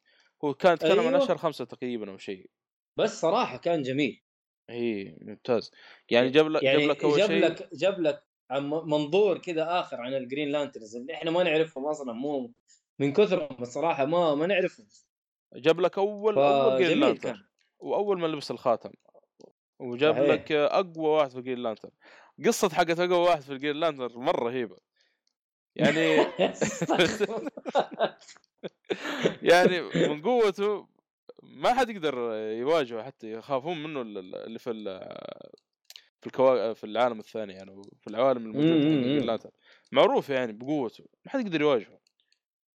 [0.43, 1.23] هو كان يتكلم عن أيوة.
[1.23, 2.49] أشهر خمسة تقريبا أو شيء.
[2.97, 4.21] بس صراحة كان جميل.
[4.69, 5.71] إي ممتاز.
[6.09, 9.79] يعني جاب لك يعني جاب لك أول جاب شيء لك جاب لك عن منظور كذا
[9.79, 12.51] آخر عن ال Green Lanterns اللي إحنا ما نعرفهم أصلا مو
[12.99, 14.87] من كثرهم الصراحة ما ما نعرفهم.
[15.55, 18.91] جاب لك أول أول Green Lantern وأول ما لبس الخاتم.
[19.79, 20.29] وجاب صحيح.
[20.29, 21.89] لك أقوى واحد في ال Green Lantern
[22.45, 24.77] قصة حقت أقوى واحد في الجرين لانتر مرة رهيبه
[25.75, 26.11] يعني
[29.51, 30.87] يعني من قوته
[31.43, 32.17] ما حد يقدر
[32.59, 35.17] يواجهه حتى يخافون منه ال- ال- اللي في ال-
[36.21, 36.73] في الكوا...
[36.73, 38.73] في العالم الثاني يعني في العوالم الموجودة
[39.91, 41.99] معروف يعني بقوته ما حد يقدر يواجهه.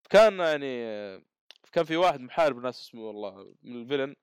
[0.09, 0.83] كان يعني
[1.71, 4.15] كان في واحد محارب ناس اسمه والله من الفيلن.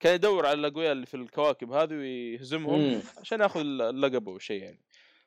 [0.00, 3.02] كان يدور على الأقوياء اللي في الكواكب هذه ويهزمهم مم.
[3.20, 4.80] عشان ياخذ اللقب أو شيء يعني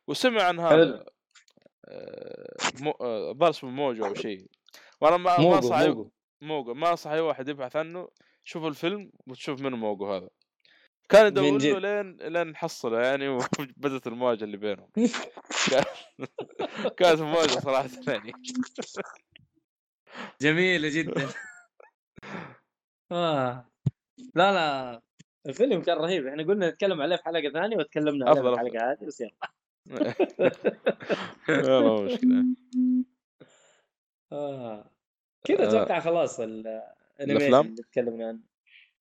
[0.08, 0.60] وسمع عن.
[0.60, 1.06] هذا
[1.86, 4.46] آه، مو- آه، الظاهر اسمه موجو أو شيء
[5.02, 6.08] وأنا ما ما أي-
[6.42, 8.08] موجو ما انصح أي واحد يبحث عنه
[8.44, 10.30] شوف الفيلم وتشوف منه موجو هذا
[11.10, 11.80] كان من يدور.
[11.80, 13.28] له لين لين حصله يعني
[13.78, 14.90] وبدت المواجهة اللي بينهم
[15.72, 16.28] كان-
[16.98, 18.32] كانت مواجهه صراحة يعني
[20.42, 21.30] جميلة جدا
[23.12, 23.66] آه.
[24.36, 25.02] لا لا
[25.48, 28.92] الفيلم كان رهيب إحنا قلنا نتكلم عليه في حلقة ثانية وتكلمنا عليه في أفضل، الحلقة
[28.92, 29.32] هذه بس يلا
[31.78, 32.46] والله مشكلة
[34.32, 34.92] آه.
[35.44, 35.68] كذا آه.
[35.70, 36.68] أتوقع خلاص ال-
[37.20, 38.40] ال animation الأفلام؟ اللي تكلمنا عنه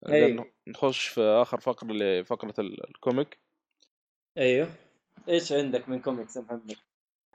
[0.08, 0.52] أيوه.
[0.68, 3.38] نخش في آخر فقرة اللي فقره ال- ال comic
[4.38, 4.68] أيوه
[5.28, 6.76] إيش عندك من كوميكس يا محمد؟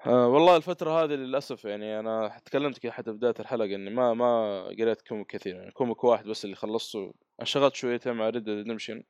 [0.05, 4.63] آه والله الفترة هذه للأسف يعني أنا تكلمت كذا حتى بداية الحلقة إني ما ما
[4.80, 9.03] قريت comic كثير يعني comic واحد بس اللي خلصته انشغلت شويتين مع Red Redemption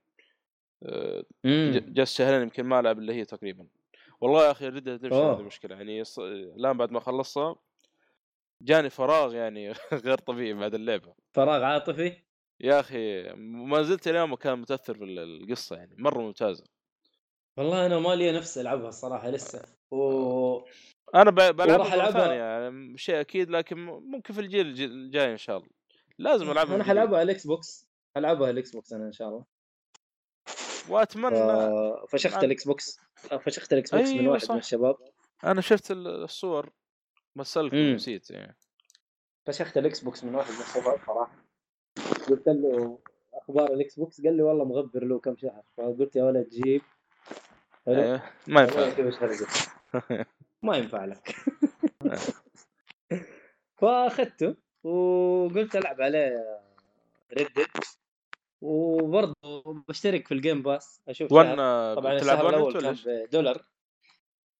[1.93, 3.67] جلست شهرين يمكن ما ألعب إلا هي تقريبا.
[4.21, 5.15] والله يا أخي Red Redemption.
[5.15, 7.55] هذه مشكلة يعني يص- الآن بعد ما خلصها
[8.61, 9.71] جاني فراغ يعني
[10.05, 11.13] غير طبيعي بعد اللعبة.
[11.33, 12.13] فراغ عاطفي؟
[12.59, 16.63] يا أخي ما زلت اليوم كان متأثر في القصة يعني مرة ممتازة.
[17.57, 19.61] والله أنا ما لي نفس ألعبها الصراحة لسه.
[19.91, 19.97] و
[21.15, 25.37] أنا ب- بلعبها مرة ثانية يعني شيء أكيد لكن ممكن في الجيل الج- الجاي إن
[25.37, 25.69] شاء الله.
[26.19, 26.89] لازم ألعبها أنا من.
[26.89, 27.87] حلعبها على الإكس بوكس.
[28.15, 29.45] حلعبها على الإكس بوكس أنا إن شاء الله.
[30.89, 31.35] وأتمنى.
[31.35, 32.99] ف- فشخت عن- الإكس بوكس.
[33.41, 34.51] فشخت الإكس بوكس من أيوة واحد صح.
[34.51, 34.95] من الشباب.
[35.43, 36.69] أنا شفت ال- الصور
[37.57, 37.93] مم.
[37.95, 38.57] نسيت يعني.
[39.45, 41.45] فشخت الإكس بوكس من واحد من الشباب صراحة.
[42.29, 42.99] قلت له
[43.33, 45.63] أخبار الإكس بوكس؟ قال لي والله مغبر له كم شهر.
[45.77, 46.81] فقلت يا ولد جيب.
[47.87, 49.05] إيه، ما ينفع.
[50.63, 51.35] ما ينفع لك.
[53.81, 56.59] فأخذته وقلت ألعب عليه
[57.37, 57.67] ردد
[58.61, 59.33] وبرضه
[59.87, 61.95] بشترك في ال game pass أشوف one شهر.
[61.95, 62.95] طبعا الشهر one الأول كان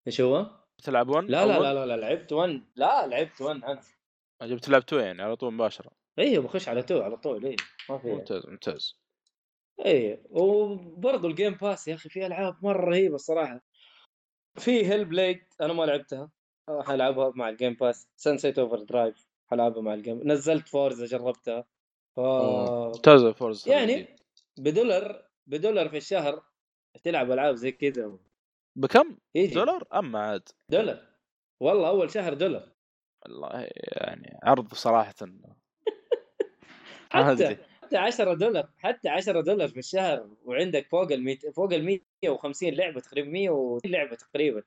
[0.07, 3.81] إيش؟ هو؟ بتلعب one؟ لا لا لا لا, لا لعبت 1 لا لعبت 1 أنا.
[4.43, 5.91] جبت تلعب two يعني على طول مباشرة.
[6.19, 7.55] أيوه بخش على two على طول إيه.
[7.89, 8.07] ما في.
[8.07, 9.02] ممتاز ممتاز.
[9.79, 13.61] إيه وبرضه ال game pass يا أخي في ألعاب مرة رهيبة الصراحة.
[14.55, 16.31] في Hellblade أنا ما لعبتها
[16.69, 21.65] راح ألعبها مع ال game pass Sunset Overdrive حلعبها مع ال game نزلت فورزا جربتها.
[22.15, 24.15] ف ممتازة فورز يعني
[24.57, 26.43] بدولار بدولار في الشهر
[27.03, 28.17] تلعب ألعاب زي كذا.
[28.75, 29.55] بكم؟ يجي.
[29.55, 30.49] دولار؟ اما عاد.
[30.69, 31.07] دولار.
[31.59, 32.69] والله أول شهر دولار.
[33.25, 35.15] والله يعني عرض صراحة.
[37.09, 37.57] حتى.
[37.93, 42.69] حتى 10 دولار حتى 10 دولار في الشهر وعندك فوق ال 100 فوق ال 150
[42.69, 44.63] لعبة تقريبا 100 لعبة تقريبا.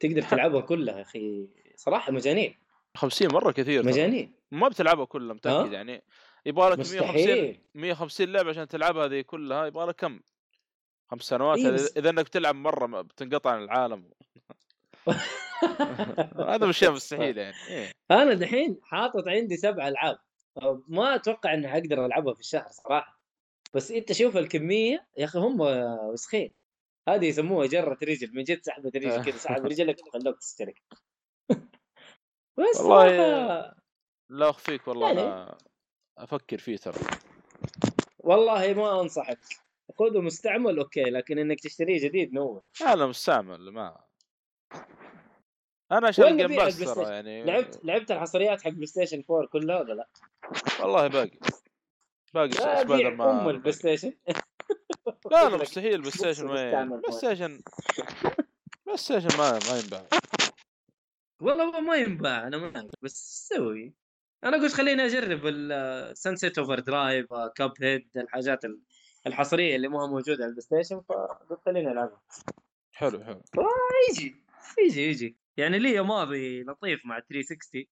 [0.00, 1.46] تقدر تلعبها كلها يا أخي.
[1.76, 2.54] صراحة مجانين.
[2.96, 3.86] 50 مرة كثير.
[3.86, 4.32] مجانين.
[4.50, 6.02] ما بتلعبها كلها متأكد ها؟ يعني.
[6.46, 7.60] يبغى لك 150 مستحيل.
[7.74, 10.20] 150 لعبة عشان تلعبها هذه كلها يبغى لك كم؟
[11.10, 11.58] خمس سنوات.
[11.58, 14.04] إيه إذا- بس- إذا إنك بتلعب مرة بتنقطع عن العالم.
[16.48, 17.54] هذا مش شيء مستحيل يعني.
[17.68, 17.92] إيه.
[18.10, 20.18] أنا دحين حاطط عندي سبع ألعاب.
[20.88, 23.20] ما أتوقع إني حقدر ألعبها في الشهر صراحة.
[23.74, 25.60] بس أنت شوف الكمية يا أخي هم
[26.10, 26.50] وسخين.
[27.08, 28.34] هذه يسموها جرة رجل.
[28.34, 30.82] من جد سحبه رجل كذا سحب رجلك وخلوك تشترك.
[32.58, 33.76] بس والله صراحة
[34.30, 35.58] لا أخفيك والله يعني.
[36.18, 37.00] أفكر فيه ترى.
[38.18, 39.38] والله ما أنصحك.
[39.98, 44.03] خذه مستعمل okay لكن إنك تشتريه جديد no أنا مستعمل ما
[45.98, 47.44] أنا الجيم نبيع باس ترى؟ يعني.
[47.44, 50.08] لعبت لعبت الحصريات حق بلاي ستيشن 4 كلها ولا لا؟
[50.80, 51.38] والله باقي.
[52.34, 54.12] باقي سبايدر مان أم البلاي ستيشن
[55.30, 57.60] لا لا مستحيل بلاي ستيشن وين بلاي ستيشن
[58.86, 60.06] بلاي ستيشن ما ما ينباع.
[61.40, 62.46] والله ما ينباع.
[62.46, 63.94] أنا ما أعرف، بس سوي.
[64.44, 67.26] أنا قلت خليني أجرب السنسيت اوفر درايف
[67.56, 68.80] كاب هيد الحاجات ال-
[69.26, 72.22] الحصرية اللي ما موجودة على البلاي ستيشن فقلت خليني ألعبها.
[72.92, 73.42] حلو حلو.
[74.10, 74.36] يجي.
[74.78, 75.36] يجي يجي.
[75.56, 77.84] يعني لي ماضي لطيف مع 360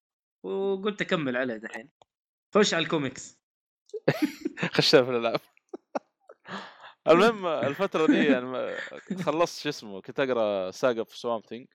[0.43, 1.89] وقلت أكمل عليه دحين.
[2.55, 3.39] خش على الكوميكس.
[4.75, 5.39] خشها في الألعاب.
[7.07, 8.75] المهم الفترة دي يعني
[9.23, 11.67] خلصت شو اسمه كنت أقرأ saga في Swamp Thing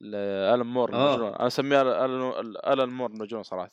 [0.00, 1.08] لالن مور آه.
[1.14, 3.70] المجنون أنا أسميه الن مور المجنون صراحة.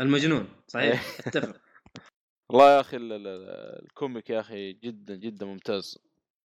[0.00, 1.18] المجنون صحيح.
[1.26, 1.60] أتفق.
[2.50, 5.98] والله يا أخي ال- ال- ال comic يا أخي جدا جدا ممتاز.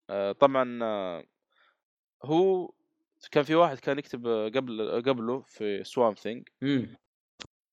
[0.09, 1.23] آه، طبعا آه،
[2.25, 2.73] هو
[3.31, 6.49] كان في واحد كان يكتب آه، قبل قبله في Swamp Thing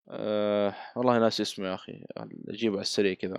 [0.09, 2.05] أه والله ناسي اسمه يا أخي.
[2.49, 3.39] أجيبه على السريع كذا.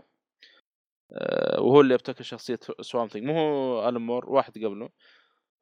[1.12, 4.90] أه وهو اللي أبتكر شخصية Swamp Thing مو هو الن مور واحد قبله.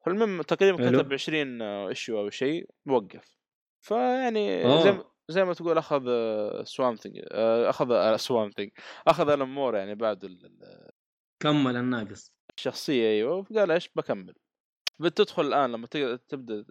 [0.06, 0.90] فالمهم تقريبا.
[0.90, 3.36] كتب 20 issue أو شيء وقف.
[3.80, 4.84] فيعني آه.
[4.84, 6.04] زي ما زي ما تقول أخذ
[6.64, 7.20] Swamp Thing
[7.68, 8.70] أخذ Swamp Thing
[9.06, 10.90] أخذ الن مور يعني بعد ال- ال-
[11.42, 12.32] كمل الناقص.
[12.58, 13.42] الشخصية أيوه.
[13.42, 14.34] فقال إيش؟ بكمل.
[14.98, 15.86] بتدخل الآن لما
[16.28, 16.64] تبدأ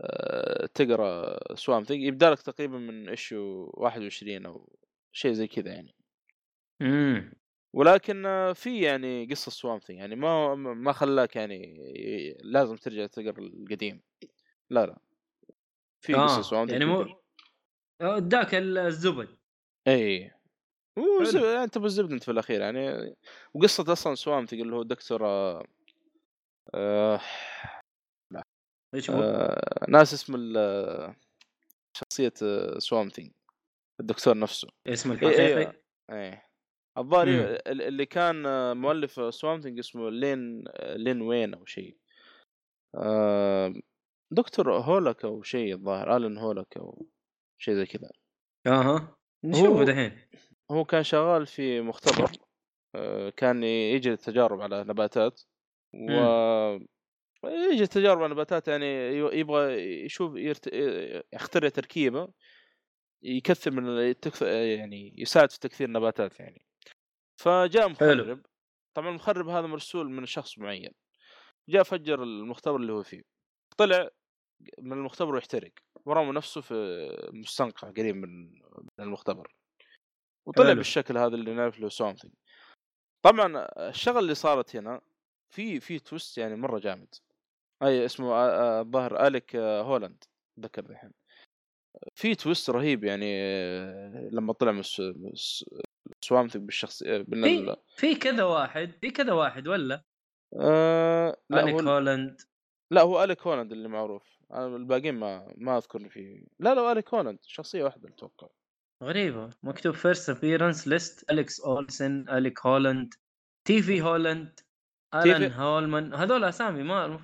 [0.00, 4.78] آه، تقرأ Swamp Thing يبدأ لك تقريبا من issue 21 أو
[5.12, 5.94] شيء زي كذا يعني.
[6.82, 7.32] امم
[7.72, 11.76] ولكن آه، في يعني قصة Swamp Thing يعني ما ما خلاك يعني
[12.44, 14.02] لازم ترجع تقرأ القديم.
[14.70, 14.98] لا لا.
[16.00, 17.00] في قصة آه Swamp يعني مو
[18.00, 19.28] آه، اداك الزبد.
[19.88, 20.30] إي
[20.98, 21.46] هو زب- حلو.
[21.46, 23.14] يعني انت بالزبد أنت في الأخير يعني.
[23.54, 25.22] وقصة أصلا Swamp Thing اللي هو دكتور
[26.74, 27.20] آه، آه،
[28.32, 28.42] لا.
[28.94, 31.14] إيش هو؟ آه ناسي اسم ال-
[31.96, 32.32] شخصية
[32.78, 33.30] Swamp Thing
[34.00, 34.68] الدكتور نفسه.
[34.86, 35.72] اسمه الحقيقي؟
[36.12, 36.46] إيه
[36.98, 37.32] الظاهر مم.
[37.32, 41.96] ال- اللي كان آه، مؤلف Swamp Thing اسمه لين لين وين أو شيء.
[42.96, 43.74] آه
[44.32, 47.06] دكتور هولك أو شيء الظاهر الن هولك أو
[47.62, 48.10] شيء زي كذا.
[48.66, 49.16] أها.
[49.44, 50.18] نشوفه دحين.
[50.70, 52.30] هو كان شغال في مختبر
[52.96, 55.40] آه، كان يجري التجارب على نباتات.
[55.94, 56.10] و
[57.44, 59.72] يجي التجارب على نباتات يعني يبغى
[60.04, 60.66] يشوف يرت...
[61.32, 62.28] يخترع تركيبة
[63.22, 64.42] يكثر من التكث...
[64.42, 66.66] يعني يساعد في تكثير النباتات يعني.
[67.40, 68.42] فجاء مخرب
[68.94, 70.92] طبعا المخرب هذا مرسول من شخص معين.
[71.68, 73.22] جاء فجر المختبر اللي هو فيه.
[73.76, 74.08] طلع
[74.78, 75.72] من المختبر ويحترق.
[76.04, 78.50] ورمى نفسه في مستنقع قريب من
[78.98, 79.54] من المختبر.
[80.46, 80.74] وطلع حلو.
[80.74, 82.34] بالشكل هذا اللي نعرف له Swamp Thing
[83.22, 85.00] طبعا الشغلة اللي صارت هنا
[85.50, 87.14] في في twist يعني مرة جامد.
[87.82, 90.24] أي اسمه آه، آه، الظاهر أليك آه، هولاند
[90.60, 91.10] ذكر الحين.
[92.14, 94.82] في twist رهيب يعني آه، لما طلع من
[96.24, 100.02] Swamp Thing بالشخصيه بال في في كذا واحد في كذا واحد ولا؟
[100.60, 102.40] آه لا أليك هو هولاند.
[102.90, 104.40] لا هو أليك هولاند اللي معروف.
[104.52, 108.48] أنا الباقيين ما ما اذكر إن في لا لا أليك هولاند شخصية واحدة أتوقع.
[109.02, 109.50] غريبة.
[109.62, 113.14] مكتوب فيرست ابيرنس ليست أليكس أولسن أليك هولاند
[113.66, 114.60] تي في هولاند
[115.14, 117.20] الان في- هولمان هذول أسامي ما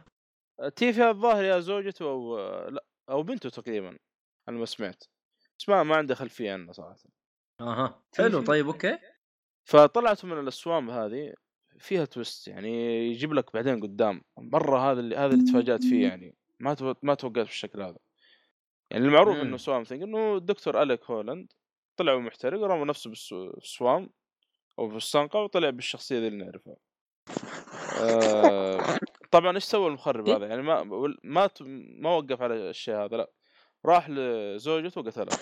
[0.77, 2.39] تيفي الظاهر يا زوجته أو
[2.69, 3.99] لا أو بنته تقريبا
[4.49, 5.05] أنا ما سمعت.
[5.59, 6.97] بس ما ما عندي خلفية عنه صراحة.
[7.61, 8.99] أها حلو طيب okay.
[9.65, 11.35] فطلعت من ال Swamp هذه
[11.79, 12.69] فيها twist يعني
[13.11, 14.23] يجيب لك بعدين قدام.
[14.39, 16.77] مرة هذا اللي هذا اللي تفاجأت فيه يعني ما.
[17.03, 17.97] ما توقعت بالشكل هذا.
[18.91, 19.41] يعني المعروف مم.
[19.41, 21.53] انه Swamp Thing إنه الدكتور أليك هولاند
[21.97, 24.11] طلع ومحترق ورمى نفسه بالسو- بال swamp
[24.79, 26.77] أو في المستنقع وطلع بالشخصية ذي اللي نعرفها.
[28.01, 28.99] آه...
[29.31, 30.83] طبعا إيش سوى المخرب هذا؟ يعني ما
[31.25, 31.51] ما
[32.01, 33.31] ما وقف على الشيء هذا لا.
[33.87, 35.39] راح لزوجته وقتلها.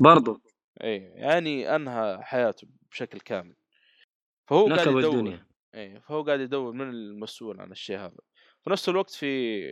[0.00, 0.40] برضو.
[0.82, 3.54] اي يعني أنهى حياته بشكل كامل.
[4.50, 5.04] فهو قاعد يدور.
[5.04, 5.46] الدنيا.
[5.74, 8.16] إيه فهو قاعد يدور من المسؤول عن الشيء هذا.
[8.64, 9.64] في نفس الوقت في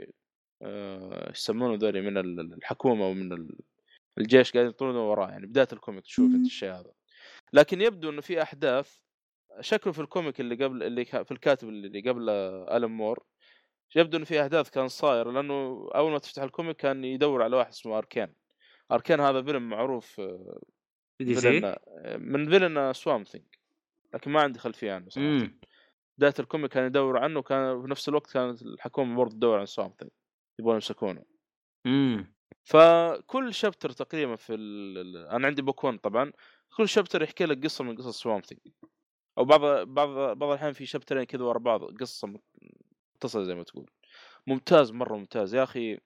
[0.62, 3.58] آه، إيش يسمونه ذولي من ال- الحكومة ومن ال-
[4.18, 5.30] الجيش قاعد يطردون وراه.
[5.30, 6.92] يعني بداية ال comic تشوف أنت الشيء هذا.
[7.52, 8.98] لكن يبدو إنه في أحداث
[9.60, 12.30] شكله في ال comic اللي قبل اللي في الكاتب اللي قبل
[12.70, 13.24] ألان مور
[13.96, 17.56] يبدو إنه في أحداث كان صاير لأنه أول ما تفتح ال comic كان يدور على
[17.56, 18.32] واحد اسمه Arcane
[18.92, 20.60] Arcane هذا villain معروف آه،
[21.20, 21.76] DC؟ villain
[22.18, 23.44] من villain Swamp Thing
[24.14, 25.28] لكن ما عندي خلفية عنه صراحة.
[26.18, 29.66] بداية ال comic كان يدور عنه وكان في نفس الوقت كانت الحكومة برضه تدور عن
[29.66, 30.10] Swamp Thing
[30.58, 31.24] يبغون يمسكونه.
[31.86, 35.16] امم فكل chapter تقريبا في ال...
[35.16, 36.32] أنا عندي book 1 طبعا
[36.76, 38.60] كل chapter يحكي لك قصة من قصص Swamp Thing
[39.38, 40.08] أو بعض بعض
[40.38, 42.28] بعض الأحيان في شابترين كذا ورا بعض قصة
[43.14, 43.90] متصلة زي ما تقول.
[44.46, 45.54] ممتاز مرة ممتاز.
[45.54, 45.98] يا أخي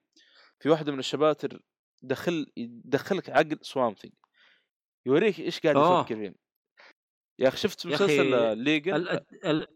[0.60, 1.62] في واحدة من الشباتر
[2.02, 4.14] دخل يدخلك عقل Swamp Thing
[5.06, 6.00] يوريك إيش قاعد آه.
[6.00, 6.34] يفكر فيه.
[7.38, 9.24] يا أخي شفت مسلسل Legion ال...
[9.44, 9.66] ال...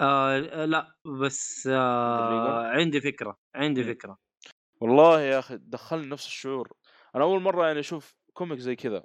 [0.00, 3.94] آه لا بس آه عندي فكرة عندي مم.
[3.94, 4.18] فكرة.
[4.80, 6.72] والله يا أخي دخلني نفس الشعور.
[7.14, 9.04] أنا أول مرة يعني أشوف comic زي كذا.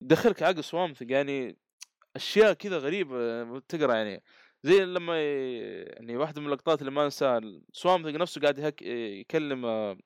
[0.00, 1.58] دخلك عقل Swamp Thing يعني
[2.16, 4.22] أشياء كذا غريبة تقرأ يعني.
[4.62, 7.40] زي لما ي- يعني واحدة من اللقطات اللي ما أنساها
[7.72, 8.82] Swamp نفسه قاعد يهك...
[8.82, 9.98] يكلم آه،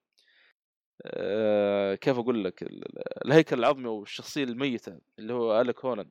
[1.06, 6.10] آه، كيف أقول لك؟ ال- ال- الهيكل العظمي أو الشخصية الميتة اللي هو Alec Holland.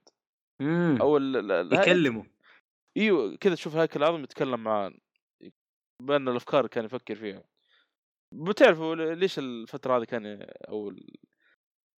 [1.02, 1.52] أو ال...
[1.52, 2.24] ال- يكلموا
[2.98, 4.94] إيوه كذا تشوف الهيكل العظمي يتكلم معاه
[6.02, 7.44] بأن الأفكار كان يفكر فيها.
[8.34, 10.94] بتعرفوا ليش الفترة هذه كان أو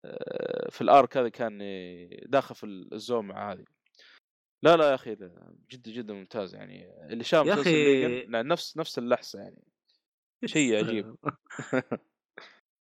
[0.05, 1.59] آه، في ال arc هذا كان
[2.25, 3.65] داخل في الزوم مع هذه؟
[4.63, 7.05] لا لا يا أخي لا، جدا جدا ممتاز يعني.
[7.13, 9.63] اللي شاف يا لا نفس نفس اللحسه يعني.
[10.45, 11.15] شيء عجيب.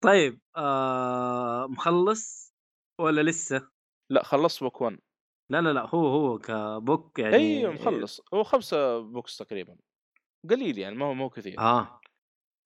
[0.04, 2.54] طيب آه مخلص
[3.00, 3.68] ولا لسه؟
[4.10, 4.98] لا خلصت book 1
[5.50, 8.20] لا لا لا هو هو ك book يعني اي مخلص.
[8.34, 9.76] هو خمسة books تقريبا.
[10.50, 11.58] قليل يعني ما هو ما هو كثير.
[11.58, 12.00] آه.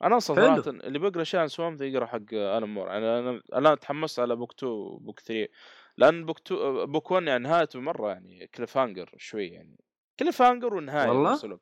[0.03, 0.37] أنا أصلا.
[0.37, 2.89] صراحة اللي بيقرأ عن Swamp يقرأ حق ألان مور.
[2.89, 5.49] يعني أنا الان تحمست على book 2 و book 3
[5.97, 9.79] لأن book 2 book 1 يعني نهايته مرة يعني cliffhanger شوي يعني.
[10.21, 11.61] cliffhanger ونهاية والله؟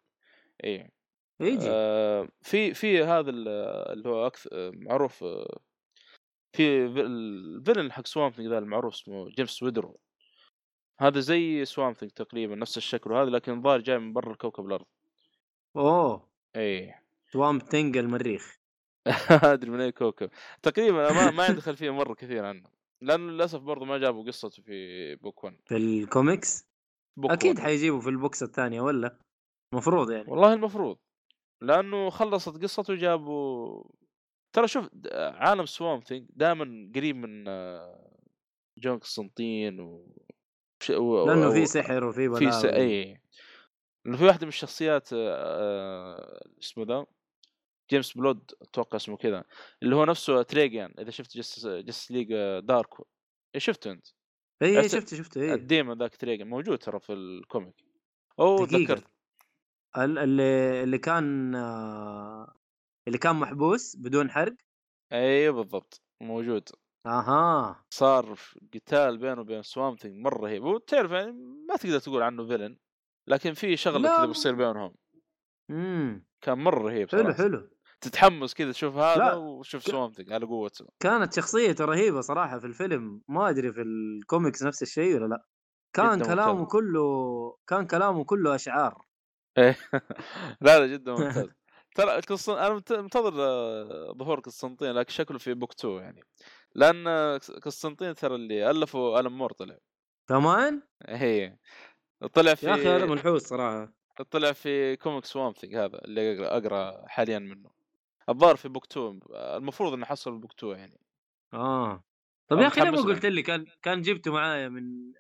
[0.65, 0.91] اي
[1.41, 3.49] يجي آه في في هذا ال-
[3.93, 5.59] اللي هو أكثر معروف آه،
[6.53, 10.01] في في- ال villain حق Swamp ذا المعروف اسمه Jason Woodrue
[11.01, 14.85] هذا زي Swamp تقريبا نفس الشكل وهذا لكن الظاهر جاي من برا الكوكب الأرض.
[15.77, 16.29] أوه.
[16.57, 16.95] اي
[17.33, 18.59] Swamp Thing المريخ.
[19.53, 20.31] أدري من أي كوكب.
[20.63, 25.17] تقريبا ما ما عندي خلفيه مرة كثير عنه لأنه للأسف برضه ما جابوا قصته في
[25.17, 26.65] book 1 في ال comics؟
[27.17, 27.67] book أكيد 1.
[27.67, 29.19] حيجيبوا في ال books الثانية ولا؟
[29.73, 30.31] المفروض يعني.
[30.31, 30.99] والله المفروض.
[31.63, 33.85] لأنه خلصت قصته وجابوا
[34.53, 38.09] ترى شوف عالم Swamp Thing دائما قريب من آه،
[38.79, 40.07] John Constantine و
[40.91, 42.63] و- لأنه في سحر وفي في س...
[42.67, 42.77] بلاوي.
[42.77, 43.21] اي
[44.17, 47.07] في واحدة من الشخصيات آه، اسمه ذا
[47.93, 49.45] Jason Blood أتوقع اسمه كذا
[49.83, 52.29] اللي هو نفسه Etrigan إذا شفت Justice League
[52.61, 52.89] Dark
[53.55, 54.07] إيه شفته أنت؟
[54.63, 57.75] اي اي عرفت- شفته شفته اي ال demon ذاك Etrigan موجود ترى في ال comic.
[58.39, 58.67] دقيقة.
[58.67, 59.05] تذكرت.
[59.99, 62.55] ال- اللي اللي كان آه،
[63.09, 64.55] اللي كان محبوس بدون حرق.
[65.13, 66.69] اي بالضبط موجود.
[67.07, 67.85] أها.
[67.91, 71.33] صار في قتال بينه وبين Swamp Thing مرة رهيب وتعرف يعني
[71.69, 72.77] ما تقدر تقول عنه villain
[73.29, 74.17] لكن في شغلة.
[74.17, 74.95] كذا بتصير بينهم.
[75.71, 77.71] امم كان مرة رهيب حلو حلو.
[78.03, 79.35] تتحمس كذا تشوف هذا.
[79.35, 83.23] وشوف Swamp Thing على قوته كانت شخصيته رهيبة صراحة في الفيلم.
[83.29, 85.45] ما أدري في الكوميكس نفس الشيء ولا لا.
[85.93, 86.73] كان جداً كلامه ممتاز.
[86.73, 89.07] كله كان كلامه كله أشعار.
[89.59, 89.77] إيه.
[90.61, 91.49] لا لا جدا ممتاز.
[91.95, 92.59] ترى قسطن...
[92.59, 96.21] أنا منت- منتظر آه، ظهور قسطنطين لكن شكله في book 2 يعني.
[96.75, 97.09] لأن
[97.63, 99.79] قسطنطين ترى اللي ألفوا ألان مور طلع.
[100.29, 101.57] كمان؟ هي
[102.35, 103.93] طلع في يا أخي هذا منحوس صراحة.
[104.31, 107.71] طلع في comic Swamp Thing هذا اللي أقرأ حاليا منه.
[108.29, 111.01] الظاهر في book 2 المفروض إنه حصل book 2 يعني.
[111.55, 112.05] آه.
[112.51, 112.97] طب أنا يا أخي ليه ما.
[113.03, 115.13] قلت لي كان كان جبته معايا من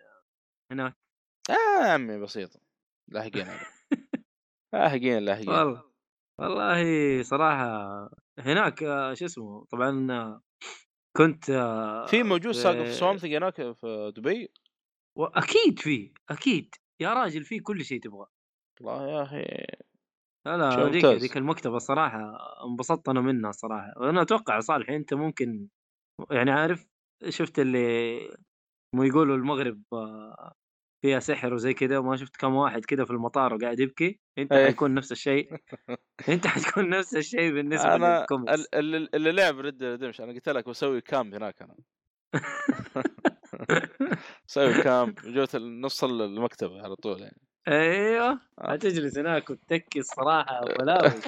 [0.73, 0.97] هناك؟
[1.51, 2.61] آه يا عمي بسيطه
[3.09, 3.47] لاحقين
[4.75, 5.83] لاحقين لاحقين والله
[6.41, 10.43] والله صراحة هناك آه، شو اسمه طبعا آه،
[11.17, 14.53] كنت آه، في موجود ساقف في- سوام ثينج هناك في دبي؟
[15.19, 16.75] واكيد في أكيد.
[17.01, 18.31] يا راجل في كل شيء تبغاه.
[18.81, 19.45] والله يا أخي
[20.47, 21.21] لا لا شيء ذيك ممتاز.
[21.23, 22.37] ذيك المكتبة الصراحه
[22.71, 23.93] انبسطت أنا منها صراحة.
[23.97, 25.69] وأنا أتوقع صالح أنت ممكن
[26.31, 26.87] يعني عارف
[27.29, 28.19] شفت اللي
[28.95, 30.53] مو يقولوا المغرب آه،
[31.03, 34.67] فيها سحر وزي كذا وما شفت كم واحد كذا في المطار وقاعد يبكي أنت إيه.
[34.67, 35.57] حيكون نفس الشيء.
[36.29, 38.53] أنت حتكون نفس الشيء بالنسبة أنا للكوميكس.
[38.55, 41.77] ال- اللي, اللي لعب Red Redemption أنا قلت لك بسوي camp هناك أنا.
[44.49, 47.41] بسوي camp جوت نص المكتبة على طول يعني.
[47.69, 48.41] أيوه.
[48.59, 48.73] آه.
[48.73, 51.13] حتجلس هناك وتتكي الصراحة بلاوي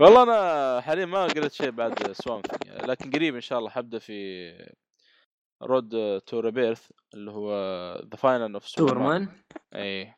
[0.00, 4.48] والله أنا حاليا ما قريت شيء بعد Swamp لكن قريب إن شاء الله حبدأ في
[5.62, 7.50] Road to Rebirth اللي هو
[8.10, 9.28] The Final of Superman؟
[9.74, 10.14] إي.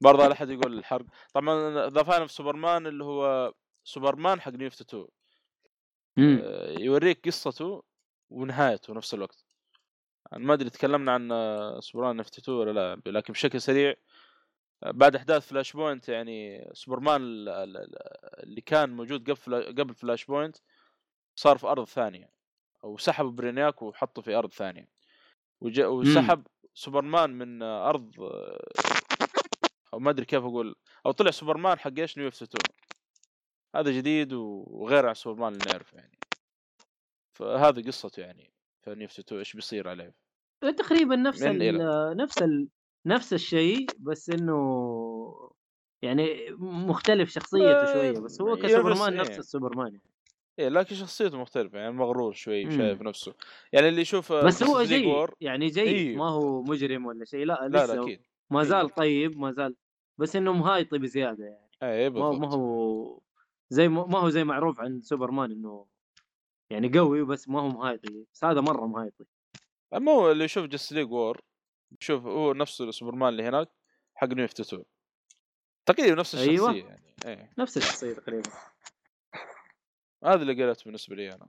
[0.00, 1.06] برضه لا احد يقول الحرق.
[1.34, 3.52] طبعا The Final of Superman اللي هو
[3.84, 5.06] سوبرمان حق New 52
[6.16, 6.40] مم.
[6.44, 7.82] آه، يوريك قصته
[8.30, 9.44] ونهايته نفس الوقت.
[10.36, 13.94] ما أدري تكلمنا عن سوبرمان 2 ولا لا لكن بشكل سريع
[14.82, 20.56] بعد أحداث Flashpoint يعني سوبرمان ال- ال- ال- اللي كان موجود قبل قبل فلاش بوينت
[21.36, 22.30] صار في أرض ثانية
[22.82, 24.88] وسحبوا Brainiac وحطوا في أرض ثانية.
[25.60, 28.12] وج- وسحب سوبرمان من أرض
[29.94, 30.74] أو ما أدري كيف أقول
[31.06, 32.48] أو طلع سوبرمان حق إيش؟ New 52
[33.76, 36.18] هذا جديد وغير عن سوبرمان اللي نعرفه يعني.
[37.32, 38.52] فهذه قصته يعني
[38.84, 40.21] في New 52 إيش بيصير عليه.
[40.70, 42.68] تقريبا نفس من ال نفس ال
[43.06, 45.52] نفس الشيء بس إنه
[46.02, 49.38] يعني مختلف شخصيته آه، شوية بس هو كسوبرمان نفس إيه.
[49.38, 49.98] السوبرمان
[50.58, 52.70] إيه لكن شخصيته مختلفة يعني مغرور شوي.
[52.70, 53.34] شايف نفسه
[53.72, 56.16] يعني اللي يشوف بس هو جيد يعني جيد إيه.
[56.16, 58.20] ما هو مجرم ولا شيء لا لا لسه لا أكيد
[58.50, 58.94] ما زال إيه.
[58.94, 59.74] طيب ما زال
[60.18, 63.20] بس إنه مهايطي بزيادة يعني إيه ما ما بالضبط هو
[63.70, 65.86] زي ما ما هو زي معروف عن سوبرمان إنه
[66.70, 69.24] يعني قوي بس ما هو مهايطي بس هذا مرة مهايطي
[69.94, 71.40] اما هو اللي يشوف Justice League War
[72.00, 73.68] شوف هو نفس سوبرمان اللي هناك
[74.14, 74.84] حق New 52
[75.86, 76.74] تقريبا نفس الشخصية أيوة.
[76.76, 77.52] يعني إيه.
[77.58, 78.50] نفس الشخصية تقريبا.
[80.24, 81.48] هذا اللي قريته بالنسبة لي أنا.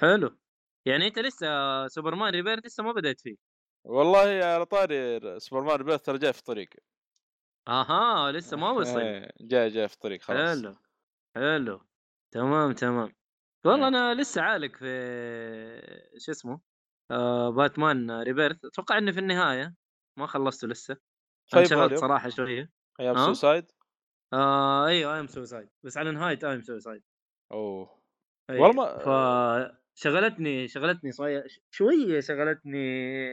[0.00, 0.38] حلو.
[0.86, 1.46] يعني أنت لسه
[1.88, 3.36] Superman Rebirth لسه ما بدأت فيه.
[3.84, 6.68] والله على طاري Superman Rebirth ترى جاي في الطريق.
[7.68, 9.00] أها لسه ما وصل.
[9.00, 10.58] إيه، جاي جاي في الطريق خلاص.
[10.58, 10.76] حلو
[11.34, 11.80] حلو.
[12.30, 13.14] تمام تمام.
[13.64, 13.88] والله إيه.
[13.88, 14.86] أنا لسه عالق في
[16.18, 16.71] شو اسمه؟
[17.56, 18.64] Batman Rebirth.
[18.64, 19.74] أتوقع اني في النهاية.
[20.18, 20.96] ما خلصته لسه.
[21.52, 21.94] طيب انشغلت.
[21.94, 22.70] صراحة شوية.
[23.00, 23.70] I Am Suicide
[24.32, 27.02] آه أيوه I Am Suicide بس على نهاية I Am Suicide
[27.52, 28.02] أوه.
[28.50, 28.66] أيوة.
[28.68, 33.28] والله ما- فشغلتني شغلتني شوية شوية شغلتني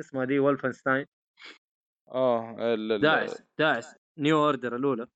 [0.00, 1.06] اسمها دي؟ Wolfenstein.
[2.08, 3.96] آه ال- داعس داعس.
[4.18, 5.06] New Order الأولى.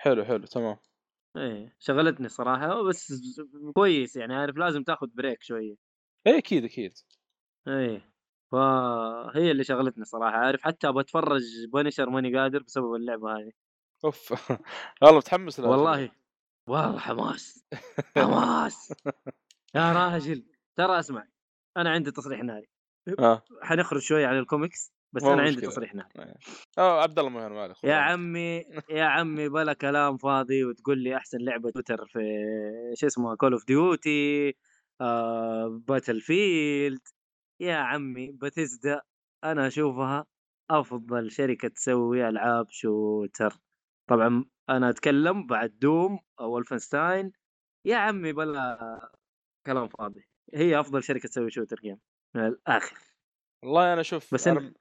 [0.00, 0.76] حلو حلو تمام.
[1.36, 2.82] إيه شغلتني صراحة.
[2.88, 3.12] بس
[3.74, 5.74] كويس يعني عارف لازم تاخذ break شوية.
[6.28, 6.92] إيه أكيد أكيد.
[7.68, 8.08] إيه
[8.52, 10.36] فهي اللي شغلتني صراحة.
[10.36, 11.42] عارف حتى أبغى اتفرج
[11.72, 13.52] بنشر ماني قادر بسبب اللعبة هذه.
[14.04, 14.32] أوف.
[15.02, 16.10] والله متحمس لها والله
[16.68, 17.64] والله حماس
[18.16, 18.92] حماس.
[19.74, 20.44] يا راجل.
[20.76, 21.24] ترى اسمع
[21.76, 22.68] أنا عندي تصريح ناري.
[23.18, 23.42] آه.
[23.62, 25.60] حنخرج شوية عن الكوميكس بس أنا عندي.
[25.60, 26.34] تصريح نهائي
[26.78, 28.58] آه عبد الله مهر مالك يا عمي
[28.90, 32.20] يا عمي بلا كلام فاضي وتقول لي أحسن لعبة تويتر في
[32.94, 34.54] شو اسمه Call of Duty
[35.68, 37.08] Battlefield
[37.60, 39.02] يا عمي باتيزدا
[39.44, 40.26] أنا أشوفها
[40.70, 43.52] أفضل شركة تسوي ألعاب shooter.
[44.10, 47.32] طبعا أنا أتكلم بعد Doom أو Wolfenstein
[47.86, 49.10] يا عمي بلا
[49.66, 50.28] كلام فاضي.
[50.54, 51.98] هي أفضل شركة تسوي shooter game
[52.36, 52.98] من الآخر.
[53.64, 54.74] والله أنا أشوف بس أنا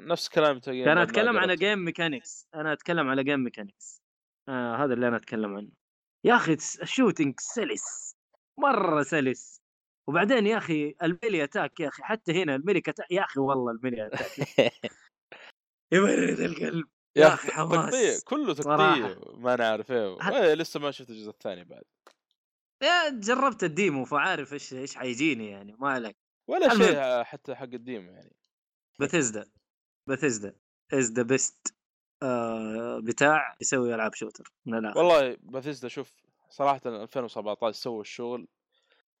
[0.00, 1.56] نفس كلام أنا أتكلم على.
[1.56, 4.02] game mechanics أنا أتكلم على game mechanics
[4.48, 5.70] آه هذا اللي أنا أتكلم عنه.
[6.24, 6.52] يا أخي
[6.82, 8.13] ال shooting سلس
[8.60, 9.60] مرة سلس.
[10.08, 13.40] وبعدين يا أخي ال melee attack يا أخي حتى هنا ال melee attack يا أخي
[13.40, 14.30] والله ال melee attack.
[15.94, 16.86] يبرد القلب.
[17.16, 17.90] يا أخي حماس.
[17.90, 18.54] تقطيع كله.
[18.54, 18.76] تقطيع
[19.36, 20.16] ما إيه.
[20.20, 21.82] هت- إيه، لسه ما شفت الجزء الثاني بعد.
[22.82, 26.16] يا جربت ال demo فعارف إيش إيش حيجيني يعني ما عليك
[26.50, 26.68] ولا.
[26.68, 28.36] شيء حتى حق الديم يعني.
[29.00, 29.50] بثزدا
[30.08, 30.56] Bethesda.
[30.92, 31.74] is the best
[33.04, 34.52] بتاع يسوي ألعاب shooter.
[34.66, 34.98] من الآخر.
[34.98, 36.12] والله باثيستا شوف
[36.54, 38.48] صراحة 2017 سووا الشغل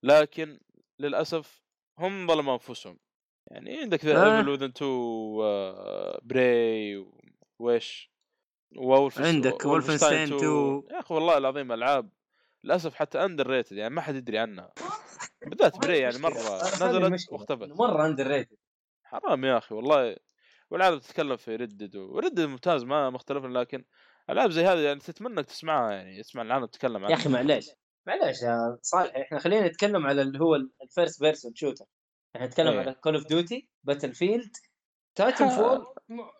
[0.02, 0.60] لكن
[0.98, 1.64] للأسف
[1.98, 2.98] هم ظلموا أنفسهم.
[3.46, 4.38] يعني عندك The آه.
[4.38, 4.90] Evil Within 2
[5.42, 7.06] آه، Prey
[7.58, 8.10] وإيش
[8.76, 10.82] Wolfens عندك Wolfenstein 2.
[10.90, 12.10] يا أخي والله العظيم ألعاب
[12.64, 14.72] للأسف حتى underrated يعني ما حد يدري عنها.
[15.46, 17.68] بالذات Prey يعني مرة نزلت واختفت.
[17.68, 18.56] مرة underrated
[19.04, 20.16] حرام يا أخي والله.
[20.70, 23.84] والعاب تتكلم في Red Dead و Red Dead ممتاز ما مختلف لكن
[24.30, 27.10] العاب زي هذه يعني تتمنى إنك تسمعها يعني اسمع العالم تتكلم عنها.
[27.10, 27.70] يا أخي معليش
[28.06, 31.84] معليش يا صالح إحنا خلينا نتكلم على اللي هو ال first person shooter
[32.36, 32.78] إحنا نتكلم.
[32.78, 34.56] على Call of Duty Battlefield
[35.14, 35.86] Titanfall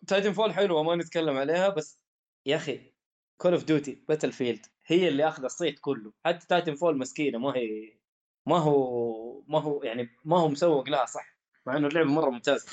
[0.06, 1.98] Titanfall حلوة ما نتكلم عليها بس
[2.46, 2.94] يا أخي
[3.36, 6.12] Call of Duty Battlefield هي اللي أخذ الصيت كله.
[6.24, 7.98] حتى Titanfall مسكينة ما هي
[8.46, 11.36] ما هو ما هو يعني ما هو مسوق لها صح
[11.66, 12.66] مع إنه اللعبة مرة ممتازة.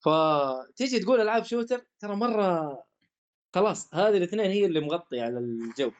[0.00, 2.85] فتيجي تقول ألعاب shooter ترى مرة
[3.54, 5.90] خلاص هذه الاثنين هي اللي مغطيه على الجو.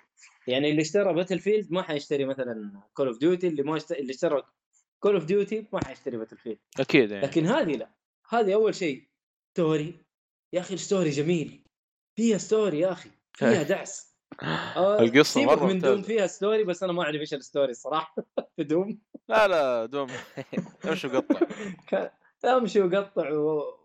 [0.47, 4.43] يعني اللي اشترى Battlefield ما حيشتري مثلا Call of Duty اللي ما اشتري اللي اشترى
[5.01, 7.27] Call of Duty ما حيشتري Battlefield أكيد يعني.
[7.27, 7.91] لكن هذه لا.
[8.29, 9.09] هذه أول شيء.
[9.53, 9.95] story
[10.53, 11.63] يا أخي ال story جميل.
[12.17, 13.11] فيها story يا أخي.
[13.33, 14.17] فيها دعس.
[14.43, 16.03] آه، القصة سيبك مرة من Doom.
[16.03, 18.17] فيها story بس أنا ما أعرف إيش ال story الصراحة.
[18.57, 18.99] في Doom.
[19.29, 20.09] لا لا Doom.
[20.85, 21.41] امشي وقطع.
[22.45, 23.76] امشي وقطع و...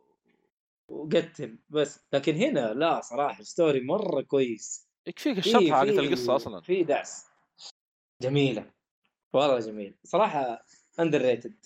[0.91, 1.99] وقتل بس.
[2.13, 4.87] لكن هنا لا صراحة story مرة كويس.
[5.07, 7.25] يكفيك في- الشطحة حقت القصة أصلا؟ في دعس.
[8.21, 8.71] جميلة.
[9.33, 9.95] والله جميل.
[10.03, 10.65] صراحة
[10.99, 11.65] underrated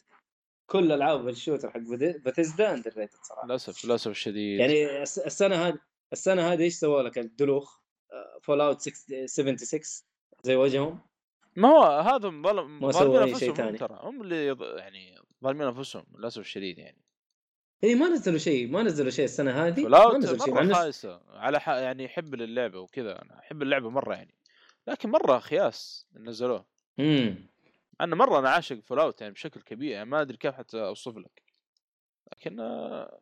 [0.66, 1.80] كل ألعاب ال shooter حق
[2.26, 3.46] Bethesda underrated صراحة.
[3.48, 5.80] للأسف للأسف الشديد يعني الس- السنة هذه
[6.14, 7.80] السنة هذه إيش سووا لك الدلوخ؟
[8.44, 9.82] Fallout 76
[10.44, 11.00] زي وجههم؟
[11.56, 13.76] ما هو هذا ظلم ما سووا ظالمين أنفسهم.
[13.76, 14.00] ترى.
[14.02, 17.05] هم اللي يض- يعني ظالمين أنفسهم للأسف الشديد يعني.
[17.86, 21.22] اي ما نزلوا شيء ما نزلوا شيء السنة هذه ما نزلوا شيء مره خايسة.
[21.30, 21.70] على ح...
[21.70, 24.36] يعني يحب للعبة وكذا أنا أحب اللعبة مرة يعني.
[24.88, 26.66] لكن مرة خياس نزلوه.
[27.00, 27.36] امم
[28.02, 31.42] أنا مرة أنا عاشق Fallout يعني بشكل كبير يعني ما أدري كيف حتى أوصف لك.
[32.34, 33.20] لكن آه...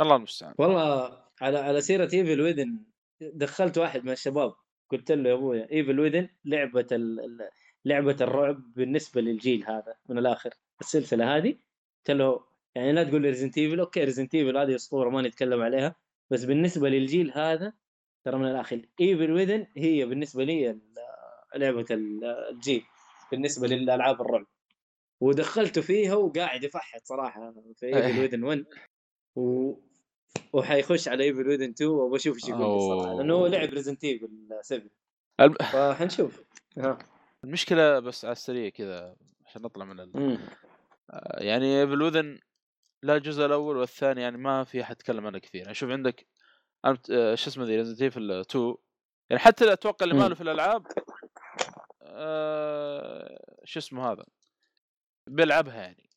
[0.00, 0.54] الله المستعان.
[0.58, 2.78] والله على على سيرة Evil Within
[3.20, 4.54] دخلت واحد من الشباب
[4.90, 6.86] قلت له يا ابويا Evil Within لعبة.
[6.92, 7.48] ال-
[7.84, 10.50] لعبة الرعب بالنسبة للجيل هذا من الآخر.
[10.80, 11.50] السلسلة هذه
[11.98, 15.62] قلت له يعني لا تقول لي Resident Evil أوكي Resident Evil هذه أسطورة ما نتكلم
[15.62, 15.94] عليها
[16.30, 17.72] بس بالنسبة للجيل هذا
[18.24, 20.78] ترى من الآخر Evil Within هي بالنسبة لي
[21.56, 22.82] لعبة ال- الجيل
[23.30, 24.46] بالنسبة للألعاب الرعب.
[25.20, 28.64] ودخلته فيها وقاعد يفحط صراحة في Evil Within 1
[29.36, 29.74] و...
[30.52, 33.46] وحيخش على Evil Within 2 وبشوف إيش يقول لي صراحة لأنه هو.
[33.46, 34.28] لعب Resident Evil
[34.62, 34.88] 7
[35.40, 35.54] الم...
[35.54, 36.42] فحنشوف.
[36.78, 36.98] ها.
[37.44, 39.16] المشكلة بس على السريع كذا
[39.46, 40.38] عشان نطلع من ال...
[41.10, 42.38] آه، يعني بال Within
[43.02, 45.60] لا الجزء الأول والثاني يعني ما في أحد يتكلم عنه كثير.
[45.60, 46.26] يعني شوف عندك
[46.84, 48.74] آه، شو اسمه ذي Resident Evil 2
[49.30, 50.20] يعني حتى أتوقع اللي مم.
[50.20, 50.86] ماله في الألعاب
[52.02, 54.24] آه، شو اسمه هذا
[55.26, 56.10] بيلعبها يعني.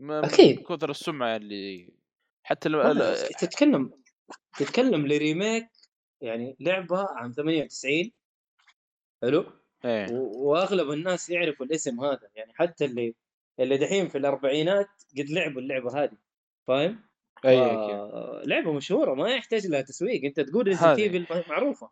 [0.00, 0.60] أكيد.
[0.60, 1.92] كثر السمعة اللي
[2.42, 3.90] حتى لو تتكلم
[4.58, 5.68] تتكلم ل remake
[6.20, 8.12] يعني لعبة عام 98
[9.22, 9.52] حلو؟
[9.84, 10.06] إيه.
[10.12, 12.30] وأغلب الناس يعرفوا الاسم هذا.
[12.34, 13.14] يعني حتى اللي
[13.60, 14.88] اللي دحين في الأربعينات
[15.18, 16.18] قد لعبوا اللعبة هذه.
[16.66, 17.04] فاهم؟
[17.44, 20.24] اي آه لعبة مشهورة ما يحتاج لها تسويق.
[20.24, 20.98] أنت تقول Resident.
[20.98, 21.90] Evil معروفة.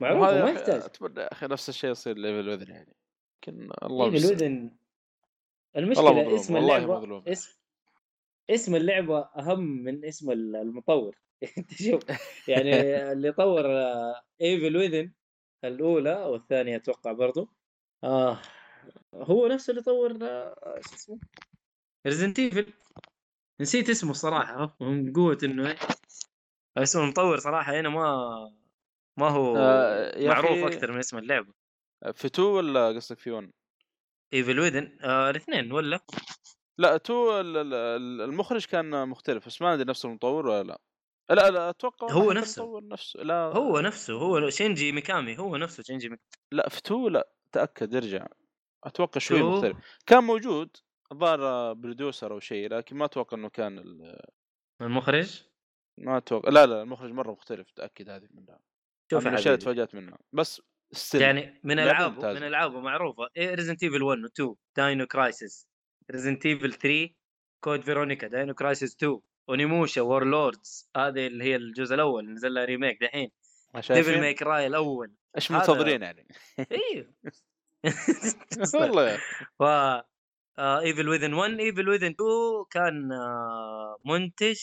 [0.00, 0.82] معروفة ما يحتاج.
[0.82, 2.96] اتمنى يا أخي نفس الشيء يصير ل Evil Within يعني.
[3.42, 4.34] لكن الله المستعان.
[4.34, 4.70] Within.
[5.76, 7.22] المشكلة اسم اللعبة.
[7.32, 7.60] اسم
[8.50, 11.16] اسم اللعبة أهم من اسم المطور.
[11.58, 12.02] أنت شوف
[12.48, 13.66] يعني اللي طور
[14.40, 15.12] Evil Within
[15.64, 17.48] الأولى أو الثانية أتوقع برضو.
[18.04, 18.38] آه
[19.14, 21.18] هو نفسه اللي طور آه، شو اسمه؟
[22.06, 22.72] Resident Evil
[23.60, 25.76] نسيت اسمه الصراحه من قوه إنه إيه.
[26.76, 28.28] اسم المطور صراحة هنا ما
[29.18, 31.52] ما هو آه، معروف أكثر من اسم اللعبة.
[32.14, 33.50] في 2 ولا قصدك في 1
[34.34, 36.00] Evil Within آه الاثنين ولا؟
[36.78, 40.80] لا 2 ال- ال- ال- المخرج كان مختلف بس ما أدري نفس المطور ولا لا.
[41.30, 42.62] لا لا أتوقع هو نفسه.
[42.62, 43.34] المطور نفسه لا.
[43.44, 46.28] هو نفسه هو شينجي ميكامي هو نفسه شينجي ميكامي.
[46.52, 48.26] لا في 2 لا تأكد ارجع.
[48.84, 49.76] أتوقع شوي مختلف.
[50.06, 50.76] كان موجود
[51.12, 54.20] الظاهر producer أو شيء لكن ما أتوقع إنه كان ال-
[54.80, 55.42] المخرج؟
[55.98, 58.58] ما أتوقع لا لا المخرج مرة مختلف تأكد هذه منها
[59.12, 59.86] شوف من يا الأشياء اللي حبيبي.
[59.86, 60.18] تفاجأت منها.
[60.32, 60.62] بس
[60.92, 62.32] still يعني من العابه.
[62.32, 65.68] من العابه معروفة Resident Evil 1 و 2 Dino Crisis
[66.10, 67.10] Resident Evil 3
[67.64, 73.00] Code Veronica Dino Crisis 2 Onimusha Warlords هذه اللي هي الجزء الأول نزل لها remake
[73.02, 73.30] دحين.
[73.90, 75.14] Devil May Cry الأول.
[75.36, 76.28] إيش منتظرين يعني؟
[76.58, 77.14] أيوه
[78.74, 79.16] والله
[79.58, 79.62] ف
[80.60, 84.60] Evil Within 1 Evil Within 2 كان آه، منتج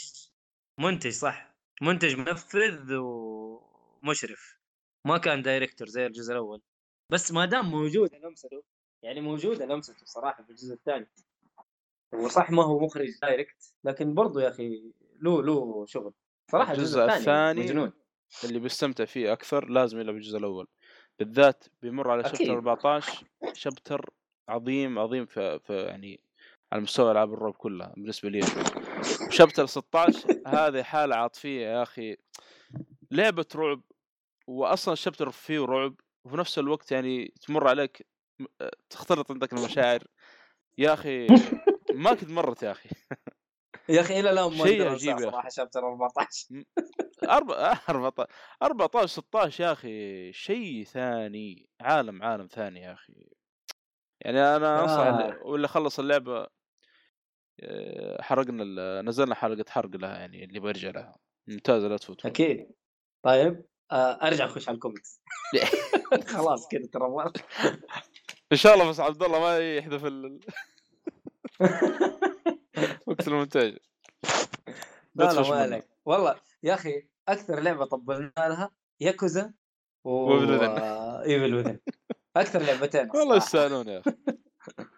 [0.80, 4.58] منتج صح؟ منتج منفذ ومشرف.
[5.06, 6.62] ما كان director زي الجزء الأول.
[7.12, 8.64] بس ما دام موجود لمسته
[9.04, 11.08] يعني موجوده لمسته صراحة في الجزء الثاني.
[12.16, 16.14] هو صح ما هو مخرج director لكن برضو يا أخي له له شغل.
[16.52, 17.94] صراحة الجزء, الجزء الثاني مجنون.
[18.44, 20.68] اللي بيستمتع فيه أكثر لازم يلعب الجزء الأول.
[21.20, 22.24] بالذات بيمر على.
[22.24, 24.10] شابتر 14 شابتر
[24.50, 26.20] عظيم عظيم في, في يعني
[26.74, 28.42] على مستوى ألعاب الرعب كلها بالنسبة لي.
[29.30, 32.18] شابتر 16 هذه حالة عاطفية يا أخي.
[33.12, 33.82] لعبة رعب
[34.48, 35.96] واصلا الشابتر فيه رعب
[36.26, 38.08] وفي نفس الوقت يعني تمر عليك
[38.90, 40.04] تختلط عندك المشاعر.
[40.78, 41.28] يا أخي
[41.94, 42.90] ما كنت مرت يا أخي.
[43.90, 45.20] يا أخي إلى الآن ما شيء عجيب.
[45.20, 46.64] صراحة شابتر 14
[47.30, 48.30] أربعة 14
[48.64, 53.37] 14 16 يا أخي شيء ثاني عالم عالم ثاني يا أخي.
[54.22, 55.10] يعني أنا أنصح آه.
[55.30, 56.48] اللي- واللي خلص اللعبة
[57.60, 61.16] آه، حرقنا نزلنا حلقة حرق لها يعني اللي بيرجع لها
[61.48, 62.72] ممتازة لا تفوت أكيد
[63.24, 65.22] طيب آه أرجع أخش على الكوميكس
[66.38, 67.08] خلاص كذا ترى
[68.52, 70.40] إن شاء الله بس عبد الله ما يحذف ال-
[73.08, 73.78] وقت المونتاج
[75.16, 75.62] لا لا ما تفش منه.
[75.62, 79.54] عليك والله يا أخي أكثر لعبة طبلنا لها ياكوزا
[80.04, 80.34] و.
[80.34, 81.80] Evil Within
[82.42, 83.66] أكثر لعبتين والله الصراحة.
[83.66, 84.12] يستاهلون يا أخي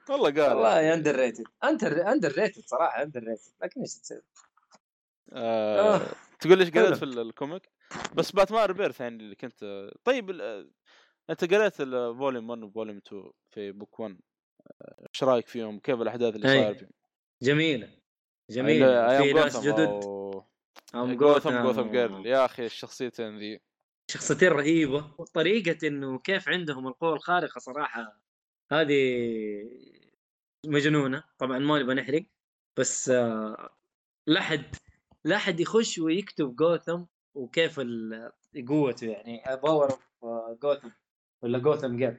[0.09, 4.21] والله قال والله underrated under underrated صراحة underrated لكن إيش تسوي؟
[5.33, 6.01] آه آه.
[6.39, 6.93] تقول ليش قريت.
[6.93, 7.69] في ال- ال comic
[8.13, 10.71] بس Batman Rebirth يعني اللي كنت طيب ال-
[11.29, 14.19] أنت قريت ال volume 1 و volume 2 في book 1
[15.13, 16.57] إيش رأيك فيهم؟ كيف الأحداث اللي أي.
[16.63, 16.89] صاير فيهم؟
[17.41, 17.89] جميلة
[18.49, 19.89] جميلة في ناس جدد
[20.93, 23.61] جوثم جوثم جوثم جيرل يا أخي الشخصيتين ذي
[24.09, 25.11] شخصيتين رهيبة.
[25.17, 28.21] وطريقة إنه كيف عندهم القوة الخارقة صراحة
[28.71, 28.99] هذه
[30.65, 31.23] مجنونة.
[31.37, 32.25] طبعا ما نبغى نحرق.
[32.77, 33.69] بس آه،
[34.27, 34.75] لا حد
[35.23, 37.03] لا حد يخش ويكتب جوثم
[37.33, 37.79] وكيف
[38.67, 39.41] قوته يعني.
[39.63, 39.91] باور
[40.23, 40.89] of Gotham
[41.43, 42.17] ولا جوثم جيم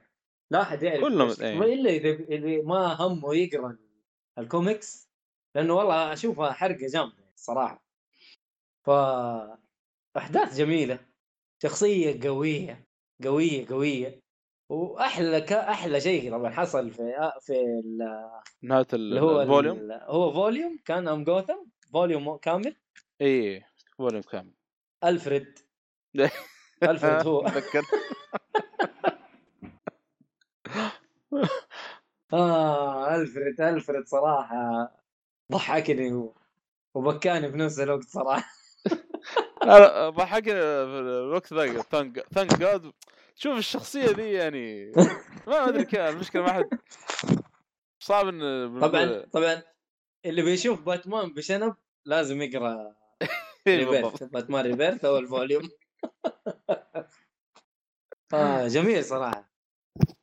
[0.50, 1.42] لا حد يعرف كلهم-.
[1.42, 1.62] إيه.
[1.62, 3.78] الا إذا اللي ما همه يقرأ
[4.38, 5.10] الكوميكس
[5.54, 7.84] لأنه والله أشوفها حرقة جامدة الصراحه
[8.86, 8.90] ف
[10.16, 11.09] أحداث جميلة.
[11.62, 12.84] شخصية قوية
[13.24, 14.20] قوية قوية.
[14.68, 15.52] وأحلى ك...
[15.52, 18.30] أحلى شيء طبعا حصل في في ال-
[18.62, 19.92] نهاية اللي هو ال volume؟ ال...
[20.02, 21.58] هو volume كان I am Gotham؟
[21.92, 22.76] volume كامل؟
[23.20, 23.64] اي
[23.98, 24.52] فوليوم كامل.
[25.04, 25.58] ألفريد.
[26.82, 27.40] ألفريد هو.
[27.40, 27.84] تذكر
[32.32, 34.92] آه ألفريد ألفريد صراحة
[35.52, 36.34] ضحكني و...
[36.94, 38.59] وبكاني بنفس الوقت صراحة.
[40.08, 42.92] ضحكني في الوقت ذاك ثانك ثانك جاد
[43.34, 44.92] شوف الشخصية ذي يعني
[45.46, 46.68] ما أدري كيف المشكلة ما حد
[48.02, 49.62] صعب إن طبعا طبعا
[50.26, 51.74] اللي بيشوف باتمان بشنب
[52.04, 52.94] لازم يقرأ
[53.66, 54.32] إيه Rebirth بالضبط.
[54.32, 55.68] Batman Rebirth أو ال volume
[58.34, 59.50] آه جميل صراحة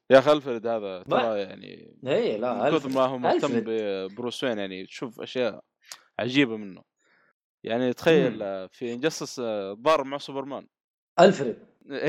[0.10, 2.90] يا أخي ألفريد هذا ترى يعني اي لا كثر.
[2.90, 3.64] ما هو مهتم.
[3.66, 5.64] ببروس وين يعني تشوف أشياء
[6.20, 6.84] عجيبة منه
[7.68, 9.40] يعني تخيل آه، في Injustice
[9.74, 10.68] ضار مع سوبرمان.
[11.20, 11.58] ألفريد.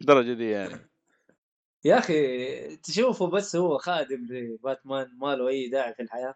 [0.00, 0.90] الدرجة دي يعني.
[1.84, 6.34] يا أخي تشوفه بس هو خادم لباتمان ما له أي داعي في الحياة.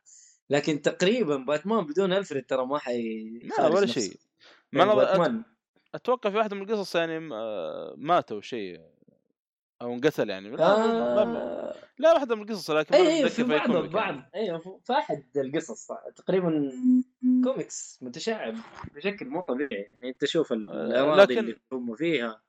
[0.51, 3.25] لكن تقريبا باتمان بدون ألفريد ترى ما حي
[3.59, 4.17] لا ولا شيء.
[4.73, 5.43] ما أت- باتمان.
[5.95, 8.81] أتوقع في واحدة من القصص يعني آه، مات أو شيء.
[9.83, 10.55] أو انقتل يعني.
[10.63, 11.75] آه...
[11.99, 14.15] لا واحدة من القصص لكن اي اي أتذكر في بعض بعض
[14.85, 16.73] في أحد القصص تقريبا
[17.45, 18.55] كوميكس متشعب
[18.95, 19.71] بشكل مو طبيعي.
[20.01, 22.41] يعني أنت شوف آه، الأراضي لكن- اللي هم فيها.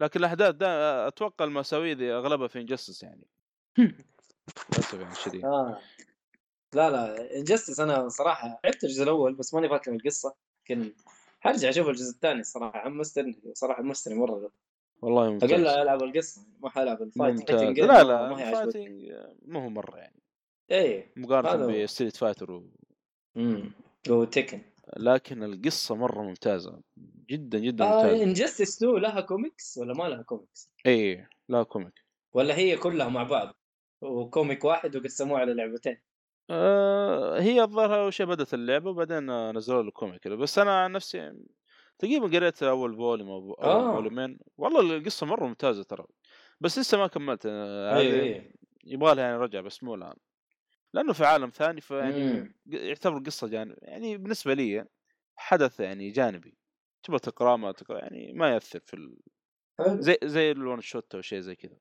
[0.00, 3.26] لكن الأحداث ده أتوقع المساوي ذي أغلبها في Injustice يعني.
[4.72, 5.78] للأسف يعني الشديد آه.
[6.74, 10.34] لا لا Injustice أنا صراحة لعبت الجزء الأول بس ماني فاكر القصة
[10.64, 10.92] لكن
[11.40, 14.50] حرجع أشوف الجزء الثاني الصراحه حمستني صراحة حمستني مرة.
[15.04, 15.52] والله ممتاز.
[15.52, 17.56] أقل ألعب القصة ما حلعب ال fight ممتاز.
[17.56, 18.48] fighting لا لا ما.
[18.48, 19.12] ال fighting
[19.46, 20.22] ما هو مرة يعني.
[20.70, 21.82] إيه مقارنة.
[21.82, 22.70] ب Street Fighter و...
[23.36, 23.72] امم
[24.10, 24.60] هو Tekken
[24.96, 26.80] لكن القصة مرة ممتازة.
[27.30, 28.22] جدا جدا آه ممتازة.
[28.22, 33.22] Injustice 2 لها كوميكس ولا ما لها كوميكس؟ اي لا comic ولا هي كلها مع
[33.22, 33.56] بعض؟
[34.02, 36.00] و comic واحد وقسموه على لعبتين.
[36.50, 41.32] آه هي الظاهر أول شيء بدأت اللعبة وبعدين نزلوا له comic بس أنا عن نفسي
[41.98, 43.94] تقريبا قريت أول volume أو آه.
[43.94, 44.38] فوليومين.
[44.58, 46.06] والله القصة مرة ممتازة ترى.
[46.60, 48.52] بس لسه ما كملت آه، اي هذه اي
[48.84, 50.16] يبغى لها يعني رجع بس مو الآن.
[50.94, 52.54] لأنه في عالم ثاني فيعني.
[52.66, 54.86] يعتبر قصة جانب يعني بالنسبة لي
[55.36, 56.58] حدث يعني جانبي.
[57.02, 59.18] تبغى تقرأ ما تقرأ يعني ما يأثر في ال...
[59.80, 61.76] زي زي ال one shot أو شيء زي كذا.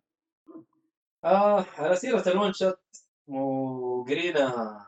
[1.23, 2.79] آه على سيرة ال one shot
[3.27, 4.85] وقرينا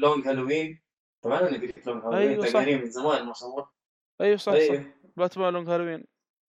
[0.00, 0.82] Long Halloween.
[1.22, 2.46] طبعا أنا قريت Long Halloween أيوة،.
[2.46, 3.68] تقريبا من زمان ما شاء الله.
[4.20, 4.58] أيوه صح صح.
[4.58, 6.04] أيوه باتمان Long Halloween.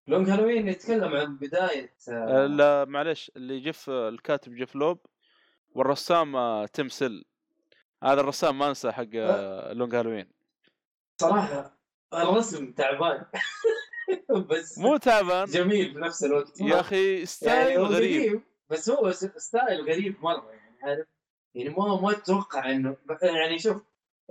[0.07, 5.00] Long Halloween يتكلم عن بداية آه، آه لا معلش اللي جيف الكاتب جيف لوب
[5.70, 7.26] والرسام آه، تيم سيل.
[8.04, 10.32] هذا الرسام ما أنسى حق آه، Long Halloween.
[11.22, 11.78] صراحة
[12.14, 13.26] الرسم تعبان.
[14.50, 15.46] بس مو تعبان.
[15.46, 16.62] جميل بنفس الوقت.
[16.62, 18.22] يا أخي style يعني غريب.
[18.30, 21.08] قديم بس هو style غريب مرة يعني عارف؟
[21.56, 23.82] يعني ما ما أتوقع إنه يعني شوف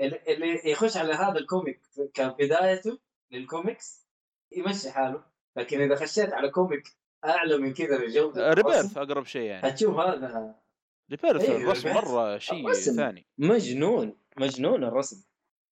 [0.01, 1.81] ال- اللي يخش على هذا ال comic
[2.15, 2.99] كبدايته
[3.31, 4.07] للكوميكس
[4.53, 5.25] يمشي حاله.
[5.57, 9.69] لكن إذا خشيت على comic أعلى من كذا بجوده Rebirth الرسم، أقرب شيء يعني.
[9.69, 10.55] هتشوف هذا.
[11.11, 12.09] Rebirth أيوة، الرسم Rebirth.
[12.09, 12.73] مرة شيء.
[12.73, 13.27] ثاني.
[13.39, 15.25] مجنون مجنون الرسم.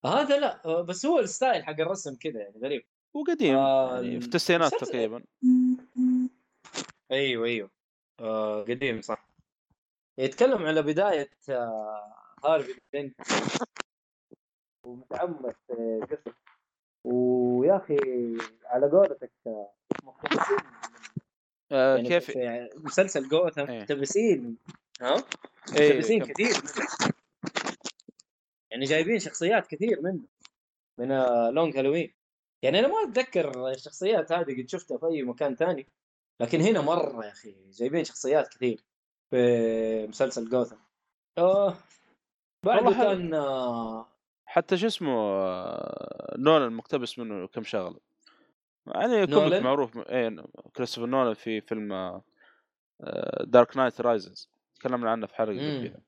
[0.04, 2.84] هذا لا بس هو ال style حق الرسم كذا يعني غريب.
[3.14, 5.24] وقديم آه، يعني في التسعينات تقريبا.
[7.12, 7.70] أيوه أيوه.
[8.20, 9.28] آه قديم صح.
[10.18, 12.14] يتكلم على بداية آه
[12.44, 13.20] هارفي دينت
[14.84, 16.34] ومتعمق آه، قصة
[17.04, 17.96] ويا أخي
[18.64, 19.70] على قولتك آه،
[20.02, 20.56] مقتبسين
[21.72, 23.80] آه يعني كيف؟ في مسلسل جوثام إيه.
[23.80, 24.56] مقتبسين.
[25.00, 25.14] ها؟
[25.76, 27.12] إيه، مقتبسين كم- كثير منه.
[28.70, 30.22] يعني جايبين شخصيات كثير منه
[30.98, 32.14] من آه، لونج هالوين
[32.62, 35.86] يعني أنا ما أتذكر الشخصيات هذه قد شفتها في أي مكان ثاني
[36.40, 38.84] لكن هنا مرة يا أخي جايبين شخصيات كثير
[39.30, 40.78] في مسلسل جوثام
[41.38, 41.76] آه
[42.64, 43.04] بعده حلو.
[43.04, 44.08] كان آه،
[44.52, 45.12] حتى شو اسمه
[46.36, 47.98] نولان مقتبس منه كم شغلة.
[48.86, 50.44] يعني comic؟ معروف إيه
[50.76, 52.20] كريستوفر نولان في فيلم
[53.40, 56.00] Dark Knight Rises تكلمنا عنه في حلقة كذا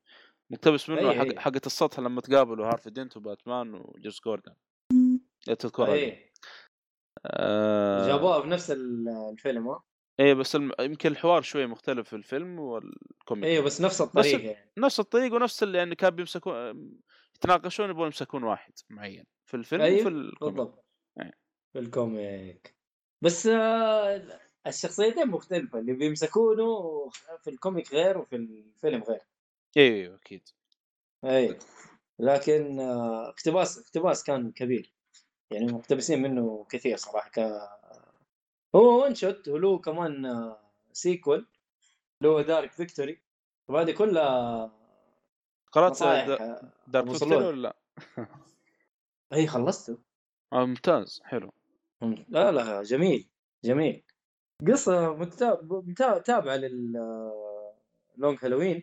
[0.51, 1.41] مقتبس منه أي حق أي.
[1.41, 4.55] حقة السطح لما تقابلوا هارفي دينت وباتمان وجيمس جوردن
[5.49, 6.01] إيه، تذكرها دي.
[6.01, 6.33] إيه.
[7.27, 8.07] آه.
[8.09, 9.83] جابوها بنفس ال- الفيلم ها؟
[10.21, 10.73] إيه بس الم...
[10.81, 13.45] يمكن الحوار شوي مختلف في الفيلم وال comic.
[13.45, 14.71] أيوه بس نفس الطريقة يعني.
[14.79, 16.55] نفس الطريق ونفس اللي يعني كان بيمسكون
[17.45, 19.25] يتناقشون يبغون يمسكون واحد معين.
[19.45, 20.55] في الفيلم أيوه، وفي ال comic.
[20.55, 20.85] بالضبط.
[21.21, 21.33] إيه.
[21.73, 22.75] في ال comic.
[23.23, 25.79] بس آه، الشخصيتين مختلفة.
[25.79, 27.09] اللي بيمسكونه
[27.43, 29.21] في ال comic غير وفي الفيلم غير.
[29.77, 30.49] أيوه أيوه أكيد.
[31.25, 31.59] اي
[32.19, 34.93] لكن آه، اقتباس اقتباس كان كبير.
[35.51, 37.31] يعني مقتبسين منه كثير صراحة.
[37.31, 37.39] ك
[38.75, 40.61] هو one shot وله كمان آه،
[40.93, 41.47] sequel
[42.23, 43.21] اللي هو Dark Victory
[43.69, 44.84] وهذه كلها
[45.75, 47.23] قرأت آه، Dark.
[47.23, 47.77] ولا لا؟
[49.33, 49.99] إي خلصته.
[50.53, 51.53] آه ممتاز حلو.
[52.29, 53.29] لا لا جميل
[53.65, 54.05] جميل.
[54.69, 57.75] قصة متا- متا- تابعة لل آه،
[58.17, 58.83] Long Halloween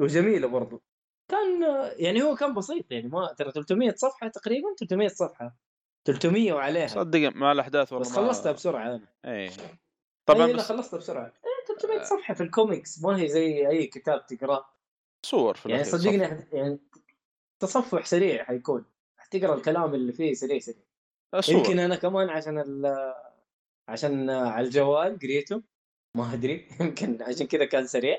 [0.00, 0.82] وجميلة برضو.
[1.28, 5.56] كان آه، يعني هو كان بسيط يعني ما ترى 300 صفحة تقريبا 300 صفحة.
[6.04, 6.86] 300 وعليها.
[6.86, 9.08] صدق مع الاحداث والله بس خلصتها بسرعة أنا.
[9.24, 9.50] إيه
[10.26, 11.24] طبعا لا بس خلصتها بسرعة.
[11.26, 14.64] إيه 300 صفحة في الكوميكس ما هي زي أي كتاب تقرأه.
[15.22, 16.52] صور في يعني الأخير، صدقني صف.
[16.52, 16.78] يعني
[17.60, 18.84] تصفح سريع حيكون
[19.16, 20.82] حتقرا الكلام اللي فيه سريع سريع.
[21.40, 21.56] صور.
[21.56, 23.14] يمكن أنا كمان عشان ال
[23.88, 25.62] عشان على الجوال قريته
[26.16, 28.18] ما أدري يمكن عشان كذا كان سريع.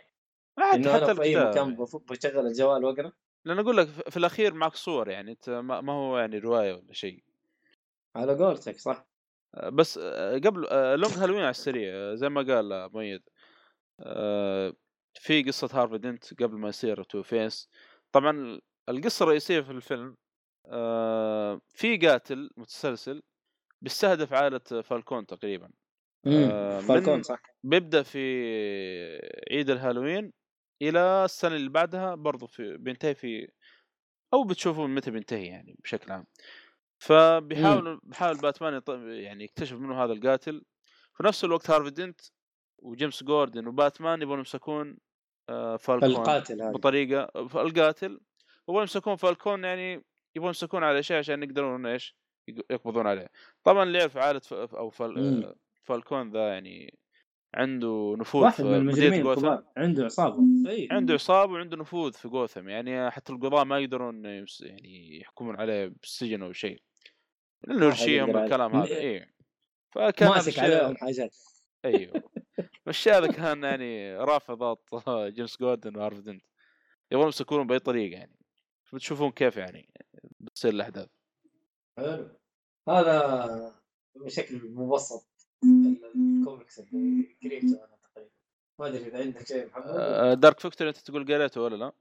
[0.74, 1.76] إنه حتى أنا في أي مكان
[2.10, 3.12] بشغل الجوال وأقرأ.
[3.46, 7.24] لأن أقول لك في الأخير معك صور يعني أنت ما هو يعني رواية ولا شيء.
[8.16, 9.08] على قولتك صح.
[9.56, 13.22] آه، بس آه، قبل آه، Long Halloween على السريع زي ما قال مؤيد
[15.20, 17.70] في قصة هارفي دنت قبل ما يصير Two Face.
[18.12, 20.16] طبعا القصة الرئيسية في الفيلم
[20.66, 23.24] آه، في قاتل متسلسل
[23.82, 25.70] بيستهدف عائلة فالكون تقريبا.
[26.28, 27.40] آه، فالكون صح.
[27.64, 28.20] بيبدأ في
[29.52, 30.34] عيد الهالوين
[30.82, 33.48] إلى السنة اللي بعدها برضو في بينتهي في
[34.34, 36.26] أو بتشوفون متى بينتهي يعني بشكل عام.
[37.00, 40.66] فبيحاول بيحاول باتمان يعني يكتشف منه هذا القاتل.
[41.18, 42.22] في نفس الوقت هارفي دينت
[42.80, 44.98] وجيمس جوردن وباتمان يبغون يمسكون
[45.80, 46.72] فالكون القاتل هذا.
[46.72, 48.20] بطريقة القاتل
[48.70, 49.94] يبغون يمسكون فالكون يعني
[50.36, 52.16] يبغون يمسكون على شيء عشان يقدرون إيش
[52.48, 53.30] يق- يقبضون عليه.
[53.64, 54.54] طبعا اللي يعرف عائله ف...
[54.54, 55.56] أو فال...
[55.84, 57.00] فالكون ذا يعني
[57.56, 60.38] عنده نفوذ واحد من المجرمين الكبار عنده عصابة.
[60.92, 62.70] عنده عصابة وعنده نفوذ في جوثم.
[62.70, 66.82] يعني حتى القضاة ما يقدرون يعني يحكمون عليه بالسجن أو شيء.
[67.68, 68.38] لأنه يرشيهم.
[68.38, 68.96] الكلام هذا.
[68.96, 69.34] اي
[69.92, 71.36] فكان ماسك عليهم حاجات.
[71.86, 72.24] أيوه.
[73.08, 74.90] هذا كان يعني رافع ضغط
[75.36, 76.44] جيمس جوردن وهارف دنت
[77.12, 78.38] يبغون يمسكونهم بأي طريقة يعني.
[78.94, 79.90] بتشوفون كيف يعني
[80.40, 81.10] بتصير الأحداث.
[81.98, 82.30] حلو.
[82.90, 83.76] هذا
[84.16, 85.28] بشكل مبسط
[86.16, 88.32] الكوميكس اللي قريته أنا تقريبا.
[88.80, 91.92] ما أدري إذا عندك شيء محمد؟ آه، Dark Victory أنت تقول قريته ولا لا؟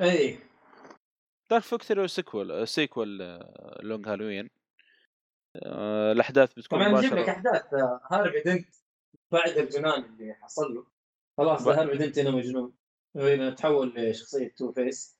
[0.00, 0.38] إي.
[1.50, 3.18] Dark Victory sequel sequel
[3.82, 4.50] Long Halloween
[5.56, 8.74] آه، الأحداث بتكون طبعا نجيب لك أحداث آه، هارفي دنت
[9.32, 10.86] بعد الجنان اللي حصل له.
[11.38, 12.72] خلاص ب- هارفي دنت هنا مجنون.
[13.16, 15.16] هنا تحول لشخصية Two Face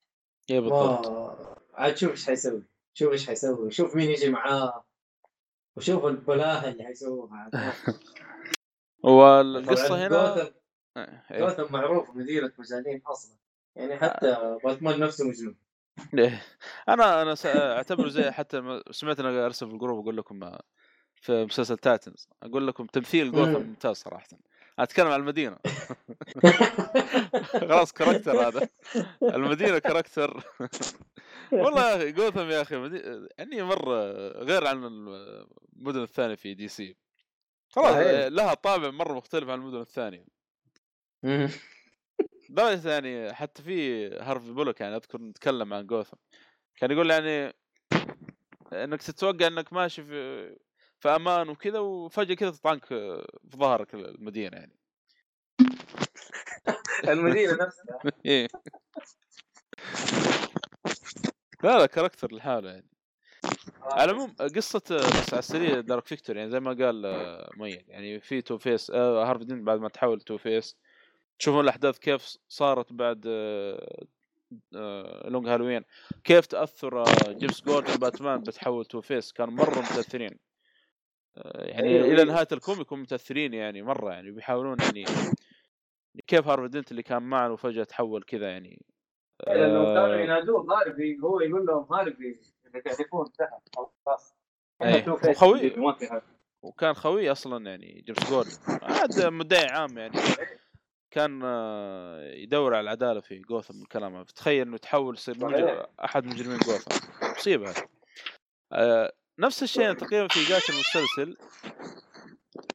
[0.51, 1.06] اي بالضبط.
[1.09, 2.62] ما عاد شوف إيش حيسوي.
[2.94, 3.70] شوف إيش حيسوي.
[3.70, 4.85] شوف مين يجي معاه.
[5.77, 7.51] وشوف البلاهه اللي حيسووها.
[9.05, 10.55] والقصة هنا جوثم
[10.97, 11.39] آه، إيه.
[11.40, 13.36] جوثم معروف مدينة مجانين أصلا.
[13.77, 15.56] يعني حتى باتمان نفسه مجنون.
[16.19, 16.43] إيه.
[16.89, 17.35] أنا أنا
[17.77, 20.62] أعتبره زي حتى ما- سمعت أنا أرسل في ال group أقول لكم آه،
[21.23, 23.66] في مسلسل Titans أقول لكم تمثيل جوثم مم.
[23.66, 24.27] ممتاز صراحة.
[24.78, 25.59] أتكلم عن المدينة.
[27.61, 28.69] خلاص character هذا.
[29.23, 30.44] المدينة character.
[31.53, 33.28] والله يا أخي جوثم يا أخي مدي...
[33.39, 34.12] يعني مره
[34.43, 34.85] غير عن
[35.77, 36.97] المدن الثانية في دي سي.
[37.69, 37.97] خلاص.
[38.32, 40.24] لها طابع مرة مختلف عن المدن الثانية.
[42.51, 46.16] لدرجه يعني حتى في هارفي بولوك يعني أذكر نتكلم عن جوثم.
[46.77, 47.55] كان يقول يعني
[48.73, 50.57] إنك تتوقع إنك ماشي في
[51.03, 53.27] في أمان وكذا وفجأة كذا تطعنك في
[53.57, 54.77] ظهرك المدينة يعني.
[57.09, 58.01] المدينة نفسها.
[58.27, 58.49] إيه.
[61.62, 62.89] لا لا character لحاله يعني.
[63.83, 68.20] على العموم قصة بس على السريع Dark Victory يعني زي ما قال آه، ميت يعني
[68.20, 70.77] في Two-Face آه هارفي دينت بعد ما تحول Two-Face
[71.39, 74.05] تشوفون الأحداث كيف صارت بعد آه
[74.77, 75.85] آه Long Halloween
[76.24, 80.31] كيف تأثر آه جيمس جوردن باتمان بتحول Two-Face كانوا مرة متأثرين.
[80.33, 80.52] آه
[81.37, 82.25] يعني أيوة، إلى أيوة.
[82.25, 85.05] نهاية ال comic يكونوا متأثرين يعني مرة يعني بيحاولون يعني
[86.27, 88.83] كيف هارفي دينت اللي كان معنا وفجأة تحول كذا يعني.
[89.47, 94.35] لأنه آه، كانوا ينادوه هارفي هو يقول لهم هارفي اللي يكون تحت خلاص.
[94.81, 96.23] حاجة
[96.63, 98.51] وكان خوي أصلا يعني جيمس جوردن
[98.83, 100.19] عاد مدعي عام يعني.
[101.11, 104.25] كان آه، يدور على العدالة في جوثم الكلام هذا.
[104.25, 105.87] تخيل إنه تحول يصير مجرم.
[106.05, 107.07] أحد مجرمين جوثم.
[107.37, 107.71] مصيبة.
[107.71, 107.87] هذه
[108.73, 111.36] آه، نفس الشيء تقريبا في قاتل المسلسل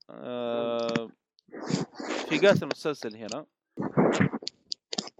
[0.09, 1.09] آه،
[2.29, 3.45] في قاتل المسلسل هنا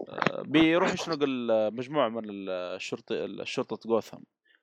[0.08, 1.18] آه، بيروح يشنق
[1.72, 4.18] مجموعه من الشرطة الشرطة جوثم.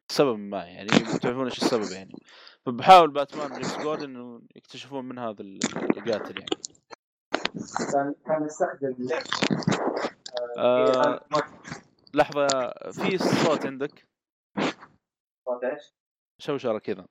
[0.10, 0.90] لسبب ما يعني
[1.22, 2.16] تعرفون إيش السبب يعني.
[2.66, 6.62] فبحاول باتمان جيمس جوردن إنه يكتشفون من هذا القاتل يعني.
[7.94, 8.96] كان كان يستخدم
[10.58, 11.26] آه
[12.14, 12.48] لحظة
[12.92, 14.08] في صوت عندك؟
[15.46, 16.05] صوت إيش؟
[16.40, 17.06] شوشرة كذا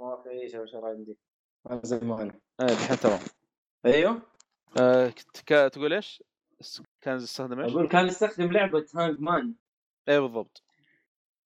[0.00, 1.16] ما في شيء شو عندي
[1.82, 3.20] زي ما أنا إيه الحين تمام.
[3.86, 4.22] أيوه.
[4.80, 5.12] آه
[5.46, 6.22] كا- تقول إيش؟
[7.00, 9.54] كان يستخدم إيش؟ أقول كان يستخدم لعبة هانج مان
[10.08, 10.62] إيه بالضبط.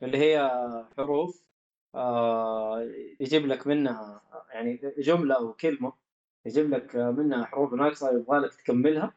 [0.02, 0.50] اللي هي
[0.96, 1.44] حروف
[1.94, 2.80] آه
[3.20, 4.20] يجيب لك منها
[4.52, 5.92] يعني جملة أو كلمة
[6.46, 9.14] يجيب لك منها حروف ناقصة يبغى لك تكملها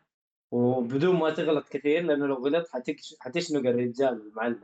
[0.52, 3.16] وبدون ما تغلط كثير لأنه لو غلطت حتكش...
[3.20, 4.62] حتشنق الرجال المعلم.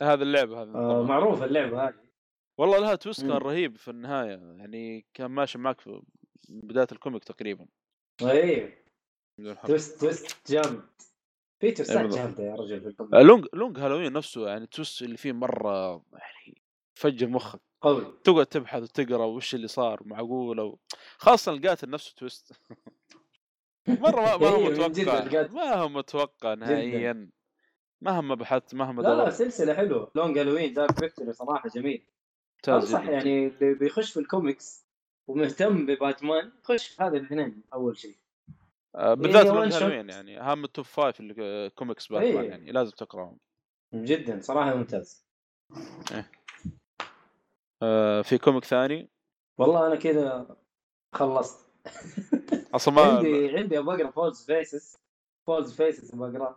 [0.00, 1.94] هذه اللعبه هذه آه اللعبة هذه
[2.58, 3.30] والله لها twist كان.
[3.30, 6.02] رهيب في النهاية يعني كان ماشي معك في
[6.48, 7.66] بداية ال comic تقريبا
[8.22, 8.78] اي
[9.38, 9.66] بدون حرف.
[9.66, 10.82] تويست تويست جامد
[11.60, 12.06] في تويستات.
[12.06, 13.14] جامدة يا رجل في ال comic.
[13.14, 16.62] آه، لونج لونج هالوين نفسه يعني ال twist اللي فيه مرة يعني
[16.94, 20.78] فجر مخك قوي تقعد تبحث وتقرأ وش اللي صار معقول أو
[21.18, 22.52] خاصة القاتل نفسه twist
[23.88, 25.46] مرة ما, ما هو إيه، متوقع.
[25.46, 27.30] ما هو متوقع نهائيا
[28.02, 30.10] مهما بحثت مهما لا لا سلسلة حلوة.
[30.14, 32.06] Long Halloween Dark Victory صراحة جميل.
[32.56, 33.08] ممتاز أنصح.
[33.08, 34.86] يعني اللي بيخش في الكوميكس
[35.28, 38.16] ومهتم بباتمان خش في هذا الاثنين أول شيء.
[38.94, 39.72] آه، بالذات هي Long.
[39.72, 42.50] Halloween يعني اهم ال top five اللي آه، كوميكس باتمان إيه.
[42.50, 43.38] يعني لازم تقراهم.
[43.94, 45.26] جدا صراحة ممتاز.
[47.82, 49.08] آه، في comic ثاني؟
[49.58, 50.56] والله أنا كذا
[51.14, 51.66] خلصت.
[52.74, 54.96] أصلا ما عندي عندي أبغى أقرأ False Faces
[55.46, 56.56] False Faces أبغى اقراه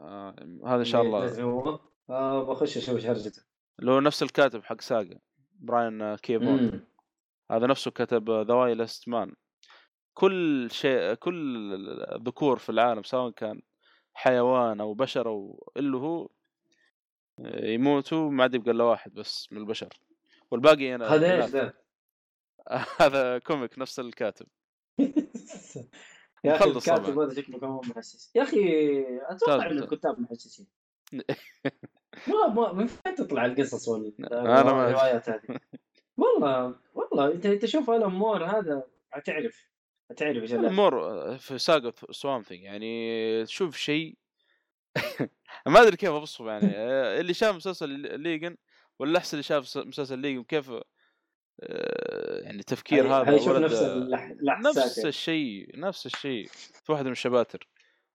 [0.00, 0.34] آه،
[0.66, 3.42] هذا إن شاء الله الله آه بخش أشوف إيش هرجته
[3.80, 5.18] اللي هو نفس الكاتب حق Saga
[5.60, 6.86] براين آه، كي فون.
[7.50, 9.34] هذا نفسه كتب the Y Last Man
[10.14, 11.74] كل شيء كل
[12.12, 13.62] الذكور في العالم سواء كان
[14.14, 16.28] حيوان أو بشر أو اللي هو
[17.62, 19.88] يموتوا ما عاد يبقى إلا واحد بس من البشر
[20.50, 21.50] والباقي إناث هذا إيش.
[21.50, 21.72] ذا؟
[23.00, 24.46] هذا comic نفس الكاتب
[26.44, 27.18] يا أخي الكاتب.
[27.18, 28.32] هذا شكله كمان محشش.
[28.36, 28.60] يا أخي
[29.28, 29.78] أتوقع ان.
[29.78, 30.66] الكتاب محششين.
[32.28, 35.60] ما ما من فين تطلع القصص وال أنا ما- الروايات هذه.
[36.16, 39.66] والله والله أنت أنت شوف الأمور هذا حتعرف
[40.10, 40.52] حتعرف إيش.
[40.52, 40.92] امور
[41.38, 44.16] في Saga Swamp Thing يعني تشوف شيء.
[45.66, 46.72] ما أدري كيف اوصفه يعني.
[46.76, 47.88] آه، اللي شاف مسلسل
[48.20, 48.56] Legion
[48.98, 50.84] ولا أحسن اللي شاف مسلسل Legion كيف آه،
[52.44, 54.98] يعني تفكير هذا ولد- نفس اللح- الاحساس نفس.
[55.06, 56.46] الشيء نفس الشيء
[56.84, 57.68] في واحدة من ال chapters.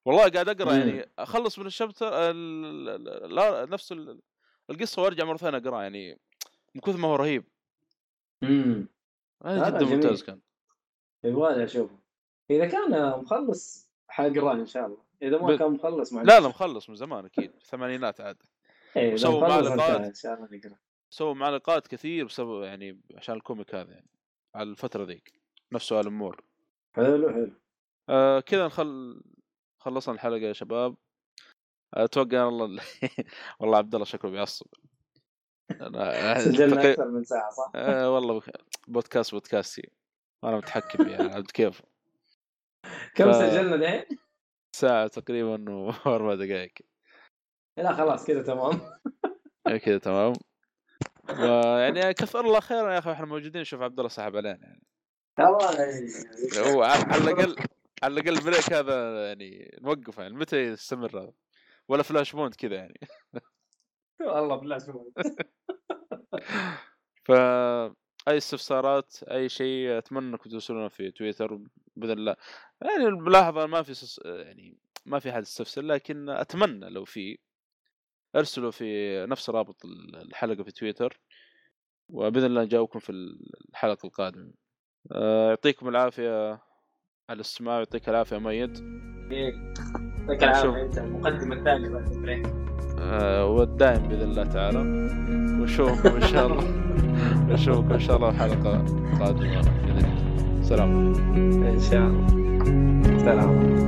[0.05, 0.79] والله قاعد أقرأ مم.
[0.79, 4.21] يعني أخلص من ال chapter ال- ال- لا نفس ال-
[4.69, 6.19] القصة وأرجع مرة ثانية اقرا يعني
[6.75, 7.43] من كثر ما هو رهيب.
[8.43, 8.87] امم
[9.45, 9.95] هذا جدا جميل.
[9.95, 10.39] ممتاز كان.
[11.23, 11.99] يبغالي اشوفه
[12.49, 15.03] إذا كان مخلص حقرأه إن شاء الله.
[15.21, 18.37] إذا ما ب- كان مخلص ما لا لا مخلص من زمان أكيد الثمانينات عاد.
[18.97, 19.47] إيه، إذا وسووا
[21.09, 24.09] سووا معلقات كثير بسبب يعني عشان الكوميك هذا يعني
[24.55, 25.33] على الفترة ذيك
[25.71, 26.43] نفس سؤال أمور.
[26.95, 27.51] حلو حلو.
[28.09, 29.21] آه كذا نخل
[29.79, 30.95] خلصنا الحلقة يا شباب.
[31.93, 32.83] أتوقع والله
[33.59, 34.67] والله عبد الله شكله بيعصب.
[35.71, 36.39] أنا...
[36.45, 38.49] سجلنا تقي- أكثر من ساعة صح؟ آه والله بخ-
[38.87, 39.91] بودكاست بودكاستي
[40.43, 41.81] أنا متحكم يعني عبد كيف؟
[43.15, 44.17] كم ف- سجلنا دحين؟
[44.75, 46.73] ساعة تقريبا وأربع دقائق.
[47.77, 48.79] لا خلاص كذا تمام.
[49.83, 50.33] كذا تمام.
[51.29, 53.63] ويعني كثر الله خيرا يا أخي إحنا موجودين.
[53.63, 54.83] شوف عبد الله سحب علينا يعني.
[55.39, 57.55] والله هو على الأقل
[58.03, 60.35] على الأقل ال break هذا يعني نوقفه يعني.
[60.35, 61.33] متى يستمر هذا؟
[61.87, 62.99] ولا Flashpoint كذا يعني.
[64.21, 64.95] والله بالله شوف
[67.27, 67.31] ف
[68.27, 71.59] أي استفسارات أي شيء أتمنى أنكم ترسلونا في تويتر
[71.95, 72.35] بإذن الله.
[72.81, 74.21] يعني الملاحظه ما في سس...
[74.25, 77.37] يعني ما في حد يستفسر لكن أتمنى لو في
[78.35, 81.19] ارسلوا في نفس رابط الحلقة في تويتر
[82.09, 83.11] وبإذن الله نجاوبكم في
[83.71, 84.51] الحلقة القادمة.
[85.11, 86.51] آه، يعطيكم العافية
[87.29, 88.79] على الاستماع يعطيك العافية ميت.
[89.29, 92.47] يعطيك العافية أنت المقدمة الثانية بعد البريك.
[92.99, 94.79] آه، والدائم بإذن الله تعالى.
[95.61, 96.63] ونشوفكم إن شاء الله.
[97.53, 98.81] نشوفكم إن شاء الله الحلقة
[99.13, 100.61] القادمه بإذن الله.
[100.63, 101.13] سلام.
[101.63, 102.27] إن شاء الله.
[103.17, 103.87] سلام.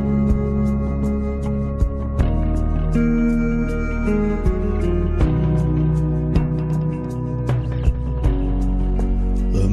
[2.92, 3.59] The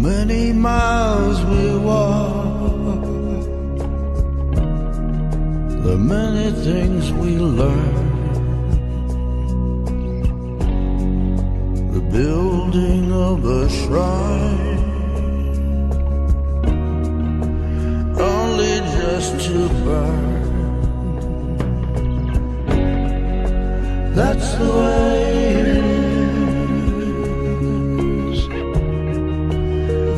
[0.07, 3.03] many miles we walk,
[5.87, 8.07] the many things we learn,
[11.93, 14.85] the building of a shrine,
[18.33, 20.37] only just to burn.
[24.15, 25.45] That's the way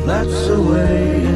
[0.09, 1.28] That's the way